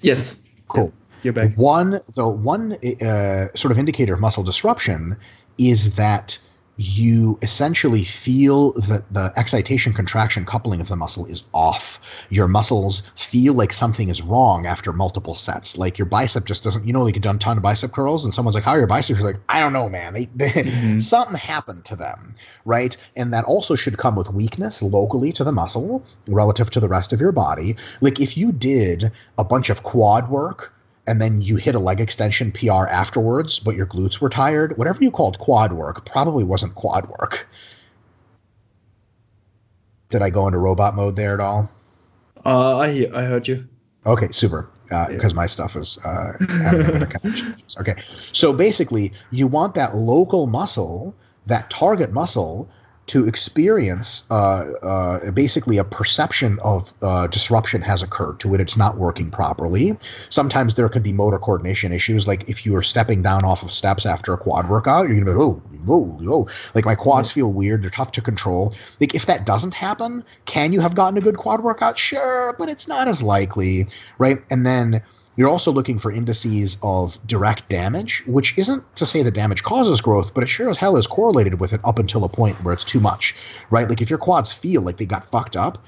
Yes. 0.00 0.42
Cool. 0.68 0.92
You're 1.24 1.32
back. 1.32 1.54
One, 1.56 2.00
the 2.14 2.28
one 2.28 2.74
uh, 3.02 3.48
sort 3.54 3.72
of 3.72 3.78
indicator 3.78 4.14
of 4.14 4.20
muscle 4.20 4.44
disruption 4.44 5.16
is 5.58 5.96
that 5.96 6.38
you 6.76 7.38
essentially 7.40 8.02
feel 8.02 8.72
that 8.72 9.04
the 9.12 9.32
excitation 9.36 9.92
contraction 9.92 10.44
coupling 10.44 10.80
of 10.80 10.88
the 10.88 10.96
muscle 10.96 11.24
is 11.26 11.44
off. 11.54 12.00
Your 12.30 12.48
muscles 12.48 13.04
feel 13.16 13.54
like 13.54 13.72
something 13.72 14.08
is 14.08 14.22
wrong 14.22 14.66
after 14.66 14.92
multiple 14.92 15.34
sets. 15.34 15.78
Like 15.78 15.98
your 15.98 16.06
bicep 16.06 16.44
just 16.44 16.64
doesn't, 16.64 16.84
you 16.84 16.92
know, 16.92 17.02
like 17.02 17.14
you've 17.14 17.22
done 17.22 17.36
a 17.36 17.38
ton 17.38 17.56
of 17.56 17.62
bicep 17.62 17.92
curls 17.92 18.24
and 18.24 18.34
someone's 18.34 18.56
like, 18.56 18.64
How 18.64 18.72
are 18.72 18.78
your 18.78 18.88
biceps? 18.88 19.20
You're 19.20 19.32
like, 19.32 19.40
I 19.48 19.60
don't 19.60 19.72
know, 19.72 19.88
man. 19.88 20.12
They, 20.12 20.26
they, 20.34 20.50
mm-hmm. 20.50 20.98
something 20.98 21.36
happened 21.36 21.84
to 21.86 21.96
them, 21.96 22.34
right? 22.64 22.96
And 23.16 23.32
that 23.32 23.44
also 23.44 23.76
should 23.76 23.96
come 23.96 24.16
with 24.16 24.30
weakness 24.30 24.82
locally 24.82 25.32
to 25.32 25.44
the 25.44 25.52
muscle 25.52 26.04
relative 26.26 26.70
to 26.70 26.80
the 26.80 26.88
rest 26.88 27.12
of 27.12 27.20
your 27.20 27.32
body. 27.32 27.76
Like 28.00 28.20
if 28.20 28.36
you 28.36 28.50
did 28.50 29.12
a 29.38 29.44
bunch 29.44 29.70
of 29.70 29.84
quad 29.84 30.28
work 30.28 30.73
and 31.06 31.20
then 31.20 31.42
you 31.42 31.56
hit 31.56 31.74
a 31.74 31.78
leg 31.78 32.00
extension 32.00 32.50
PR 32.52 32.86
afterwards, 32.86 33.58
but 33.58 33.76
your 33.76 33.86
glutes 33.86 34.20
were 34.20 34.28
tired, 34.30 34.76
whatever 34.78 35.02
you 35.02 35.10
called 35.10 35.38
quad 35.38 35.72
work 35.72 36.06
probably 36.06 36.44
wasn't 36.44 36.74
quad 36.74 37.08
work. 37.08 37.46
Did 40.08 40.22
I 40.22 40.30
go 40.30 40.46
into 40.46 40.58
robot 40.58 40.94
mode 40.94 41.16
there 41.16 41.34
at 41.34 41.40
all? 41.40 41.70
Uh, 42.44 42.78
I 42.78 43.08
I 43.14 43.22
heard 43.22 43.48
you. 43.48 43.66
Okay, 44.06 44.28
super. 44.28 44.68
Because 45.08 45.32
uh, 45.32 45.36
my 45.36 45.46
stuff 45.46 45.76
is 45.76 45.98
uh, 46.04 46.34
okay. 47.80 47.94
So 48.32 48.52
basically, 48.52 49.12
you 49.30 49.46
want 49.46 49.74
that 49.74 49.96
local 49.96 50.46
muscle, 50.46 51.14
that 51.46 51.70
target 51.70 52.12
muscle, 52.12 52.68
to 53.06 53.28
experience 53.28 54.24
uh, 54.30 54.64
uh, 54.82 55.30
basically 55.32 55.76
a 55.76 55.84
perception 55.84 56.58
of 56.60 56.92
uh, 57.02 57.26
disruption 57.26 57.82
has 57.82 58.02
occurred 58.02 58.40
to 58.40 58.54
it. 58.54 58.60
It's 58.60 58.76
not 58.76 58.96
working 58.96 59.30
properly. 59.30 59.96
Sometimes 60.30 60.74
there 60.74 60.88
could 60.88 61.02
be 61.02 61.12
motor 61.12 61.38
coordination 61.38 61.92
issues, 61.92 62.26
like 62.26 62.48
if 62.48 62.64
you 62.64 62.74
are 62.76 62.82
stepping 62.82 63.22
down 63.22 63.44
off 63.44 63.62
of 63.62 63.70
steps 63.70 64.06
after 64.06 64.32
a 64.32 64.38
quad 64.38 64.68
workout, 64.68 65.08
you're 65.08 65.18
gonna 65.18 65.26
be 65.26 65.42
oh, 65.42 65.54
whoa, 65.84 66.04
whoa. 66.20 66.48
Like 66.74 66.84
my 66.86 66.94
quads 66.94 67.30
feel 67.30 67.52
weird. 67.52 67.82
They're 67.82 67.90
tough 67.90 68.12
to 68.12 68.22
control. 68.22 68.74
Like 69.00 69.14
if 69.14 69.26
that 69.26 69.44
doesn't 69.44 69.74
happen, 69.74 70.24
can 70.46 70.72
you 70.72 70.80
have 70.80 70.94
gotten 70.94 71.18
a 71.18 71.20
good 71.20 71.36
quad 71.36 71.62
workout? 71.62 71.98
Sure, 71.98 72.54
but 72.58 72.68
it's 72.68 72.88
not 72.88 73.06
as 73.06 73.22
likely, 73.22 73.86
right? 74.18 74.42
And 74.50 74.64
then 74.64 75.02
you're 75.36 75.48
also 75.48 75.72
looking 75.72 75.98
for 75.98 76.12
indices 76.12 76.76
of 76.82 77.18
direct 77.26 77.68
damage, 77.68 78.22
which 78.26 78.56
isn't 78.56 78.84
to 78.96 79.06
say 79.06 79.22
the 79.22 79.30
damage 79.30 79.62
causes 79.62 80.00
growth, 80.00 80.32
but 80.32 80.42
it 80.44 80.46
sure 80.46 80.70
as 80.70 80.76
hell 80.76 80.96
is 80.96 81.06
correlated 81.06 81.60
with 81.60 81.72
it 81.72 81.80
up 81.84 81.98
until 81.98 82.24
a 82.24 82.28
point 82.28 82.62
where 82.62 82.74
it's 82.74 82.84
too 82.84 83.00
much, 83.00 83.34
right? 83.70 83.88
Like 83.88 84.00
if 84.00 84.10
your 84.10 84.18
quads 84.18 84.52
feel 84.52 84.82
like 84.82 84.98
they 84.98 85.06
got 85.06 85.28
fucked 85.30 85.56
up, 85.56 85.78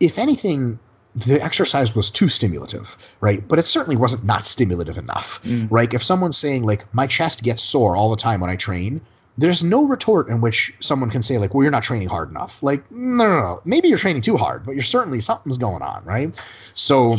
if 0.00 0.18
anything, 0.18 0.78
the 1.14 1.42
exercise 1.42 1.94
was 1.94 2.10
too 2.10 2.28
stimulative, 2.28 2.96
right? 3.20 3.46
But 3.46 3.58
it 3.58 3.66
certainly 3.66 3.96
wasn't 3.96 4.24
not 4.24 4.46
stimulative 4.46 4.98
enough, 4.98 5.40
mm. 5.42 5.66
right? 5.70 5.92
If 5.92 6.02
someone's 6.02 6.36
saying 6.36 6.64
like 6.64 6.92
my 6.94 7.06
chest 7.06 7.42
gets 7.42 7.62
sore 7.62 7.96
all 7.96 8.10
the 8.10 8.16
time 8.16 8.40
when 8.40 8.50
I 8.50 8.56
train, 8.56 9.00
there's 9.38 9.62
no 9.62 9.86
retort 9.86 10.28
in 10.28 10.40
which 10.40 10.72
someone 10.80 11.10
can 11.10 11.22
say 11.22 11.38
like, 11.38 11.52
well, 11.52 11.62
you're 11.62 11.70
not 11.70 11.82
training 11.82 12.08
hard 12.08 12.30
enough. 12.30 12.62
Like, 12.62 12.90
no, 12.90 13.26
no, 13.28 13.40
no. 13.40 13.62
Maybe 13.64 13.88
you're 13.88 13.98
training 13.98 14.22
too 14.22 14.36
hard, 14.36 14.64
but 14.64 14.72
you're 14.72 14.82
certainly 14.82 15.20
something's 15.20 15.58
going 15.58 15.82
on, 15.82 16.02
right? 16.04 16.34
So 16.74 17.18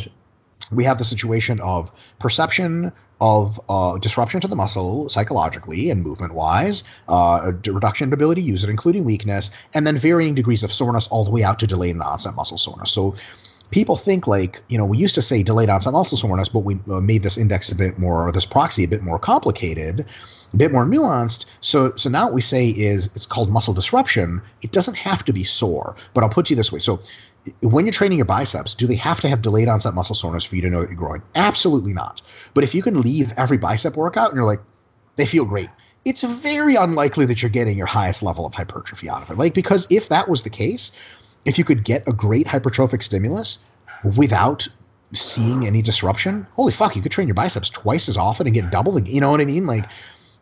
we 0.71 0.83
have 0.83 0.97
the 0.97 1.03
situation 1.03 1.59
of 1.61 1.91
perception 2.19 2.91
of 3.19 3.59
uh, 3.67 3.97
disruption 3.97 4.39
to 4.41 4.47
the 4.47 4.55
muscle 4.55 5.09
psychologically 5.09 5.89
and 5.89 6.03
movement 6.03 6.33
wise, 6.33 6.83
uh, 7.07 7.51
reduction 7.65 8.09
in 8.09 8.13
ability 8.13 8.41
to 8.41 8.47
use 8.47 8.63
it, 8.63 8.69
including 8.69 9.03
weakness, 9.03 9.49
and 9.73 9.87
then 9.87 9.97
varying 9.97 10.35
degrees 10.35 10.63
of 10.63 10.71
soreness 10.71 11.07
all 11.07 11.23
the 11.23 11.31
way 11.31 11.43
out 11.43 11.57
to 11.59 11.65
delayed 11.65 11.97
onset 11.99 12.35
muscle 12.35 12.57
soreness. 12.57 12.91
So 12.91 13.15
people 13.71 13.95
think 13.95 14.27
like, 14.27 14.61
you 14.67 14.77
know, 14.77 14.85
we 14.85 14.97
used 14.97 15.15
to 15.15 15.21
say 15.21 15.41
delayed 15.41 15.69
onset 15.69 15.93
muscle 15.93 16.17
soreness, 16.17 16.49
but 16.49 16.59
we 16.59 16.79
uh, 16.89 17.01
made 17.01 17.23
this 17.23 17.37
index 17.37 17.71
a 17.71 17.75
bit 17.75 17.97
more, 17.97 18.27
or 18.27 18.31
this 18.31 18.45
proxy 18.45 18.83
a 18.83 18.87
bit 18.87 19.01
more 19.01 19.17
complicated 19.17 20.05
a 20.53 20.57
bit 20.57 20.71
more 20.71 20.85
nuanced. 20.85 21.45
So 21.61 21.93
so 21.95 22.09
now 22.09 22.25
what 22.25 22.33
we 22.33 22.41
say 22.41 22.69
is 22.69 23.07
it's 23.07 23.25
called 23.25 23.49
muscle 23.49 23.73
disruption. 23.73 24.41
It 24.61 24.71
doesn't 24.71 24.95
have 24.95 25.23
to 25.25 25.33
be 25.33 25.43
sore, 25.43 25.95
but 26.13 26.23
I'll 26.23 26.29
put 26.29 26.49
you 26.49 26.55
this 26.55 26.71
way. 26.71 26.79
So 26.79 27.01
when 27.61 27.85
you're 27.85 27.93
training 27.93 28.17
your 28.17 28.25
biceps, 28.25 28.73
do 28.73 28.87
they 28.87 28.95
have 28.95 29.19
to 29.21 29.29
have 29.29 29.41
delayed 29.41 29.67
onset 29.67 29.93
muscle 29.93 30.15
soreness 30.15 30.43
for 30.43 30.55
you 30.55 30.61
to 30.61 30.69
know 30.69 30.81
that 30.81 30.89
you're 30.89 30.97
growing? 30.97 31.21
Absolutely 31.35 31.93
not. 31.93 32.21
But 32.53 32.63
if 32.63 32.73
you 32.73 32.81
can 32.81 33.01
leave 33.01 33.33
every 33.37 33.57
bicep 33.57 33.95
workout 33.95 34.29
and 34.29 34.35
you're 34.35 34.45
like, 34.45 34.61
they 35.15 35.25
feel 35.25 35.45
great, 35.45 35.69
it's 36.05 36.23
very 36.23 36.75
unlikely 36.75 37.25
that 37.25 37.41
you're 37.41 37.49
getting 37.49 37.77
your 37.77 37.87
highest 37.87 38.23
level 38.23 38.45
of 38.45 38.53
hypertrophy 38.53 39.09
out 39.09 39.21
of 39.21 39.31
it. 39.31 39.37
Like, 39.37 39.53
because 39.53 39.87
if 39.89 40.09
that 40.09 40.29
was 40.29 40.43
the 40.43 40.49
case, 40.49 40.91
if 41.45 41.57
you 41.57 41.63
could 41.63 41.83
get 41.83 42.07
a 42.07 42.13
great 42.13 42.47
hypertrophic 42.47 43.03
stimulus 43.03 43.59
without 44.15 44.67
seeing 45.13 45.65
any 45.65 45.81
disruption, 45.81 46.45
holy 46.53 46.71
fuck, 46.71 46.95
you 46.95 47.01
could 47.01 47.11
train 47.11 47.27
your 47.27 47.35
biceps 47.35 47.69
twice 47.69 48.07
as 48.09 48.17
often 48.17 48.47
and 48.47 48.53
get 48.53 48.71
double 48.71 48.93
the, 48.93 49.01
you 49.09 49.21
know 49.21 49.31
what 49.31 49.41
I 49.41 49.45
mean? 49.45 49.65
Like, 49.65 49.85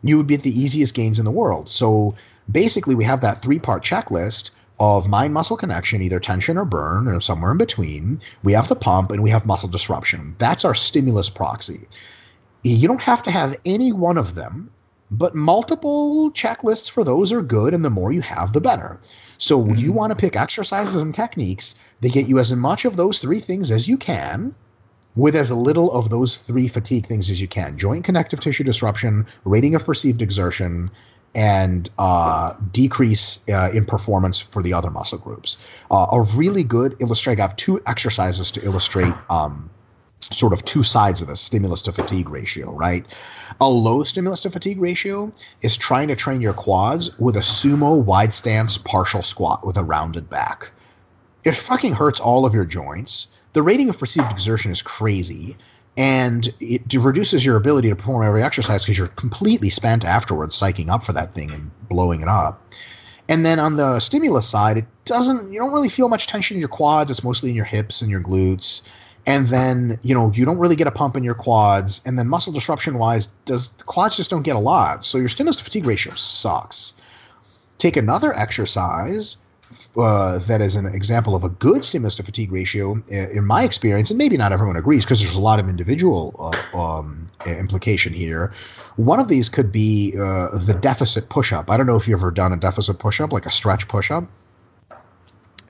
you 0.02 0.16
would 0.18 0.28
get 0.28 0.42
the 0.42 0.58
easiest 0.60 0.94
gains 0.94 1.18
in 1.18 1.24
the 1.24 1.30
world. 1.30 1.68
So 1.68 2.14
basically, 2.50 2.94
we 2.94 3.04
have 3.04 3.20
that 3.22 3.42
three 3.42 3.58
part 3.58 3.84
checklist 3.84 4.50
of 4.78 5.08
mind 5.08 5.32
muscle 5.32 5.56
connection, 5.56 6.02
either 6.02 6.20
tension 6.20 6.58
or 6.58 6.64
burn, 6.64 7.08
or 7.08 7.20
somewhere 7.20 7.52
in 7.52 7.58
between. 7.58 8.20
We 8.42 8.52
have 8.52 8.68
the 8.68 8.76
pump 8.76 9.10
and 9.10 9.22
we 9.22 9.30
have 9.30 9.46
muscle 9.46 9.68
disruption. 9.68 10.34
That's 10.38 10.64
our 10.64 10.74
stimulus 10.74 11.30
proxy. 11.30 11.88
You 12.62 12.88
don't 12.88 13.02
have 13.02 13.22
to 13.24 13.30
have 13.30 13.56
any 13.64 13.92
one 13.92 14.18
of 14.18 14.34
them, 14.34 14.70
but 15.10 15.34
multiple 15.34 16.30
checklists 16.32 16.90
for 16.90 17.04
those 17.04 17.32
are 17.32 17.42
good, 17.42 17.72
and 17.72 17.84
the 17.84 17.90
more 17.90 18.12
you 18.12 18.22
have, 18.22 18.52
the 18.52 18.60
better. 18.60 18.98
So 19.38 19.62
mm-hmm. 19.62 19.76
you 19.76 19.92
want 19.92 20.10
to 20.10 20.16
pick 20.16 20.36
exercises 20.36 21.00
and 21.00 21.14
techniques 21.14 21.76
that 22.00 22.12
get 22.12 22.28
you 22.28 22.38
as 22.38 22.54
much 22.54 22.84
of 22.84 22.96
those 22.96 23.18
three 23.18 23.40
things 23.40 23.70
as 23.70 23.88
you 23.88 23.96
can 23.96 24.54
with 25.14 25.34
as 25.34 25.50
little 25.50 25.90
of 25.92 26.10
those 26.10 26.36
three 26.36 26.68
fatigue 26.68 27.06
things 27.06 27.30
as 27.30 27.40
you 27.40 27.48
can 27.48 27.78
joint 27.78 28.04
connective 28.04 28.40
tissue 28.40 28.64
disruption, 28.64 29.26
rating 29.44 29.74
of 29.74 29.84
perceived 29.84 30.20
exertion, 30.20 30.90
and 31.36 31.90
uh, 31.98 32.54
decrease 32.72 33.44
uh, 33.50 33.70
in 33.72 33.84
performance 33.84 34.40
for 34.40 34.62
the 34.62 34.72
other 34.72 34.90
muscle 34.90 35.18
groups. 35.18 35.58
Uh, 35.90 36.06
a 36.10 36.22
really 36.34 36.64
good 36.64 36.96
illustrate. 36.98 37.38
I 37.38 37.42
have 37.42 37.54
two 37.56 37.80
exercises 37.86 38.50
to 38.52 38.64
illustrate 38.64 39.12
um, 39.28 39.68
sort 40.32 40.54
of 40.54 40.64
two 40.64 40.82
sides 40.82 41.20
of 41.20 41.28
the 41.28 41.36
stimulus 41.36 41.82
to 41.82 41.92
fatigue 41.92 42.30
ratio, 42.30 42.72
right? 42.72 43.06
A 43.60 43.68
low 43.68 44.02
stimulus 44.02 44.40
to 44.40 44.50
fatigue 44.50 44.80
ratio 44.80 45.30
is 45.60 45.76
trying 45.76 46.08
to 46.08 46.16
train 46.16 46.40
your 46.40 46.54
quads 46.54 47.16
with 47.18 47.36
a 47.36 47.40
sumo 47.40 48.02
wide 48.02 48.32
stance 48.32 48.78
partial 48.78 49.22
squat 49.22 49.64
with 49.64 49.76
a 49.76 49.84
rounded 49.84 50.28
back. 50.30 50.70
It 51.44 51.54
fucking 51.54 51.92
hurts 51.92 52.18
all 52.18 52.46
of 52.46 52.54
your 52.54 52.64
joints. 52.64 53.28
The 53.52 53.62
rating 53.62 53.88
of 53.90 53.98
perceived 53.98 54.30
exertion 54.32 54.72
is 54.72 54.82
crazy 54.82 55.56
and 55.96 56.48
it 56.60 56.92
reduces 56.94 57.44
your 57.44 57.56
ability 57.56 57.88
to 57.88 57.96
perform 57.96 58.26
every 58.26 58.42
exercise 58.42 58.84
because 58.84 58.98
you're 58.98 59.08
completely 59.08 59.70
spent 59.70 60.04
afterwards 60.04 60.58
psyching 60.58 60.88
up 60.88 61.02
for 61.02 61.12
that 61.12 61.34
thing 61.34 61.50
and 61.50 61.70
blowing 61.88 62.20
it 62.20 62.28
up. 62.28 62.62
And 63.28 63.44
then 63.44 63.58
on 63.58 63.76
the 63.76 63.98
stimulus 63.98 64.48
side, 64.48 64.78
it 64.78 64.84
doesn't 65.04 65.52
you 65.52 65.58
don't 65.58 65.72
really 65.72 65.88
feel 65.88 66.08
much 66.08 66.26
tension 66.26 66.56
in 66.56 66.60
your 66.60 66.68
quads, 66.68 67.10
it's 67.10 67.24
mostly 67.24 67.50
in 67.50 67.56
your 67.56 67.64
hips 67.64 68.02
and 68.02 68.10
your 68.10 68.20
glutes. 68.20 68.82
And 69.28 69.48
then, 69.48 69.98
you 70.02 70.14
know, 70.14 70.30
you 70.32 70.44
don't 70.44 70.58
really 70.58 70.76
get 70.76 70.86
a 70.86 70.92
pump 70.92 71.16
in 71.16 71.24
your 71.24 71.34
quads. 71.34 72.00
And 72.04 72.16
then 72.16 72.28
muscle 72.28 72.52
disruption 72.52 72.96
wise, 72.96 73.26
does 73.44 73.72
the 73.72 73.82
quads 73.82 74.16
just 74.16 74.30
don't 74.30 74.44
get 74.44 74.54
a 74.54 74.60
lot. 74.60 75.04
So 75.04 75.18
your 75.18 75.28
stimulus 75.28 75.56
to 75.56 75.64
fatigue 75.64 75.84
ratio 75.84 76.14
sucks. 76.14 76.92
Take 77.78 77.96
another 77.96 78.32
exercise 78.38 79.36
uh, 79.96 80.38
that 80.38 80.60
is 80.60 80.76
an 80.76 80.86
example 80.86 81.34
of 81.34 81.44
a 81.44 81.48
good 81.48 81.84
stimulus 81.84 82.14
to 82.16 82.22
fatigue 82.22 82.52
ratio, 82.52 83.02
in 83.08 83.44
my 83.44 83.64
experience, 83.64 84.10
and 84.10 84.18
maybe 84.18 84.36
not 84.36 84.52
everyone 84.52 84.76
agrees 84.76 85.04
because 85.04 85.22
there's 85.22 85.36
a 85.36 85.40
lot 85.40 85.58
of 85.58 85.68
individual 85.68 86.34
uh, 86.74 86.78
um, 86.78 87.26
implication 87.46 88.12
here. 88.12 88.52
One 88.96 89.20
of 89.20 89.28
these 89.28 89.48
could 89.48 89.72
be 89.72 90.14
uh, 90.16 90.48
the 90.56 90.74
deficit 90.80 91.28
push 91.28 91.52
up. 91.52 91.70
I 91.70 91.76
don't 91.76 91.86
know 91.86 91.96
if 91.96 92.06
you've 92.06 92.20
ever 92.20 92.30
done 92.30 92.52
a 92.52 92.56
deficit 92.56 92.98
push 92.98 93.20
up, 93.20 93.32
like 93.32 93.46
a 93.46 93.50
stretch 93.50 93.88
push 93.88 94.10
up. 94.10 94.24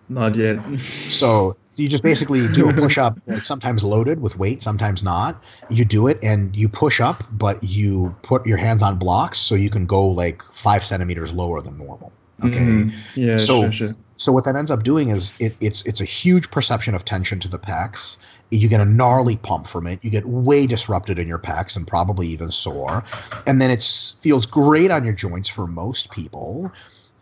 Not 0.08 0.36
yet. 0.36 0.60
so 0.80 1.56
you 1.76 1.88
just 1.88 2.02
basically 2.02 2.48
do 2.48 2.70
a 2.70 2.72
push 2.72 2.96
up, 2.96 3.18
sometimes 3.42 3.84
loaded 3.84 4.20
with 4.20 4.38
weight, 4.38 4.62
sometimes 4.62 5.04
not. 5.04 5.42
You 5.68 5.84
do 5.84 6.06
it 6.06 6.18
and 6.22 6.56
you 6.56 6.68
push 6.68 7.00
up, 7.00 7.22
but 7.32 7.62
you 7.62 8.14
put 8.22 8.46
your 8.46 8.56
hands 8.56 8.82
on 8.82 8.98
blocks 8.98 9.38
so 9.38 9.54
you 9.54 9.68
can 9.68 9.84
go 9.84 10.06
like 10.06 10.42
five 10.54 10.84
centimeters 10.84 11.32
lower 11.32 11.60
than 11.60 11.76
normal. 11.76 12.12
Okay. 12.44 12.58
Mm, 12.58 12.92
yeah. 13.14 13.36
So, 13.38 13.62
sure, 13.62 13.72
sure. 13.72 13.96
so 14.16 14.32
what 14.32 14.44
that 14.44 14.56
ends 14.56 14.70
up 14.70 14.82
doing 14.82 15.08
is 15.08 15.32
it, 15.40 15.56
it's 15.60 15.84
it's 15.86 16.00
a 16.00 16.04
huge 16.04 16.50
perception 16.50 16.94
of 16.94 17.04
tension 17.04 17.40
to 17.40 17.48
the 17.48 17.58
pecs. 17.58 18.18
You 18.50 18.68
get 18.68 18.80
a 18.80 18.84
gnarly 18.84 19.36
pump 19.36 19.66
from 19.66 19.86
it. 19.86 19.98
You 20.04 20.10
get 20.10 20.26
way 20.26 20.66
disrupted 20.66 21.18
in 21.18 21.26
your 21.26 21.38
pecs 21.38 21.76
and 21.76 21.86
probably 21.86 22.28
even 22.28 22.52
sore. 22.52 23.02
And 23.46 23.60
then 23.60 23.70
it 23.70 23.82
feels 24.20 24.46
great 24.46 24.90
on 24.90 25.02
your 25.02 25.14
joints 25.14 25.48
for 25.48 25.66
most 25.66 26.10
people. 26.12 26.70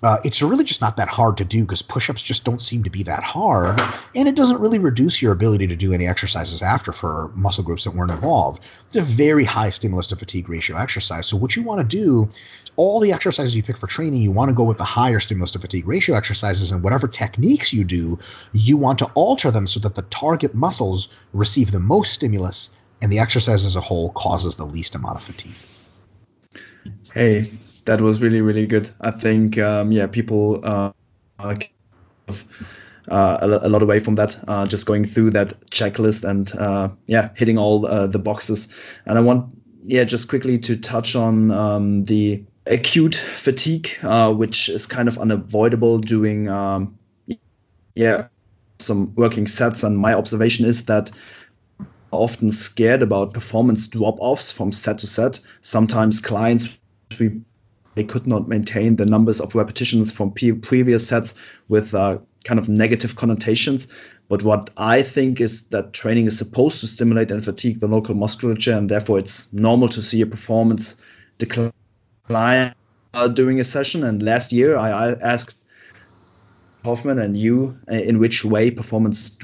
Uh, 0.05 0.19
it's 0.23 0.43
really 0.43 0.65
just 0.65 0.83
not 0.83 0.99
that 0.99 1.09
hard 1.09 1.35
to 1.39 1.47
do 1.47 1.63
because 1.63 1.81
push-ups 1.81 2.21
just 2.21 2.45
don't 2.45 2.61
seem 2.61 2.85
to 2.85 2.91
be 2.91 3.03
that 3.03 3.23
hard, 3.23 3.81
and 4.15 4.29
it 4.29 4.37
doesn't 4.37 4.61
really 4.61 4.79
reduce 4.79 5.23
your 5.23 5.33
ability 5.33 5.67
to 5.67 5.75
do 5.75 5.95
any 5.95 6.07
exercises 6.07 6.61
after 6.61 6.93
for 6.93 7.31
muscle 7.35 7.65
groups 7.65 7.85
that 7.85 7.95
weren't 7.95 8.11
involved. 8.11 8.63
It's 8.85 8.97
a 8.97 9.01
very 9.01 9.45
high 9.45 9.71
stimulus 9.71 10.07
to 10.09 10.17
fatigue 10.17 10.51
ratio 10.51 10.77
exercise. 10.77 11.27
So 11.27 11.39
what 11.39 11.57
you 11.57 11.63
want 11.63 11.81
to 11.81 11.97
do, 11.97 12.29
all 12.77 13.01
the 13.01 13.13
exercises 13.13 13.55
you 13.55 13.63
pick 13.63 13.77
for 13.77 13.87
training, 13.87 14.21
you 14.23 14.33
want 14.33 14.49
to 14.49 14.55
go 14.55 14.65
with 14.65 14.79
the 14.79 14.85
higher 14.85 15.21
stimulus 15.21 15.53
to 15.53 15.59
fatigue 15.59 15.87
ratio 15.87 16.17
exercises, 16.17 16.73
and 16.73 16.83
whatever 16.83 17.07
techniques 17.07 17.73
you 17.73 17.85
do, 17.85 18.19
you 18.53 18.77
want 18.77 18.99
to 18.99 19.07
alter 19.15 19.51
them 19.51 19.67
so 19.67 19.81
that 19.81 19.95
the 19.95 20.03
target 20.03 20.55
muscles 20.55 21.09
receive 21.33 21.73
the 21.73 21.81
most 21.81 22.13
stimulus, 22.13 22.71
and 23.03 23.13
the 23.13 23.19
exercise 23.19 23.65
as 23.65 23.77
a 23.77 23.81
whole 23.81 24.11
causes 24.13 24.57
the 24.57 24.65
least 24.65 24.95
amount 24.95 25.17
of 25.17 25.23
fatigue. 25.23 25.57
Hey, 27.13 27.51
that 27.85 28.01
was 28.01 28.21
really 28.21 28.41
really 28.41 28.67
good. 28.67 28.91
I 29.01 29.11
think 29.11 29.59
um, 29.59 29.93
yeah, 29.93 30.07
people 30.07 30.61
uh, 30.65 30.93
uh, 31.39 31.55
a, 33.09 33.47
a, 33.47 33.69
lot 33.69 33.83
away 33.83 33.99
from 33.99 34.15
that, 34.15 34.39
uh, 34.49 34.67
just 34.67 34.87
going 34.87 35.05
through 35.05 35.31
that 35.31 35.53
checklist 35.71 36.29
and 36.29 36.53
uh, 36.59 36.89
yeah, 37.07 37.31
hitting 37.37 37.59
all 37.59 37.87
uh, 37.87 38.07
the 38.07 38.19
boxes. 38.19 38.75
And 39.07 39.19
I 39.19 39.21
want 39.21 39.47
yeah, 39.87 40.05
just 40.05 40.29
quickly 40.29 40.59
to 40.59 40.77
touch 40.77 41.15
on 41.15 41.51
um, 41.51 42.05
the 42.07 42.43
acute 42.67 43.15
fatigue, 43.15 43.91
uh, 44.03 44.33
which 44.33 44.69
is 44.69 44.87
kind 44.87 45.09
of 45.09 45.19
unavoidable 45.19 45.99
doing 45.99 46.49
um, 46.49 46.99
yeah 47.95 48.29
some 48.79 49.15
working 49.15 49.47
sets. 49.47 49.83
And 49.83 49.99
my 49.99 50.15
observation 50.15 50.65
is 50.65 50.87
that 50.87 51.11
often 52.11 52.51
scared 52.51 53.03
about 53.03 53.35
performance 53.35 53.87
drop 53.87 54.17
offs 54.21 54.51
from 54.51 54.73
set 54.73 54.99
to 54.99 55.07
set. 55.07 55.41
Sometimes 55.61 56.21
clients 56.21 56.79
we 57.19 57.41
they 57.95 58.05
could 58.05 58.27
not 58.27 58.49
maintain 58.49 58.97
the 58.97 59.07
numbers 59.07 59.41
of 59.41 59.55
repetitions 59.55 60.11
from 60.11 60.33
pre- 60.33 60.53
previous 60.53 61.07
sets 61.07 61.35
with 61.69 61.95
uh, 61.95 62.19
kind 62.45 62.59
of 62.59 62.69
negative 62.69 63.15
connotations. 63.15 63.87
But 64.29 64.43
what 64.43 64.71
I 64.77 65.01
think 65.03 65.41
is 65.41 65.69
that 65.69 65.93
training 65.93 66.27
is 66.27 66.37
supposed 66.37 66.81
to 66.81 66.89
stimulate 66.89 67.31
and 67.31 67.45
fatigue 67.45 67.79
the 67.79 67.87
local 67.87 68.15
musculature, 68.17 68.73
and 68.73 68.89
therefore 68.89 69.19
it's 69.19 69.53
normal 69.53 69.89
to 69.89 70.03
see 70.03 70.21
a 70.23 70.27
performance 70.27 70.97
decline 71.39 71.73
uh, 72.31 73.29
during 73.29 73.61
a 73.61 73.65
session. 73.65 74.05
And 74.05 74.23
last 74.23 74.53
year, 74.53 74.77
I, 74.77 74.91
I 74.91 75.13
asked 75.21 75.65
Hoffmann 76.85 77.19
and 77.19 77.37
you 77.37 77.79
uh, 77.91 77.95
in 77.95 78.19
which 78.19 78.45
way 78.45 78.71
performance 78.71 79.37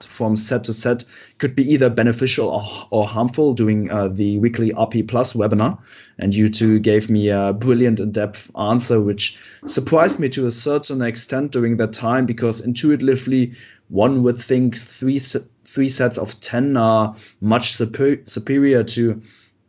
from 0.00 0.36
set 0.36 0.64
to 0.64 0.72
set 0.72 1.04
could 1.38 1.54
be 1.56 1.62
either 1.72 1.88
beneficial 1.88 2.48
or, 2.48 2.64
or 2.90 3.06
harmful 3.06 3.54
doing 3.54 3.90
uh, 3.90 4.08
the 4.08 4.38
weekly 4.38 4.70
RP 4.72 5.06
Plus 5.06 5.32
webinar. 5.32 5.78
And 6.18 6.34
you 6.34 6.48
two 6.48 6.78
gave 6.78 7.08
me 7.10 7.28
a 7.28 7.52
brilliant 7.52 8.00
in 8.00 8.12
depth 8.12 8.50
answer, 8.58 9.00
which 9.00 9.38
surprised 9.66 10.18
me 10.18 10.28
to 10.30 10.46
a 10.46 10.52
certain 10.52 11.02
extent 11.02 11.52
during 11.52 11.76
that 11.78 11.92
time 11.92 12.26
because 12.26 12.60
intuitively 12.60 13.54
one 13.88 14.22
would 14.22 14.38
think 14.38 14.76
three, 14.76 15.18
three 15.18 15.88
sets 15.88 16.18
of 16.18 16.38
10 16.40 16.76
are 16.76 17.14
much 17.40 17.72
super, 17.72 18.18
superior 18.24 18.84
to 18.84 19.20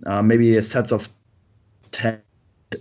uh, 0.05 0.21
maybe 0.21 0.55
a 0.55 0.61
sets 0.61 0.91
of 0.91 1.09
10 1.91 2.21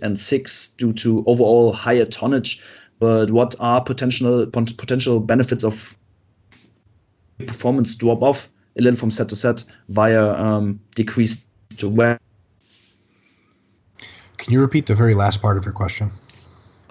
and 0.01 0.19
6 0.19 0.73
due 0.73 0.93
to 0.93 1.23
overall 1.27 1.73
higher 1.73 2.05
tonnage. 2.05 2.61
But 2.99 3.31
what 3.31 3.55
are 3.59 3.83
potential 3.83 4.47
potential 4.47 5.19
benefits 5.19 5.63
of 5.63 5.97
performance 7.39 7.95
drop 7.95 8.21
off 8.21 8.49
a 8.77 8.81
little 8.81 8.97
from 8.97 9.11
set 9.11 9.29
to 9.29 9.35
set 9.35 9.63
via 9.89 10.33
um, 10.33 10.79
decreased 10.95 11.47
to 11.77 11.89
wear. 11.89 12.19
Can 14.37 14.53
you 14.53 14.59
repeat 14.59 14.85
the 14.85 14.95
very 14.95 15.13
last 15.13 15.41
part 15.41 15.57
of 15.57 15.65
your 15.65 15.73
question? 15.73 16.11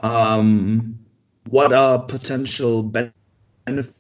Um, 0.01 0.99
what 1.51 1.73
are 1.73 2.03
potential 2.03 2.83
benefits 2.83 3.99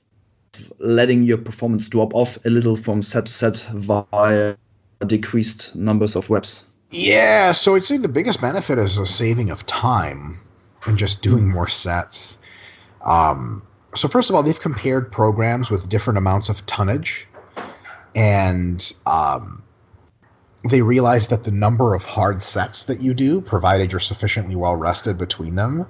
letting 0.78 1.24
your 1.24 1.38
performance 1.38 1.88
drop 1.88 2.14
off 2.14 2.38
a 2.44 2.50
little 2.50 2.76
from 2.76 3.02
set 3.02 3.26
to 3.26 3.32
set 3.32 3.56
via 3.74 4.56
decreased 5.06 5.76
numbers 5.76 6.16
of 6.16 6.30
reps? 6.30 6.68
Yeah, 6.90 7.52
so 7.52 7.74
I'd 7.74 7.84
say 7.84 7.96
the 7.96 8.08
biggest 8.08 8.40
benefit 8.40 8.78
is 8.78 8.98
a 8.98 9.06
saving 9.06 9.50
of 9.50 9.66
time 9.66 10.38
and 10.86 10.96
just 10.96 11.22
doing 11.22 11.48
more 11.48 11.68
sets. 11.68 12.38
Um, 13.04 13.62
so 13.96 14.08
first 14.08 14.30
of 14.30 14.36
all, 14.36 14.42
they've 14.42 14.58
compared 14.60 15.10
programs 15.10 15.70
with 15.70 15.88
different 15.88 16.18
amounts 16.18 16.48
of 16.48 16.64
tonnage, 16.66 17.26
and 18.14 18.92
um, 19.06 19.62
they 20.68 20.82
realized 20.82 21.30
that 21.30 21.44
the 21.44 21.50
number 21.50 21.94
of 21.94 22.04
hard 22.04 22.42
sets 22.42 22.84
that 22.84 23.00
you 23.00 23.14
do, 23.14 23.40
provided 23.40 23.92
you're 23.92 24.00
sufficiently 24.00 24.56
well 24.56 24.76
rested 24.76 25.18
between 25.18 25.54
them, 25.56 25.86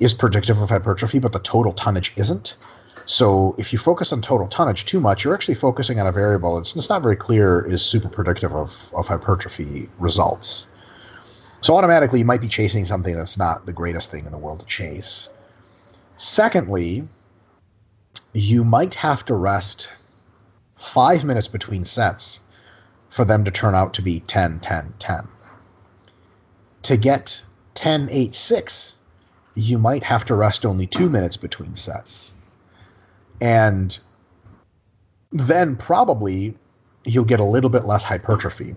is 0.00 0.14
predictive 0.14 0.60
of 0.60 0.68
hypertrophy, 0.68 1.18
but 1.18 1.32
the 1.32 1.38
total 1.40 1.72
tonnage 1.72 2.12
isn't. 2.16 2.56
So 3.06 3.54
if 3.58 3.72
you 3.72 3.78
focus 3.78 4.12
on 4.12 4.22
total 4.22 4.48
tonnage 4.48 4.86
too 4.86 5.00
much, 5.00 5.24
you're 5.24 5.34
actually 5.34 5.56
focusing 5.56 6.00
on 6.00 6.06
a 6.06 6.12
variable 6.12 6.56
that's 6.56 6.74
it's 6.74 6.88
not 6.88 7.02
very 7.02 7.16
clear 7.16 7.64
is 7.66 7.82
super 7.82 8.08
predictive 8.08 8.54
of, 8.54 8.92
of 8.94 9.08
hypertrophy 9.08 9.88
results. 9.98 10.68
So 11.60 11.76
automatically, 11.76 12.18
you 12.18 12.24
might 12.24 12.40
be 12.40 12.48
chasing 12.48 12.84
something 12.84 13.14
that's 13.14 13.38
not 13.38 13.66
the 13.66 13.72
greatest 13.72 14.10
thing 14.10 14.24
in 14.26 14.32
the 14.32 14.38
world 14.38 14.60
to 14.60 14.66
chase. 14.66 15.28
Secondly, 16.16 17.06
you 18.32 18.64
might 18.64 18.94
have 18.94 19.24
to 19.26 19.34
rest 19.34 19.92
five 20.76 21.24
minutes 21.24 21.48
between 21.48 21.84
sets 21.84 22.40
for 23.08 23.24
them 23.24 23.44
to 23.44 23.50
turn 23.50 23.74
out 23.74 23.94
to 23.94 24.02
be 24.02 24.20
10 24.20 24.60
10 24.60 24.94
10. 24.98 25.28
To 26.82 26.96
get 26.96 27.44
10 27.74 28.08
8 28.10 28.34
6, 28.34 28.98
you 29.54 29.78
might 29.78 30.02
have 30.02 30.24
to 30.26 30.34
rest 30.34 30.66
only 30.66 30.86
two 30.86 31.08
minutes 31.08 31.36
between 31.36 31.76
sets. 31.76 32.32
And 33.40 33.98
then 35.32 35.76
probably 35.76 36.54
you'll 37.04 37.24
get 37.24 37.40
a 37.40 37.44
little 37.44 37.70
bit 37.70 37.84
less 37.84 38.04
hypertrophy 38.04 38.74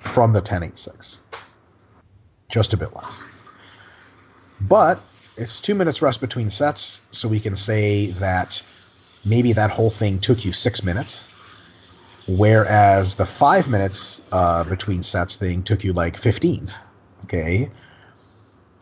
from 0.00 0.32
the 0.32 0.40
1086. 0.40 1.20
Just 2.50 2.72
a 2.72 2.76
bit 2.76 2.94
less. 2.94 3.22
But 4.60 5.00
it's 5.36 5.60
two 5.60 5.74
minutes 5.74 6.02
rest 6.02 6.20
between 6.20 6.50
sets, 6.50 7.02
so 7.10 7.28
we 7.28 7.40
can 7.40 7.56
say 7.56 8.08
that 8.12 8.62
maybe 9.24 9.52
that 9.52 9.70
whole 9.70 9.90
thing 9.90 10.18
took 10.18 10.44
you 10.44 10.52
six 10.52 10.84
minutes, 10.84 11.30
whereas 12.28 13.16
the 13.16 13.26
five 13.26 13.68
minutes 13.68 14.22
uh, 14.32 14.64
between 14.64 15.02
sets 15.02 15.36
thing 15.36 15.62
took 15.62 15.82
you 15.82 15.92
like 15.92 16.16
15. 16.16 16.68
Okay. 17.24 17.70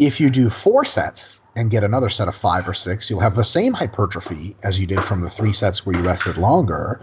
If 0.01 0.19
you 0.19 0.31
do 0.31 0.49
four 0.49 0.87
sets 0.87 1.43
and 1.57 1.71
get 1.71 1.85
another 1.85 2.09
set 2.09 2.27
of 2.27 2.35
five 2.35 2.67
or 2.67 2.73
six, 2.73 3.11
you'll 3.11 3.21
have 3.21 3.35
the 3.35 3.45
same 3.45 3.75
hypertrophy 3.75 4.57
as 4.63 4.81
you 4.81 4.87
did 4.87 5.03
from 5.03 5.21
the 5.21 5.29
three 5.29 5.53
sets 5.53 5.85
where 5.85 5.95
you 5.95 6.03
rested 6.03 6.39
longer, 6.39 7.03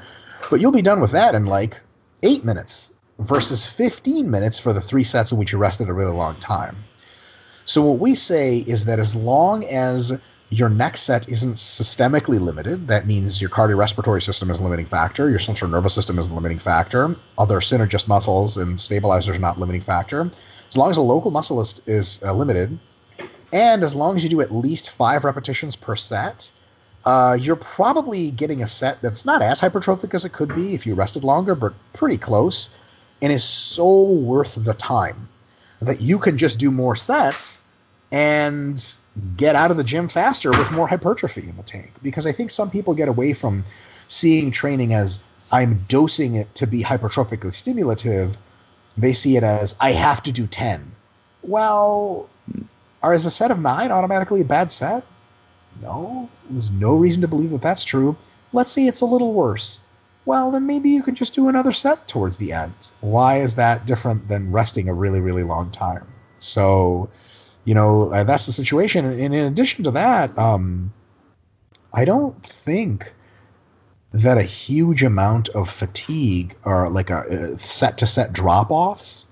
but 0.50 0.60
you'll 0.60 0.72
be 0.72 0.82
done 0.82 1.00
with 1.00 1.12
that 1.12 1.36
in 1.36 1.45
like 1.45 1.80
eight 2.24 2.43
minutes 2.43 2.91
versus 3.20 3.68
15 3.68 4.32
minutes 4.32 4.58
for 4.58 4.74
the 4.74 4.82
three 4.82 5.04
sets 5.04 5.32
in 5.32 5.38
which 5.38 5.52
you 5.52 5.60
rested 5.60 5.89
a 5.89 5.93
really 5.93 6.12
long 6.12 6.38
time. 6.38 6.76
So 7.66 7.84
what 7.84 8.00
we 8.00 8.16
say 8.16 8.64
is 8.66 8.86
that 8.86 8.98
as 8.98 9.16
long 9.16 9.64
as 9.66 10.20
your 10.50 10.70
next 10.70 11.02
set 11.02 11.30
isn't 11.30 11.58
systemically 11.58 12.39
limited, 12.39 12.88
that 12.88 13.06
means 13.06 13.39
your 13.39 13.52
cardiorespiratory 13.52 14.24
system 14.24 14.50
is 14.50 14.60
a 14.60 14.64
limiting 14.64 14.88
factor, 14.88 15.30
your 15.30 15.38
central 15.38 15.70
nervous 15.70 15.93
system 15.93 16.18
is 16.18 16.28
a 16.28 16.34
limiting 16.34 16.58
factor, 16.58 17.16
other 17.38 17.60
synergist 17.60 18.08
muscles 18.08 18.58
and 18.58 18.82
stabilizers 18.82 19.36
are 19.36 19.39
not 19.39 19.60
limiting 19.60 19.82
factor. 19.82 20.32
As 20.68 20.76
long 20.76 20.89
as 20.89 20.98
a 20.98 21.02
local 21.02 21.32
muscle 21.32 21.62
is, 21.62 21.82
is 21.86 22.20
uh, 22.24 22.34
limited, 22.34 22.78
and 23.52 23.84
as 23.84 23.95
long 23.95 24.16
as 24.16 24.24
you 24.24 24.30
do 24.30 24.41
at 24.41 24.52
least 24.52 24.89
five 24.89 25.24
repetitions 25.24 25.76
per 25.76 25.95
set, 25.95 26.52
uh, 27.06 27.38
you're 27.39 27.56
probably 27.56 28.32
getting 28.32 28.62
a 28.62 28.68
set 28.68 29.02
that's 29.02 29.26
not 29.26 29.41
as 29.41 29.62
hypertrophic 29.62 30.14
as 30.14 30.26
it 30.26 30.34
could 30.34 30.54
be 30.54 30.74
if 30.74 30.86
you 30.86 30.93
rested 30.93 31.24
longer, 31.24 31.56
but 31.56 31.74
pretty 31.93 32.18
close, 32.18 32.76
and 33.22 33.32
is 33.32 33.43
so 33.43 34.04
worth 34.04 34.56
the 34.64 34.74
time 34.74 35.30
that 35.82 36.02
you 36.02 36.20
can 36.20 36.38
just 36.38 36.60
do 36.60 36.72
more 36.72 36.95
sets 36.95 37.62
and 38.12 38.95
get 39.36 39.56
out 39.56 39.72
of 39.72 39.78
the 39.78 39.84
gym 39.84 40.08
faster 40.08 40.52
with 40.52 40.72
more 40.72 40.88
hypertrophy 40.88 41.48
in 41.48 41.56
the 41.56 41.64
tank. 41.64 41.91
Because 42.04 42.26
I 42.26 42.32
think 42.32 42.52
some 42.52 42.70
people 42.70 42.93
get 42.93 43.08
away 43.08 43.34
from 43.34 43.64
seeing 44.08 44.52
training 44.52 44.93
as 44.93 45.20
I'm 45.52 45.86
dosing 45.88 46.36
it 46.36 46.54
to 46.56 46.68
be 46.68 46.84
hypertrophically 46.84 47.54
stimulative. 47.54 48.38
They 48.98 49.14
see 49.14 49.38
it 49.38 49.43
as 49.43 49.76
I 49.80 49.91
have 49.91 50.22
to 50.24 50.32
do 50.32 50.48
10. 50.48 50.91
Well, 51.43 52.30
are 53.04 53.14
is 53.14 53.26
a 53.26 53.32
set 53.32 53.52
of 53.52 53.60
nine 53.60 53.91
automatically 53.91 54.41
a 54.41 54.45
bad 54.45 54.72
set? 54.72 55.04
No, 55.82 56.30
there's 56.50 56.72
no 56.72 56.95
reason 56.95 57.22
to 57.22 57.28
believe 57.28 57.52
that 57.52 57.62
that's 57.62 57.84
true. 57.84 58.16
Let's 58.54 58.72
say 58.72 58.88
it's 58.88 59.02
a 59.02 59.06
little 59.06 59.34
worse. 59.34 59.80
Well, 60.26 60.52
then 60.52 60.66
maybe 60.66 60.89
you 60.89 61.04
could 61.04 61.16
just 61.16 61.36
do 61.36 61.48
another 61.48 61.72
set 61.72 62.08
towards 62.08 62.38
the 62.38 62.52
end. 62.52 62.74
Why 63.02 63.38
is 63.38 63.56
that 63.56 63.86
different 63.86 64.28
than 64.28 64.52
resting 64.52 64.89
a 64.89 64.93
really, 64.93 65.20
really 65.20 65.43
long 65.43 65.72
time? 65.72 66.06
So, 66.39 67.10
you 67.64 67.74
know, 67.74 68.12
uh, 68.12 68.24
that's 68.24 68.45
the 68.45 68.52
situation. 68.52 69.06
And 69.06 69.34
in 69.34 69.45
addition 69.45 69.84
to 69.86 69.91
that, 69.91 70.38
um, 70.38 70.91
I 71.93 72.04
don't 72.04 72.45
think 72.45 73.14
that 74.12 74.38
a 74.38 74.43
huge 74.43 75.04
amount 75.04 75.50
of 75.50 75.70
fatigue 75.70 76.56
or 76.64 76.89
like 76.89 77.10
a 77.10 77.58
set 77.58 77.98
to 78.00 78.08
set 78.08 78.34
drop 78.34 78.72
offs. 78.72 79.28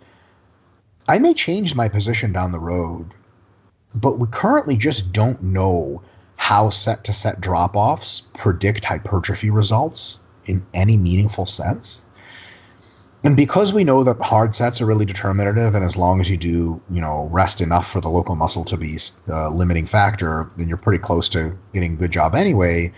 I 1.07 1.20
may 1.20 1.34
change 1.34 1.76
my 1.76 1.88
position 1.88 2.32
down 2.32 2.51
the 2.51 2.59
road, 2.59 3.13
but 3.95 4.19
we 4.19 4.27
currently 4.27 4.77
just 4.77 5.11
don't 5.11 5.41
know 5.41 6.01
how 6.37 6.69
set 6.69 7.03
to 7.05 7.13
set 7.13 7.39
drop 7.39 7.75
offs 7.75 8.21
predict 8.37 8.85
hypertrophy 8.85 9.49
results 9.49 10.19
in 10.45 10.65
any 10.73 10.97
meaningful 10.97 11.45
sense. 11.45 12.05
And 13.23 13.35
because 13.35 13.73
we 13.73 13.83
know 13.83 14.03
that 14.03 14.21
hard 14.21 14.53
sets 14.53 14.79
are 14.81 14.85
really 14.85 15.05
determinative, 15.05 15.73
and 15.73 15.83
as 15.83 15.97
long 15.97 16.19
as 16.19 16.29
you 16.29 16.37
do, 16.37 16.79
you 16.91 17.01
know, 17.01 17.27
rest 17.31 17.59
enough 17.59 17.89
for 17.89 17.99
the 17.99 18.09
local 18.09 18.35
muscle 18.35 18.63
to 18.65 18.77
be 18.77 18.99
a 19.27 19.49
limiting 19.49 19.87
factor, 19.87 20.47
then 20.57 20.67
you're 20.67 20.77
pretty 20.77 21.01
close 21.01 21.27
to 21.29 21.57
getting 21.73 21.93
a 21.93 21.95
good 21.95 22.11
job 22.11 22.35
anyway. 22.35 22.91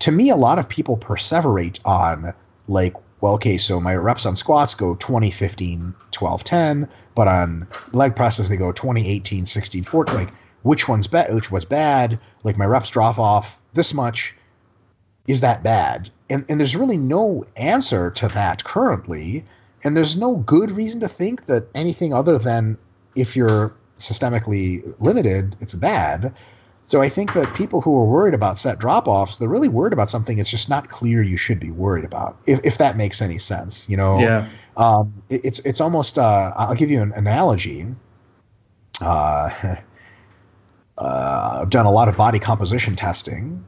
To 0.00 0.10
me, 0.10 0.30
a 0.30 0.36
lot 0.36 0.58
of 0.58 0.68
people 0.68 0.96
perseverate 0.96 1.78
on 1.84 2.34
like, 2.66 2.96
well, 3.20 3.34
okay, 3.34 3.58
so 3.58 3.80
my 3.80 3.94
reps 3.94 4.24
on 4.26 4.36
squats 4.36 4.74
go 4.74 4.94
20, 4.96 5.30
15, 5.30 5.94
12, 6.10 6.44
10, 6.44 6.88
but 7.14 7.28
on 7.28 7.68
leg 7.92 8.16
presses 8.16 8.48
they 8.48 8.56
go 8.56 8.72
20, 8.72 9.06
18, 9.06 9.46
16, 9.46 9.84
14. 9.84 10.14
Like, 10.14 10.32
which 10.62 10.88
one's 10.88 11.06
bad? 11.06 11.34
Which 11.34 11.50
was 11.50 11.64
bad? 11.64 12.18
Like 12.42 12.56
my 12.56 12.66
reps 12.66 12.90
drop 12.90 13.18
off 13.18 13.60
this 13.74 13.94
much. 13.94 14.34
Is 15.26 15.40
that 15.40 15.62
bad? 15.62 16.10
And 16.28 16.44
and 16.48 16.58
there's 16.58 16.76
really 16.76 16.96
no 16.96 17.44
answer 17.56 18.10
to 18.12 18.28
that 18.28 18.64
currently, 18.64 19.44
and 19.84 19.96
there's 19.96 20.16
no 20.16 20.36
good 20.36 20.70
reason 20.70 21.00
to 21.00 21.08
think 21.08 21.46
that 21.46 21.68
anything 21.74 22.12
other 22.12 22.38
than 22.38 22.76
if 23.16 23.36
you're 23.36 23.72
systemically 23.98 24.94
limited, 25.00 25.56
it's 25.60 25.74
bad. 25.74 26.32
So 26.90 27.00
I 27.00 27.08
think 27.08 27.34
that 27.34 27.54
people 27.54 27.80
who 27.80 27.96
are 27.96 28.04
worried 28.04 28.34
about 28.34 28.58
set 28.58 28.80
drop 28.80 29.06
offs, 29.06 29.36
they're 29.36 29.48
really 29.48 29.68
worried 29.68 29.92
about 29.92 30.10
something 30.10 30.38
it's 30.38 30.50
just 30.50 30.68
not 30.68 30.90
clear 30.90 31.22
you 31.22 31.36
should 31.36 31.60
be 31.60 31.70
worried 31.70 32.04
about. 32.04 32.36
If, 32.46 32.58
if 32.64 32.78
that 32.78 32.96
makes 32.96 33.22
any 33.22 33.38
sense, 33.38 33.88
you 33.88 33.96
know. 33.96 34.18
Yeah. 34.18 34.48
Um, 34.76 35.22
it, 35.28 35.44
it's 35.44 35.60
it's 35.60 35.80
almost. 35.80 36.18
Uh, 36.18 36.52
I'll 36.56 36.74
give 36.74 36.90
you 36.90 37.00
an 37.00 37.12
analogy. 37.12 37.86
Uh, 39.00 39.50
uh, 40.98 41.58
I've 41.62 41.70
done 41.70 41.86
a 41.86 41.92
lot 41.92 42.08
of 42.08 42.16
body 42.16 42.40
composition 42.40 42.96
testing, 42.96 43.64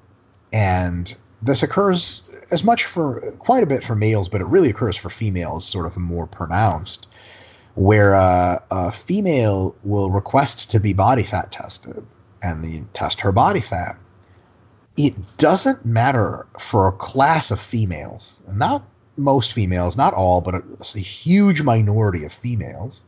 and 0.52 1.14
this 1.42 1.62
occurs 1.62 2.22
as 2.50 2.64
much 2.64 2.86
for 2.86 3.20
quite 3.38 3.62
a 3.62 3.66
bit 3.66 3.84
for 3.84 3.94
males, 3.94 4.28
but 4.28 4.40
it 4.40 4.46
really 4.46 4.68
occurs 4.68 4.96
for 4.96 5.10
females, 5.10 5.64
sort 5.64 5.86
of 5.86 5.96
more 5.96 6.26
pronounced, 6.26 7.06
where 7.76 8.16
uh, 8.16 8.58
a 8.72 8.90
female 8.90 9.76
will 9.84 10.10
request 10.10 10.72
to 10.72 10.80
be 10.80 10.92
body 10.92 11.22
fat 11.22 11.52
tested, 11.52 12.04
and 12.42 12.64
they 12.64 12.82
test 12.94 13.20
her 13.20 13.32
body 13.32 13.60
fat. 13.60 13.96
It 14.96 15.14
doesn't 15.38 15.86
matter 15.86 16.46
for 16.58 16.86
a 16.86 16.92
class 16.92 17.50
of 17.50 17.60
females, 17.60 18.40
not 18.50 18.82
most 19.16 19.52
females, 19.52 19.96
not 19.96 20.12
all, 20.14 20.40
but 20.40 20.54
a, 20.54 20.62
a 20.94 20.98
huge 20.98 21.62
minority 21.62 22.24
of 22.24 22.32
females 22.32 23.04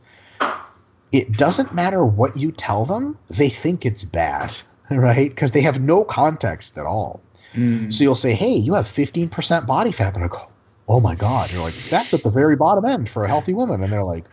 it 1.15 1.37
doesn't 1.37 1.73
matter 1.73 2.05
what 2.05 2.35
you 2.35 2.51
tell 2.51 2.83
them, 2.83 3.17
they 3.29 3.47
think 3.47 3.85
it's 3.85 4.03
bad, 4.03 4.53
right? 4.89 5.29
Because 5.29 5.51
they 5.51 5.61
have 5.61 5.79
no 5.79 6.03
context 6.03 6.77
at 6.77 6.85
all. 6.85 7.21
Mm. 7.53 7.91
So 7.93 8.03
you'll 8.03 8.15
say, 8.15 8.33
hey, 8.33 8.53
you 8.53 8.73
have 8.73 8.85
15% 8.85 9.65
body 9.65 9.93
fat. 9.93 10.13
They're 10.13 10.27
like, 10.27 10.41
oh 10.89 10.99
my 10.99 11.15
God. 11.15 11.51
You're 11.53 11.61
like, 11.61 11.75
that's 11.89 12.13
at 12.13 12.23
the 12.23 12.29
very 12.29 12.57
bottom 12.57 12.83
end 12.83 13.09
for 13.09 13.23
a 13.23 13.29
healthy 13.29 13.53
woman. 13.53 13.81
And 13.81 13.93
they're 13.93 14.03
like, 14.03 14.25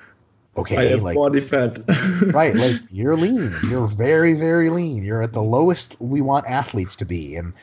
okay, 0.56 0.94
like 0.96 1.14
body 1.14 1.40
fat. 1.40 1.78
right. 2.32 2.54
Like 2.54 2.76
you're 2.90 3.16
lean. 3.16 3.54
You're 3.68 3.88
very, 3.88 4.34
very 4.34 4.70
lean. 4.70 5.04
You're 5.04 5.22
at 5.22 5.32
the 5.32 5.42
lowest 5.42 5.96
we 6.00 6.20
want 6.20 6.46
athletes 6.46 6.96
to 6.96 7.04
be. 7.04 7.36
And 7.36 7.54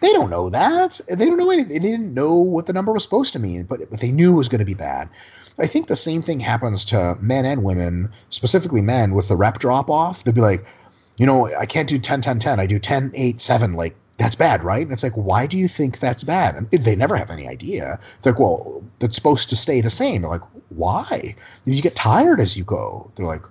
they 0.00 0.12
don't 0.12 0.30
know 0.30 0.50
that. 0.50 1.00
They 1.08 1.26
don't 1.26 1.38
know 1.38 1.50
anything. 1.50 1.72
They 1.72 1.90
didn't 1.90 2.12
know 2.12 2.34
what 2.34 2.66
the 2.66 2.72
number 2.72 2.92
was 2.92 3.02
supposed 3.02 3.32
to 3.32 3.38
mean, 3.38 3.64
but, 3.64 3.88
but 3.90 4.00
they 4.00 4.12
knew 4.12 4.32
it 4.32 4.36
was 4.36 4.48
going 4.48 4.58
to 4.58 4.64
be 4.64 4.74
bad. 4.74 5.08
I 5.58 5.66
think 5.66 5.86
the 5.86 5.96
same 5.96 6.20
thing 6.20 6.40
happens 6.40 6.84
to 6.86 7.16
men 7.20 7.44
and 7.44 7.62
women, 7.62 8.10
specifically 8.28 8.82
men 8.82 9.14
with 9.14 9.28
the 9.28 9.36
rep 9.36 9.60
drop 9.60 9.88
off. 9.88 10.24
They'll 10.24 10.34
be 10.34 10.40
like, 10.40 10.66
you 11.16 11.26
know, 11.26 11.46
I 11.56 11.64
can't 11.64 11.88
do 11.88 11.98
10, 11.98 12.20
10, 12.20 12.38
10. 12.40 12.60
I 12.60 12.66
do 12.66 12.78
10, 12.78 13.12
8, 13.14 13.40
7. 13.40 13.74
Like, 13.74 13.94
that's 14.18 14.36
bad, 14.36 14.62
right? 14.62 14.82
And 14.82 14.92
it's 14.92 15.02
like, 15.02 15.14
why 15.14 15.46
do 15.46 15.56
you 15.56 15.68
think 15.68 15.98
that's 15.98 16.22
bad? 16.22 16.54
And 16.54 16.70
they 16.70 16.94
never 16.94 17.16
have 17.16 17.30
any 17.30 17.48
idea. 17.48 17.98
It's 18.16 18.26
like, 18.26 18.38
well, 18.38 18.82
that's 18.98 19.16
supposed 19.16 19.50
to 19.50 19.56
stay 19.56 19.80
the 19.80 19.90
same. 19.90 20.22
They're 20.22 20.30
like, 20.30 20.42
why? 20.68 21.34
You 21.64 21.82
get 21.82 21.96
tired 21.96 22.40
as 22.40 22.56
you 22.56 22.64
go. 22.64 23.10
They're 23.16 23.26
like, 23.26 23.42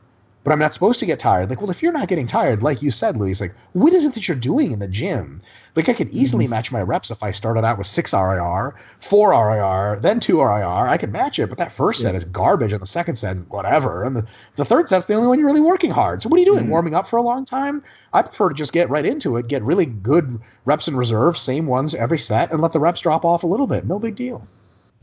but 0.44 0.52
I'm 0.52 0.60
not 0.60 0.74
supposed 0.74 1.00
to 1.00 1.06
get 1.06 1.20
tired. 1.20 1.50
Like, 1.50 1.62
well, 1.62 1.70
if 1.70 1.82
you're 1.82 1.94
not 1.94 2.08
getting 2.08 2.28
tired, 2.28 2.64
like 2.64 2.82
you 2.82 2.92
said, 2.92 3.18
Luis, 3.18 3.40
like, 3.40 3.54
what 3.72 3.94
is 3.94 4.06
it 4.06 4.14
that 4.14 4.28
you're 4.28 4.36
doing 4.36 4.72
in 4.72 4.80
the 4.80 4.88
gym? 4.88 5.42
Like, 5.76 5.88
I 5.88 5.94
could 5.94 6.10
easily 6.10 6.46
mm-hmm. 6.46 6.52
match 6.52 6.72
my 6.72 6.82
reps 6.82 7.12
if 7.12 7.24
I 7.24 7.32
started 7.32 7.64
out 7.64 7.78
with 7.78 7.88
six 7.88 8.14
RIR, 8.14 8.76
four 9.00 9.32
RIR, 9.32 10.00
then 10.02 10.20
two 10.20 10.42
RIR. 10.42 10.88
I 10.90 10.98
could 10.98 11.12
match 11.12 11.40
it, 11.40 11.48
but 11.48 11.58
that 11.58 11.72
first 11.72 12.02
yeah. 12.02 12.10
set 12.10 12.16
is 12.16 12.26
garbage, 12.26 12.74
and 12.74 12.82
the 12.82 12.88
second 12.88 13.16
set 13.16 13.38
is 13.38 13.42
whatever, 13.44 14.04
and 14.04 14.16
the, 14.16 14.28
the 14.56 14.66
third 14.66 14.90
set's 14.90 15.06
the 15.06 15.14
only 15.14 15.28
one 15.28 15.40
you're 15.40 15.48
really 15.48 15.62
working 15.62 15.92
hard. 15.92 16.22
So, 16.22 16.30
what 16.30 16.38
are 16.38 16.42
you 16.42 16.46
doing? 16.46 16.64
Mm-hmm. 16.64 16.72
Warming 16.72 16.94
up 16.94 17.08
for 17.08 17.18
a 17.18 17.24
long 17.24 17.46
time? 17.46 17.82
I 18.12 18.22
prefer 18.22 18.50
to 18.50 18.56
just 18.56 18.74
get 18.74 18.90
right 18.90 19.06
into 19.06 19.38
it, 19.38 19.48
get 19.48 19.64
really 19.64 19.86
good 19.86 20.40
reps 20.66 20.88
in 20.88 20.98
reserve, 20.98 21.38
same 21.38 21.68
ones 21.68 21.96
every 21.96 22.20
set, 22.20 22.52
and 22.52 22.62
let 22.62 22.74
the 22.74 22.80
reps 22.80 23.02
drop 23.02 23.24
off 23.24 23.44
a 23.44 23.48
little 23.48 23.68
bit. 23.68 23.86
No 23.86 23.98
big 23.98 24.16
deal. 24.16 24.46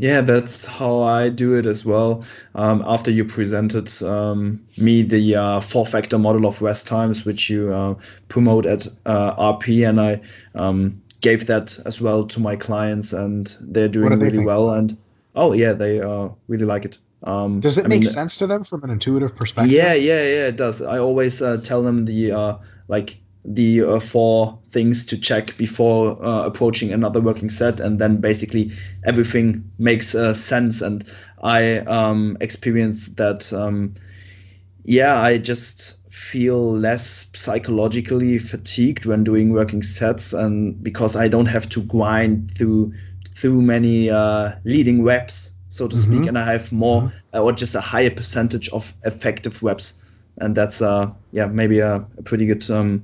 Yeah, 0.01 0.23
that's 0.23 0.65
how 0.65 1.01
I 1.01 1.29
do 1.29 1.55
it 1.55 1.67
as 1.67 1.85
well. 1.85 2.25
Um, 2.55 2.83
after 2.87 3.11
you 3.11 3.23
presented 3.23 4.03
um, 4.03 4.65
me 4.79 5.03
the 5.03 5.37
uh, 5.37 5.61
four 5.61 5.85
factor 5.85 6.19
model 6.19 6.47
of 6.47 6.63
rest 6.63 6.87
times, 6.87 7.27
which 7.27 7.51
you 7.51 7.71
uh, 7.71 7.95
promote 8.29 8.65
at 8.65 8.87
uh, 9.05 9.35
RP, 9.37 9.87
and 9.87 10.01
I 10.01 10.21
um, 10.55 11.01
gave 11.21 11.47
that 11.49 11.79
as 11.85 12.01
well 12.01 12.27
to 12.29 12.41
my 12.41 12.57
clients, 12.57 13.13
and 13.13 13.55
they're 13.61 13.89
doing 13.89 14.19
really 14.19 14.45
well. 14.45 14.71
And 14.71 14.97
oh, 15.37 15.53
yeah, 15.53 15.75
they 15.75 16.01
uh, 16.01 16.31
really 16.49 16.65
like 16.65 16.87
it. 16.87 16.97
Um, 17.25 17.61
does 17.61 17.77
it 17.77 17.85
I 17.85 17.89
make 17.89 18.01
mean, 18.01 18.09
sense 18.09 18.39
to 18.39 18.47
them 18.47 18.65
from 18.65 18.83
an 18.83 18.89
intuitive 18.89 19.37
perspective? 19.37 19.71
Yeah, 19.71 19.93
yeah, 19.93 20.23
yeah, 20.23 20.47
it 20.47 20.57
does. 20.57 20.81
I 20.81 20.99
always 20.99 21.43
uh, 21.43 21.59
tell 21.59 21.83
them 21.83 22.07
the 22.07 22.33
uh, 22.33 22.57
like 22.89 23.19
the 23.45 23.83
uh, 23.83 24.01
four 24.01 24.59
things 24.71 25.05
to 25.07 25.19
check 25.19 25.57
before 25.57 26.23
uh, 26.25 26.45
approaching 26.45 26.93
another 26.93 27.21
working 27.21 27.51
set, 27.51 27.81
and 27.81 27.99
then 27.99 28.19
basically 28.19 28.71
everything 29.05 29.69
makes 29.79 30.15
uh, 30.15 30.35
sense. 30.35 30.81
And 30.81 31.05
I 31.43 31.79
um, 31.81 32.37
experienced 32.41 33.17
that. 33.17 33.53
Um, 33.53 33.95
yeah, 34.85 35.21
I 35.21 35.39
just 35.39 36.01
feel 36.11 36.73
less 36.73 37.31
psychologically 37.35 38.39
fatigued 38.39 39.07
when 39.07 39.25
doing 39.25 39.53
working 39.53 39.83
sets, 39.83 40.33
and 40.33 40.83
because 40.83 41.17
I 41.17 41.29
don't 41.29 41.47
have 41.47 41.69
to 41.71 41.83
grind 41.85 42.53
through 42.57 42.93
through 43.35 43.63
many 43.63 44.11
uh, 44.11 44.53
leading 44.65 45.03
reps, 45.03 45.53
so 45.69 45.89
to 45.89 45.97
mm-hmm. 45.97 46.17
speak, 46.17 46.29
and 46.29 46.39
I 46.39 46.53
have 46.53 46.71
more 46.73 47.03
mm-hmm. 47.03 47.39
or 47.39 47.53
just 47.53 47.75
a 47.75 47.81
higher 47.81 48.11
percentage 48.11 48.69
of 48.71 48.95
effective 49.05 49.63
reps, 49.63 50.03
and 50.39 50.55
that's 50.55 50.83
uh 50.83 51.11
yeah 51.33 51.47
maybe 51.47 51.79
a, 51.79 52.05
a 52.19 52.23
pretty 52.23 52.47
good 52.47 52.69
um, 52.71 53.03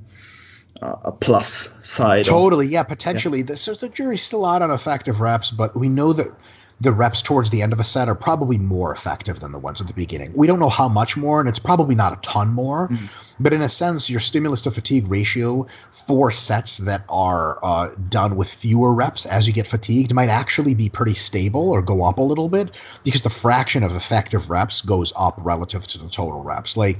a 0.83 1.13
plus 1.13 1.69
side. 1.83 2.25
Totally, 2.25 2.67
of, 2.67 2.73
yeah, 2.73 2.83
potentially. 2.83 3.39
Yeah. 3.39 3.47
The, 3.47 3.57
so 3.57 3.75
the 3.75 3.89
jury's 3.89 4.23
still 4.23 4.45
out 4.45 4.63
on 4.63 4.71
effective 4.71 5.21
reps, 5.21 5.51
but 5.51 5.77
we 5.77 5.89
know 5.89 6.13
that 6.13 6.29
the 6.81 6.93
reps 6.93 7.23
towards 7.23 7.49
the 7.49 7.63
end 7.63 7.73
of 7.73 7.81
a 7.81 7.85
set 7.85 8.07
are 8.09 8.15
probably 8.15 8.59
more 8.59 8.93
effective 8.93 9.41
than 9.41 9.53
the 9.53 9.59
ones 9.59 9.81
at 9.81 9.87
the 9.87 9.95
beginning. 9.95 10.31
We 10.35 10.47
don't 10.47 10.59
know 10.59 10.69
how 10.69 10.89
much 10.89 11.17
more, 11.17 11.41
and 11.41 11.49
it's 11.49 11.59
probably 11.59 11.95
not 11.95 12.13
a 12.13 12.21
ton 12.21 12.51
more, 12.51 12.89
mm-hmm. 12.89 13.07
but 13.41 13.55
in 13.55 13.63
a 13.63 13.69
sense, 13.69 14.11
your 14.11 14.21
stimulus 14.21 14.61
to 14.63 14.71
fatigue 14.71 15.09
ratio 15.09 15.67
for 15.91 16.31
sets 16.31 16.77
that 16.79 17.05
are 17.09 17.59
uh, 17.63 17.95
done 18.11 18.37
with 18.37 18.53
fewer 18.53 18.93
reps 18.93 19.25
as 19.25 19.47
you 19.47 19.55
get 19.55 19.67
fatigued 19.67 20.13
might 20.13 20.29
actually 20.29 20.75
be 20.75 20.91
pretty 20.91 21.15
stable 21.15 21.71
or 21.71 21.81
go 21.81 22.05
up 22.05 22.19
a 22.19 22.23
little 22.23 22.51
bit 22.51 22.77
because 23.05 23.23
the 23.23 23.31
fraction 23.31 23.83
of 23.83 23.97
effective 23.97 24.51
reps 24.51 24.83
goes 24.83 25.15
up 25.17 25.35
relative 25.39 25.87
to 25.87 25.99
the 25.99 26.09
total 26.11 26.43
reps. 26.43 26.77
Like 26.77 26.99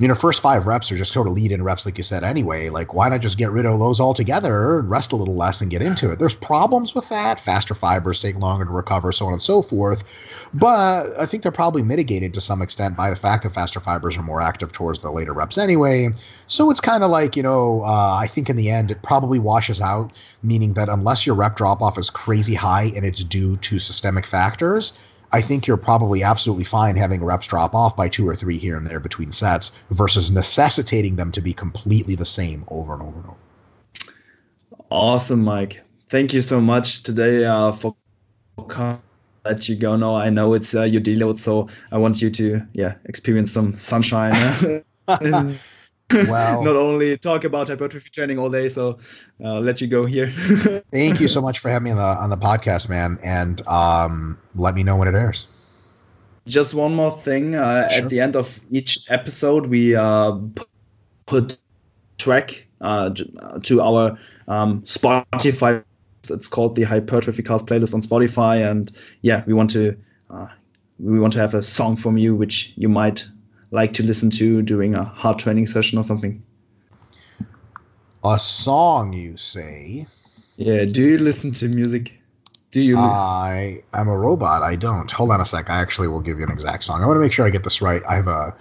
you 0.00 0.08
know, 0.08 0.14
first 0.14 0.40
five 0.40 0.66
reps 0.66 0.90
are 0.90 0.96
just 0.96 1.12
sort 1.12 1.26
of 1.26 1.34
lead 1.34 1.52
in 1.52 1.62
reps, 1.62 1.84
like 1.84 1.98
you 1.98 2.02
said, 2.02 2.24
anyway. 2.24 2.70
Like, 2.70 2.94
why 2.94 3.10
not 3.10 3.20
just 3.20 3.36
get 3.36 3.50
rid 3.50 3.66
of 3.66 3.78
those 3.78 4.00
altogether, 4.00 4.80
rest 4.80 5.12
a 5.12 5.16
little 5.16 5.36
less, 5.36 5.60
and 5.60 5.70
get 5.70 5.82
into 5.82 6.10
it? 6.10 6.18
There's 6.18 6.34
problems 6.34 6.94
with 6.94 7.10
that. 7.10 7.38
Faster 7.38 7.74
fibers 7.74 8.18
take 8.18 8.36
longer 8.36 8.64
to 8.64 8.70
recover, 8.70 9.12
so 9.12 9.26
on 9.26 9.34
and 9.34 9.42
so 9.42 9.60
forth. 9.60 10.02
But 10.54 11.18
I 11.18 11.26
think 11.26 11.42
they're 11.42 11.52
probably 11.52 11.82
mitigated 11.82 12.32
to 12.32 12.40
some 12.40 12.62
extent 12.62 12.96
by 12.96 13.10
the 13.10 13.14
fact 13.14 13.42
that 13.42 13.50
faster 13.50 13.78
fibers 13.78 14.16
are 14.16 14.22
more 14.22 14.40
active 14.40 14.72
towards 14.72 15.00
the 15.00 15.10
later 15.10 15.34
reps 15.34 15.58
anyway. 15.58 16.08
So 16.46 16.70
it's 16.70 16.80
kind 16.80 17.04
of 17.04 17.10
like, 17.10 17.36
you 17.36 17.42
know, 17.42 17.82
uh, 17.84 18.18
I 18.18 18.26
think 18.26 18.48
in 18.48 18.56
the 18.56 18.70
end, 18.70 18.90
it 18.90 19.02
probably 19.02 19.38
washes 19.38 19.82
out, 19.82 20.12
meaning 20.42 20.72
that 20.74 20.88
unless 20.88 21.26
your 21.26 21.34
rep 21.34 21.56
drop 21.56 21.82
off 21.82 21.98
is 21.98 22.08
crazy 22.08 22.54
high 22.54 22.90
and 22.96 23.04
it's 23.04 23.22
due 23.22 23.58
to 23.58 23.78
systemic 23.78 24.26
factors, 24.26 24.94
I 25.32 25.40
think 25.40 25.66
you're 25.66 25.76
probably 25.76 26.22
absolutely 26.22 26.64
fine 26.64 26.96
having 26.96 27.22
reps 27.22 27.46
drop 27.46 27.74
off 27.74 27.96
by 27.96 28.08
two 28.08 28.28
or 28.28 28.34
three 28.34 28.58
here 28.58 28.76
and 28.76 28.86
there 28.86 29.00
between 29.00 29.32
sets 29.32 29.72
versus 29.90 30.30
necessitating 30.30 31.16
them 31.16 31.30
to 31.32 31.40
be 31.40 31.52
completely 31.52 32.16
the 32.16 32.24
same 32.24 32.64
over 32.68 32.94
and 32.94 33.02
over 33.02 33.16
and 33.18 33.26
over. 33.26 33.36
Awesome, 34.90 35.44
Mike. 35.44 35.80
Thank 36.08 36.32
you 36.34 36.40
so 36.40 36.60
much 36.60 37.04
today 37.04 37.44
uh, 37.44 37.70
for 37.70 37.94
let 39.44 39.68
you 39.68 39.76
go 39.76 39.96
now. 39.96 40.16
I 40.16 40.30
know 40.30 40.52
it's 40.54 40.74
uh, 40.74 40.82
your 40.82 41.00
deload, 41.00 41.38
so 41.38 41.68
I 41.92 41.98
want 41.98 42.20
you 42.20 42.30
to 42.30 42.60
yeah 42.72 42.94
experience 43.06 43.52
some 43.52 43.76
sunshine. 43.78 44.84
well, 46.12 46.62
not 46.62 46.76
only 46.76 47.16
talk 47.16 47.44
about 47.44 47.68
hypertrophy 47.68 48.10
training 48.10 48.38
all 48.38 48.50
day. 48.50 48.68
So 48.68 48.98
uh, 49.42 49.60
let 49.60 49.80
you 49.80 49.86
go 49.86 50.06
here. 50.06 50.30
thank 50.92 51.20
you 51.20 51.28
so 51.28 51.40
much 51.40 51.58
for 51.58 51.70
having 51.70 51.84
me 51.84 51.90
on 51.90 51.96
the 51.96 52.02
on 52.02 52.30
the 52.30 52.36
podcast, 52.36 52.88
man, 52.88 53.18
and 53.22 53.66
um, 53.68 54.38
let 54.54 54.74
me 54.74 54.82
know 54.82 54.96
when 54.96 55.08
it 55.08 55.14
airs. 55.14 55.48
Just 56.46 56.74
one 56.74 56.94
more 56.94 57.12
thing. 57.12 57.54
Uh, 57.54 57.88
sure. 57.88 58.04
At 58.04 58.10
the 58.10 58.20
end 58.20 58.34
of 58.36 58.60
each 58.70 59.10
episode, 59.10 59.66
we 59.66 59.94
uh, 59.94 60.38
put 61.26 61.58
track 62.18 62.66
uh, 62.80 63.10
to 63.62 63.80
our 63.80 64.18
um, 64.48 64.82
Spotify. 64.82 65.84
It's 66.28 66.48
called 66.48 66.76
the 66.76 66.82
Hypertrophy 66.82 67.42
Cast 67.42 67.66
playlist 67.66 67.94
on 67.94 68.02
Spotify, 68.02 68.68
and 68.68 68.90
yeah, 69.22 69.42
we 69.46 69.54
want 69.54 69.70
to 69.70 69.96
uh, 70.30 70.48
we 70.98 71.18
want 71.18 71.32
to 71.32 71.38
have 71.38 71.54
a 71.54 71.62
song 71.62 71.96
from 71.96 72.18
you 72.18 72.34
which 72.34 72.72
you 72.76 72.88
might 72.88 73.26
like 73.70 73.92
to 73.94 74.02
listen 74.02 74.30
to 74.30 74.62
during 74.62 74.94
a 74.94 75.04
hard 75.04 75.38
training 75.38 75.66
session 75.66 75.98
or 75.98 76.02
something? 76.02 76.42
A 78.24 78.38
song, 78.38 79.12
you 79.12 79.36
say? 79.36 80.06
Yeah. 80.56 80.84
Do 80.84 81.02
you 81.02 81.18
listen 81.18 81.52
to 81.52 81.68
music? 81.68 82.20
Do 82.70 82.80
you? 82.80 82.98
I 82.98 83.82
am 83.94 84.08
a 84.08 84.16
robot. 84.16 84.62
I 84.62 84.76
don't. 84.76 85.10
Hold 85.10 85.30
on 85.30 85.40
a 85.40 85.46
sec. 85.46 85.70
I 85.70 85.80
actually 85.80 86.06
will 86.06 86.20
give 86.20 86.38
you 86.38 86.44
an 86.44 86.52
exact 86.52 86.84
song. 86.84 87.02
I 87.02 87.06
want 87.06 87.16
to 87.16 87.20
make 87.20 87.32
sure 87.32 87.46
I 87.46 87.50
get 87.50 87.64
this 87.64 87.80
right. 87.82 88.02
I 88.08 88.14
have 88.14 88.28
a. 88.28 88.54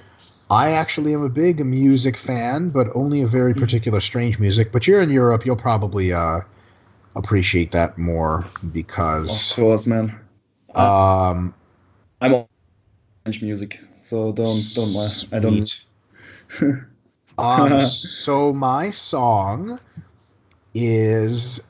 I 0.50 0.72
actually 0.72 1.14
am 1.14 1.22
a 1.22 1.30
big 1.30 1.64
music 1.64 2.18
fan, 2.18 2.70
but 2.70 2.88
only 2.96 3.22
a 3.22 3.28
very 3.28 3.52
mm-hmm. 3.52 3.62
particular 3.62 4.00
strange 4.00 4.40
music. 4.40 4.72
But 4.72 4.88
you're 4.88 5.02
in 5.02 5.12
Europe, 5.12 5.46
you'll 5.46 5.56
probably 5.56 6.12
uh, 6.12 6.40
appreciate 7.16 7.72
that 7.72 7.98
more 7.98 8.46
because. 8.72 9.52
Of 9.52 9.56
course, 9.58 9.86
man. 9.86 10.20
Um, 10.74 11.54
I'm 12.22 12.34
all 12.34 12.50
French 13.24 13.42
music. 13.44 13.80
So 14.10 14.32
don't 14.32 14.60
don't 14.74 14.94
mind. 14.96 15.28
I 15.32 15.38
don't. 15.38 15.86
um, 17.38 17.86
so 17.86 18.52
my 18.52 18.90
song 18.90 19.80
is 20.74 21.62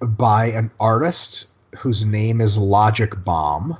by 0.00 0.46
an 0.46 0.72
artist 0.80 1.46
whose 1.76 2.04
name 2.04 2.40
is 2.40 2.58
Logic 2.58 3.12
Bomb. 3.24 3.78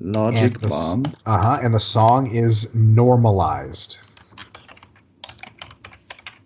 Logic 0.00 0.56
Bomb. 0.60 1.04
Uh 1.26 1.42
huh. 1.42 1.58
And 1.60 1.74
the 1.74 1.80
song 1.80 2.30
is 2.30 2.72
normalized. 2.76 3.98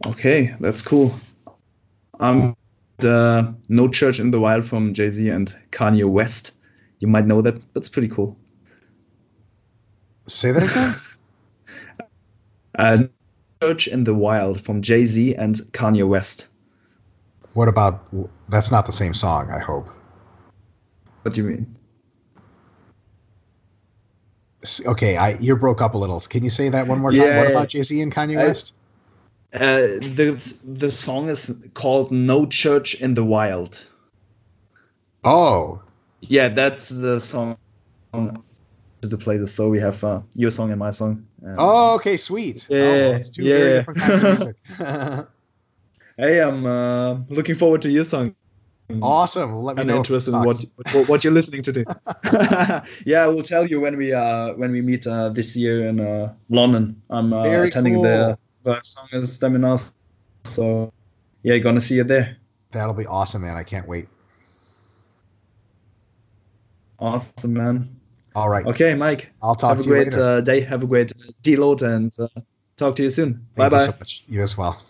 Okay, 0.07 0.55
that's 0.61 0.81
cool. 0.81 1.15
Um, 2.21 2.57
the 3.01 3.55
No 3.69 3.87
Church 3.89 4.19
in 4.19 4.31
the 4.31 4.41
Wild 4.41 4.65
from 4.65 4.95
Jay 4.95 5.11
Z 5.11 5.29
and 5.29 5.55
Kanye 5.73 6.09
West. 6.09 6.55
You 7.01 7.09
might 7.09 7.27
know 7.27 7.43
that. 7.43 7.61
That's 7.75 7.91
pretty 7.91 8.09
cool. 8.09 8.35
Say 10.29 10.53
that 10.53 10.63
again. 10.63 10.95
uh, 12.79 13.05
Church 13.63 13.89
in 13.89 14.05
the 14.05 14.15
Wild 14.15 14.61
from 14.61 14.83
Jay 14.83 15.05
Z 15.05 15.35
and 15.35 15.57
Kanye 15.73 16.07
West. 16.07 16.49
What 17.55 17.67
about? 17.67 18.07
That's 18.49 18.71
not 18.71 18.87
the 18.87 18.93
same 18.93 19.15
song. 19.15 19.51
I 19.51 19.59
hope. 19.59 19.89
What 21.23 21.35
do 21.35 21.43
you 21.43 21.49
mean? 21.49 21.75
Okay, 24.87 25.17
I 25.17 25.31
you 25.39 25.57
broke 25.57 25.81
up 25.81 25.95
a 25.95 25.99
little. 25.99 26.21
Can 26.21 26.45
you 26.45 26.51
say 26.51 26.69
that 26.69 26.87
one 26.87 27.01
more 27.01 27.11
time? 27.11 27.23
Yeah, 27.23 27.39
what 27.39 27.51
about 27.51 27.69
Jay 27.69 27.83
Z 27.83 28.01
and 28.01 28.15
Kanye 28.15 28.37
West? 28.37 28.75
Uh, 29.55 29.99
the 30.15 30.57
the 30.65 30.91
song 30.91 31.31
is 31.31 31.67
called 31.75 32.13
"No 32.13 32.45
Church 32.47 32.95
in 32.95 33.15
the 33.15 33.25
Wild." 33.25 33.87
Oh, 35.25 35.81
yeah, 36.21 36.49
that's 36.49 36.91
the 36.91 37.19
song 37.19 37.57
to 39.03 39.17
play 39.17 39.37
this. 39.37 39.55
So 39.55 39.69
we 39.69 39.81
have 39.81 40.03
uh, 40.03 40.21
your 40.35 40.51
song 40.51 40.71
and 40.71 40.79
my 40.79 40.91
song. 40.91 41.27
oh, 41.59 41.95
okay, 41.97 42.17
sweet. 42.17 42.67
Yeah, 42.69 42.79
oh, 42.79 43.13
it's 43.13 43.31
two 43.31 43.45
yeah. 43.45 43.57
very 43.57 43.79
different 43.79 44.01
kinds 44.01 44.23
of 44.23 44.39
music. 44.39 44.57
hey, 46.17 46.43
I'm 46.43 46.67
uh, 46.67 47.15
looking 47.29 47.55
forward 47.55 47.83
to 47.83 47.91
your 47.91 48.05
song. 48.05 48.35
Awesome. 49.03 49.55
Let 49.63 49.77
me 49.77 49.83
I'm 49.83 49.89
know. 49.89 49.97
interested 49.99 50.33
in 50.33 50.43
what, 50.43 50.65
what, 50.93 51.09
what 51.09 51.25
you're 51.25 51.33
listening 51.33 51.63
to 51.63 51.73
do. 51.73 51.85
yeah, 53.05 53.25
I 53.25 53.27
will 53.27 53.43
tell 53.43 53.67
you 53.67 53.81
when 53.81 53.99
we 53.99 54.15
uh 54.15 54.55
when 54.55 54.73
we 54.73 54.81
meet 54.81 55.07
uh, 55.07 55.29
this 55.29 55.55
year 55.55 55.87
in 55.87 56.01
uh, 56.01 56.33
London. 56.49 57.01
I'm 57.11 57.35
uh, 57.35 57.45
attending 57.45 57.95
cool. 57.95 58.05
the 58.05 58.39
the 58.63 58.81
song 58.81 59.09
is 59.13 59.39
Steminas. 59.39 59.93
So 60.45 60.91
yeah, 61.43 61.55
you're 61.55 61.63
gonna 61.63 61.83
see 61.83 61.99
it 61.99 62.09
there. 62.09 62.39
That'll 62.71 62.95
be 62.95 63.07
awesome, 63.07 63.43
man. 63.43 63.57
I 63.57 63.63
can't 63.63 63.87
wait. 63.87 64.09
Awesome, 66.99 67.53
man. 67.53 67.98
All 68.39 68.49
right. 68.49 68.65
Okay, 68.67 68.95
Mike. 68.95 69.33
I'll 69.43 69.57
talk 69.57 69.71
have 69.71 69.85
to 69.85 69.89
you 69.89 69.95
Have 69.95 70.07
a 70.07 70.11
great 70.11 70.23
uh, 70.23 70.41
day. 70.43 70.61
Have 70.61 70.85
a 70.85 70.87
great 70.87 71.13
deload 71.43 71.83
and 71.83 72.13
uh, 72.21 72.29
talk 72.77 72.95
to 72.95 73.03
you 73.03 73.11
soon. 73.11 73.45
Bye 73.57 73.69
bye. 73.69 73.87
You, 73.87 73.93
so 73.93 74.23
you 74.29 74.43
as 74.43 74.57
well. 74.57 74.81